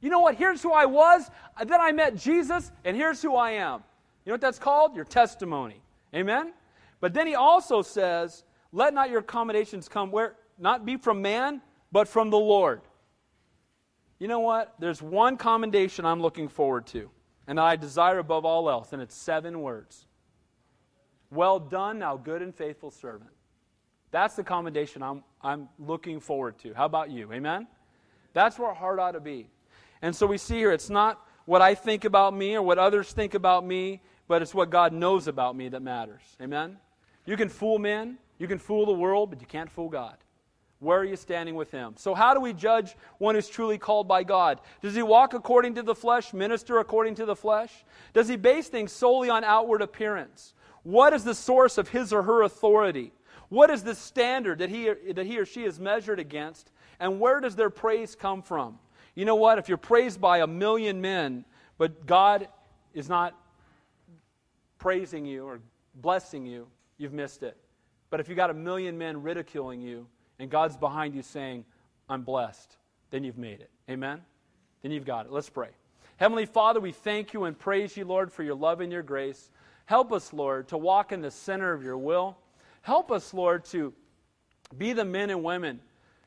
You 0.00 0.10
know 0.10 0.20
what? 0.20 0.36
Here's 0.36 0.62
who 0.62 0.72
I 0.72 0.84
was, 0.84 1.30
then 1.64 1.80
I 1.80 1.92
met 1.92 2.16
Jesus, 2.16 2.70
and 2.84 2.96
here's 2.96 3.22
who 3.22 3.34
I 3.34 3.52
am. 3.52 3.82
You 4.24 4.30
know 4.30 4.34
what 4.34 4.40
that's 4.40 4.58
called? 4.58 4.94
Your 4.94 5.04
testimony. 5.04 5.80
Amen? 6.14 6.52
But 7.00 7.14
then 7.14 7.26
he 7.26 7.34
also 7.34 7.82
says, 7.82 8.44
Let 8.72 8.94
not 8.94 9.10
your 9.10 9.20
accommodations 9.20 9.88
come 9.88 10.10
where 10.10 10.36
not 10.58 10.86
be 10.86 10.96
from 10.96 11.20
man, 11.20 11.60
but 11.90 12.08
from 12.08 12.30
the 12.30 12.38
Lord. 12.38 12.82
You 14.18 14.28
know 14.28 14.40
what? 14.40 14.74
There's 14.78 15.02
one 15.02 15.36
commendation 15.36 16.04
I'm 16.04 16.20
looking 16.20 16.48
forward 16.48 16.86
to, 16.88 17.10
and 17.46 17.58
I 17.58 17.76
desire 17.76 18.18
above 18.18 18.44
all 18.44 18.70
else, 18.70 18.92
and 18.92 19.02
it's 19.02 19.14
seven 19.14 19.60
words. 19.60 20.06
Well 21.30 21.58
done, 21.58 21.98
thou 21.98 22.16
good 22.16 22.42
and 22.42 22.54
faithful 22.54 22.90
servant. 22.90 23.30
That's 24.14 24.36
the 24.36 24.44
commendation 24.44 25.02
I'm, 25.02 25.24
I'm 25.42 25.68
looking 25.76 26.20
forward 26.20 26.56
to. 26.60 26.72
How 26.72 26.84
about 26.84 27.10
you? 27.10 27.32
Amen? 27.32 27.66
That's 28.32 28.60
where 28.60 28.68
our 28.68 28.74
heart 28.74 29.00
ought 29.00 29.10
to 29.10 29.20
be. 29.20 29.48
And 30.02 30.14
so 30.14 30.24
we 30.24 30.38
see 30.38 30.54
here, 30.54 30.70
it's 30.70 30.88
not 30.88 31.20
what 31.46 31.60
I 31.60 31.74
think 31.74 32.04
about 32.04 32.32
me 32.32 32.54
or 32.54 32.62
what 32.62 32.78
others 32.78 33.12
think 33.12 33.34
about 33.34 33.66
me, 33.66 34.02
but 34.28 34.40
it's 34.40 34.54
what 34.54 34.70
God 34.70 34.92
knows 34.92 35.26
about 35.26 35.56
me 35.56 35.68
that 35.70 35.82
matters. 35.82 36.22
Amen? 36.40 36.76
You 37.26 37.36
can 37.36 37.48
fool 37.48 37.80
men, 37.80 38.18
you 38.38 38.46
can 38.46 38.60
fool 38.60 38.86
the 38.86 38.92
world, 38.92 39.30
but 39.30 39.40
you 39.40 39.48
can't 39.48 39.68
fool 39.68 39.88
God. 39.88 40.16
Where 40.78 41.00
are 41.00 41.04
you 41.04 41.16
standing 41.16 41.56
with 41.56 41.72
Him? 41.72 41.94
So, 41.96 42.14
how 42.14 42.34
do 42.34 42.40
we 42.40 42.52
judge 42.52 42.94
one 43.18 43.34
who's 43.34 43.48
truly 43.48 43.78
called 43.78 44.06
by 44.06 44.22
God? 44.22 44.60
Does 44.80 44.94
he 44.94 45.02
walk 45.02 45.34
according 45.34 45.74
to 45.74 45.82
the 45.82 45.94
flesh, 45.94 46.32
minister 46.32 46.78
according 46.78 47.16
to 47.16 47.26
the 47.26 47.34
flesh? 47.34 47.84
Does 48.12 48.28
he 48.28 48.36
base 48.36 48.68
things 48.68 48.92
solely 48.92 49.28
on 49.28 49.42
outward 49.42 49.82
appearance? 49.82 50.54
What 50.84 51.12
is 51.14 51.24
the 51.24 51.34
source 51.34 51.78
of 51.78 51.88
his 51.88 52.12
or 52.12 52.22
her 52.22 52.42
authority? 52.42 53.12
What 53.54 53.70
is 53.70 53.84
the 53.84 53.94
standard 53.94 54.58
that 54.58 54.68
he, 54.68 54.90
that 55.12 55.24
he 55.24 55.38
or 55.38 55.46
she 55.46 55.62
is 55.62 55.78
measured 55.78 56.18
against? 56.18 56.72
And 56.98 57.20
where 57.20 57.38
does 57.38 57.54
their 57.54 57.70
praise 57.70 58.16
come 58.16 58.42
from? 58.42 58.80
You 59.14 59.24
know 59.24 59.36
what? 59.36 59.58
If 59.58 59.68
you're 59.68 59.78
praised 59.78 60.20
by 60.20 60.38
a 60.38 60.46
million 60.48 61.00
men, 61.00 61.44
but 61.78 62.04
God 62.04 62.48
is 62.94 63.08
not 63.08 63.38
praising 64.78 65.24
you 65.24 65.44
or 65.44 65.60
blessing 65.94 66.44
you, 66.44 66.66
you've 66.98 67.12
missed 67.12 67.44
it. 67.44 67.56
But 68.10 68.18
if 68.18 68.28
you 68.28 68.34
got 68.34 68.50
a 68.50 68.54
million 68.54 68.98
men 68.98 69.22
ridiculing 69.22 69.80
you 69.80 70.08
and 70.40 70.50
God's 70.50 70.76
behind 70.76 71.14
you 71.14 71.22
saying, 71.22 71.64
I'm 72.08 72.22
blessed, 72.22 72.76
then 73.10 73.22
you've 73.22 73.38
made 73.38 73.60
it. 73.60 73.70
Amen? 73.88 74.20
Then 74.82 74.90
you've 74.90 75.06
got 75.06 75.26
it. 75.26 75.32
Let's 75.32 75.48
pray. 75.48 75.70
Heavenly 76.16 76.46
Father, 76.46 76.80
we 76.80 76.90
thank 76.90 77.32
you 77.32 77.44
and 77.44 77.56
praise 77.56 77.96
you, 77.96 78.04
Lord, 78.04 78.32
for 78.32 78.42
your 78.42 78.56
love 78.56 78.80
and 78.80 78.90
your 78.90 79.04
grace. 79.04 79.52
Help 79.84 80.12
us, 80.12 80.32
Lord, 80.32 80.66
to 80.68 80.76
walk 80.76 81.12
in 81.12 81.20
the 81.20 81.30
center 81.30 81.72
of 81.72 81.84
your 81.84 81.98
will. 81.98 82.36
Help 82.84 83.10
us, 83.10 83.34
Lord, 83.34 83.64
to 83.66 83.92
be 84.76 84.92
the 84.92 85.04
men 85.04 85.30
and 85.30 85.42
women 85.42 85.80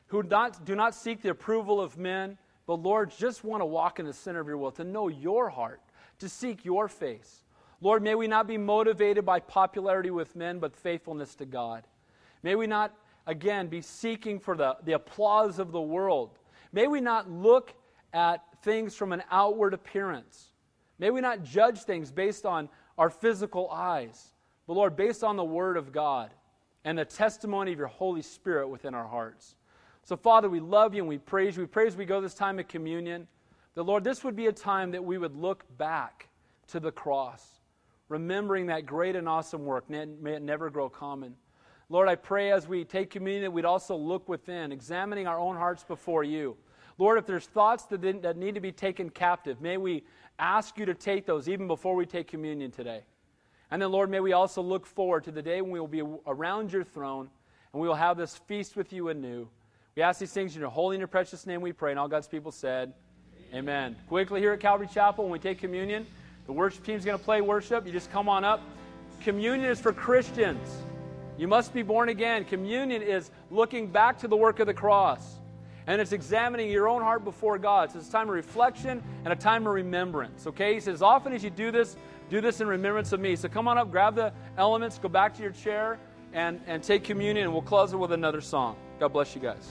who 0.08 0.22
not, 0.22 0.64
do 0.64 0.74
not 0.74 0.94
seek 0.94 1.22
the 1.22 1.30
approval 1.30 1.80
of 1.80 1.96
men, 1.96 2.38
but, 2.66 2.82
Lord, 2.82 3.10
just 3.16 3.44
want 3.44 3.60
to 3.60 3.66
walk 3.66 3.98
in 3.98 4.06
the 4.06 4.12
center 4.12 4.40
of 4.40 4.46
your 4.46 4.58
will, 4.58 4.72
to 4.72 4.84
know 4.84 5.08
your 5.08 5.48
heart, 5.48 5.80
to 6.18 6.28
seek 6.28 6.64
your 6.64 6.88
face. 6.88 7.44
Lord, 7.80 8.02
may 8.02 8.14
we 8.14 8.26
not 8.26 8.46
be 8.46 8.58
motivated 8.58 9.24
by 9.24 9.40
popularity 9.40 10.10
with 10.10 10.36
men, 10.36 10.58
but 10.58 10.76
faithfulness 10.76 11.34
to 11.36 11.46
God. 11.46 11.84
May 12.42 12.54
we 12.54 12.66
not 12.66 12.92
again, 13.28 13.68
be 13.68 13.82
seeking 13.82 14.40
for 14.40 14.56
the, 14.56 14.76
the 14.84 14.92
applause 14.92 15.58
of 15.58 15.70
the 15.70 15.80
world. 15.80 16.38
May 16.72 16.88
we 16.88 17.00
not 17.00 17.30
look 17.30 17.74
at 18.12 18.42
things 18.62 18.96
from 18.96 19.12
an 19.12 19.22
outward 19.30 19.74
appearance. 19.74 20.48
May 20.98 21.10
we 21.10 21.20
not 21.20 21.44
judge 21.44 21.80
things 21.80 22.10
based 22.10 22.46
on 22.46 22.70
our 22.96 23.10
physical 23.10 23.70
eyes, 23.70 24.32
but 24.66 24.72
Lord, 24.72 24.96
based 24.96 25.22
on 25.22 25.36
the 25.36 25.44
Word 25.44 25.76
of 25.76 25.92
God 25.92 26.30
and 26.84 26.98
the 26.98 27.04
testimony 27.04 27.72
of 27.72 27.78
your 27.78 27.88
Holy 27.88 28.22
Spirit 28.22 28.68
within 28.68 28.94
our 28.94 29.06
hearts. 29.06 29.56
So, 30.04 30.16
Father, 30.16 30.48
we 30.48 30.60
love 30.60 30.94
you 30.94 31.02
and 31.02 31.08
we 31.08 31.18
praise 31.18 31.56
you. 31.56 31.62
We 31.62 31.66
praise 31.66 31.96
we 31.96 32.04
go 32.04 32.20
this 32.20 32.34
time 32.34 32.58
of 32.58 32.68
communion. 32.68 33.26
The 33.74 33.84
Lord, 33.84 34.04
this 34.04 34.24
would 34.24 34.34
be 34.34 34.46
a 34.46 34.52
time 34.52 34.90
that 34.92 35.04
we 35.04 35.18
would 35.18 35.36
look 35.36 35.64
back 35.76 36.28
to 36.68 36.80
the 36.80 36.90
cross, 36.90 37.60
remembering 38.08 38.66
that 38.66 38.86
great 38.86 39.16
and 39.16 39.28
awesome 39.28 39.64
work. 39.64 39.88
May 39.90 40.02
it 40.02 40.42
never 40.42 40.70
grow 40.70 40.88
common. 40.88 41.34
Lord, 41.90 42.08
I 42.08 42.14
pray 42.14 42.52
as 42.52 42.68
we 42.68 42.84
take 42.84 43.10
communion 43.10 43.44
that 43.44 43.50
we'd 43.50 43.64
also 43.64 43.96
look 43.96 44.28
within, 44.28 44.72
examining 44.72 45.26
our 45.26 45.38
own 45.38 45.56
hearts 45.56 45.84
before 45.84 46.22
you. 46.22 46.56
Lord, 46.98 47.18
if 47.18 47.26
there's 47.26 47.46
thoughts 47.46 47.84
that, 47.84 48.02
that 48.22 48.36
need 48.36 48.54
to 48.54 48.60
be 48.60 48.72
taken 48.72 49.08
captive, 49.08 49.60
may 49.60 49.76
we 49.76 50.04
ask 50.38 50.78
you 50.78 50.86
to 50.86 50.94
take 50.94 51.24
those 51.26 51.48
even 51.48 51.66
before 51.66 51.94
we 51.94 52.04
take 52.04 52.28
communion 52.28 52.70
today. 52.70 53.02
And 53.70 53.82
then, 53.82 53.90
Lord, 53.90 54.10
may 54.10 54.20
we 54.20 54.32
also 54.32 54.62
look 54.62 54.86
forward 54.86 55.24
to 55.24 55.30
the 55.30 55.42
day 55.42 55.60
when 55.60 55.70
we 55.70 55.80
will 55.80 55.88
be 55.88 56.02
around 56.26 56.72
your 56.72 56.84
throne 56.84 57.28
and 57.72 57.82
we 57.82 57.88
will 57.88 57.94
have 57.94 58.16
this 58.16 58.36
feast 58.36 58.76
with 58.76 58.92
you 58.92 59.08
anew. 59.08 59.48
We 59.94 60.02
ask 60.02 60.20
these 60.20 60.32
things 60.32 60.54
in 60.54 60.60
your 60.60 60.70
holy 60.70 60.96
and 60.96 61.00
your 61.00 61.08
precious 61.08 61.46
name 61.46 61.60
we 61.60 61.72
pray. 61.72 61.90
And 61.90 61.98
all 61.98 62.08
God's 62.08 62.28
people 62.28 62.52
said, 62.52 62.94
Amen. 63.50 63.58
Amen. 63.58 63.96
Quickly 64.08 64.40
here 64.40 64.52
at 64.52 64.60
Calvary 64.60 64.88
Chapel, 64.92 65.24
when 65.24 65.32
we 65.32 65.38
take 65.38 65.58
communion, 65.58 66.06
the 66.46 66.52
worship 66.52 66.84
team's 66.84 67.04
going 67.04 67.18
to 67.18 67.24
play 67.24 67.40
worship. 67.40 67.86
You 67.86 67.92
just 67.92 68.10
come 68.10 68.28
on 68.28 68.44
up. 68.44 68.62
Communion 69.20 69.68
is 69.68 69.80
for 69.80 69.92
Christians. 69.92 70.66
You 71.36 71.48
must 71.48 71.74
be 71.74 71.82
born 71.82 72.08
again. 72.08 72.44
Communion 72.44 73.02
is 73.02 73.30
looking 73.50 73.88
back 73.88 74.18
to 74.20 74.28
the 74.28 74.36
work 74.36 74.60
of 74.60 74.66
the 74.66 74.74
cross 74.74 75.38
and 75.88 76.02
it's 76.02 76.12
examining 76.12 76.70
your 76.70 76.86
own 76.86 77.00
heart 77.00 77.24
before 77.24 77.58
God. 77.58 77.90
So 77.90 77.98
it's 77.98 78.10
a 78.10 78.12
time 78.12 78.28
of 78.28 78.34
reflection 78.34 79.02
and 79.24 79.32
a 79.32 79.36
time 79.36 79.66
of 79.66 79.72
remembrance. 79.72 80.46
Okay? 80.46 80.74
He 80.74 80.80
says, 80.80 80.96
as 80.96 81.02
often 81.02 81.32
as 81.32 81.42
you 81.42 81.48
do 81.48 81.70
this, 81.70 81.96
do 82.28 82.40
this 82.40 82.60
in 82.60 82.66
remembrance 82.66 83.12
of 83.12 83.20
me. 83.20 83.36
So 83.36 83.48
come 83.48 83.68
on 83.68 83.78
up, 83.78 83.90
grab 83.90 84.14
the 84.14 84.32
elements, 84.56 84.98
go 84.98 85.08
back 85.08 85.34
to 85.36 85.42
your 85.42 85.52
chair, 85.52 85.98
and, 86.32 86.60
and 86.66 86.82
take 86.82 87.04
communion, 87.04 87.44
and 87.44 87.52
we'll 87.52 87.62
close 87.62 87.92
it 87.92 87.96
with 87.96 88.12
another 88.12 88.40
song. 88.40 88.76
God 89.00 89.08
bless 89.08 89.34
you 89.34 89.40
guys. 89.40 89.68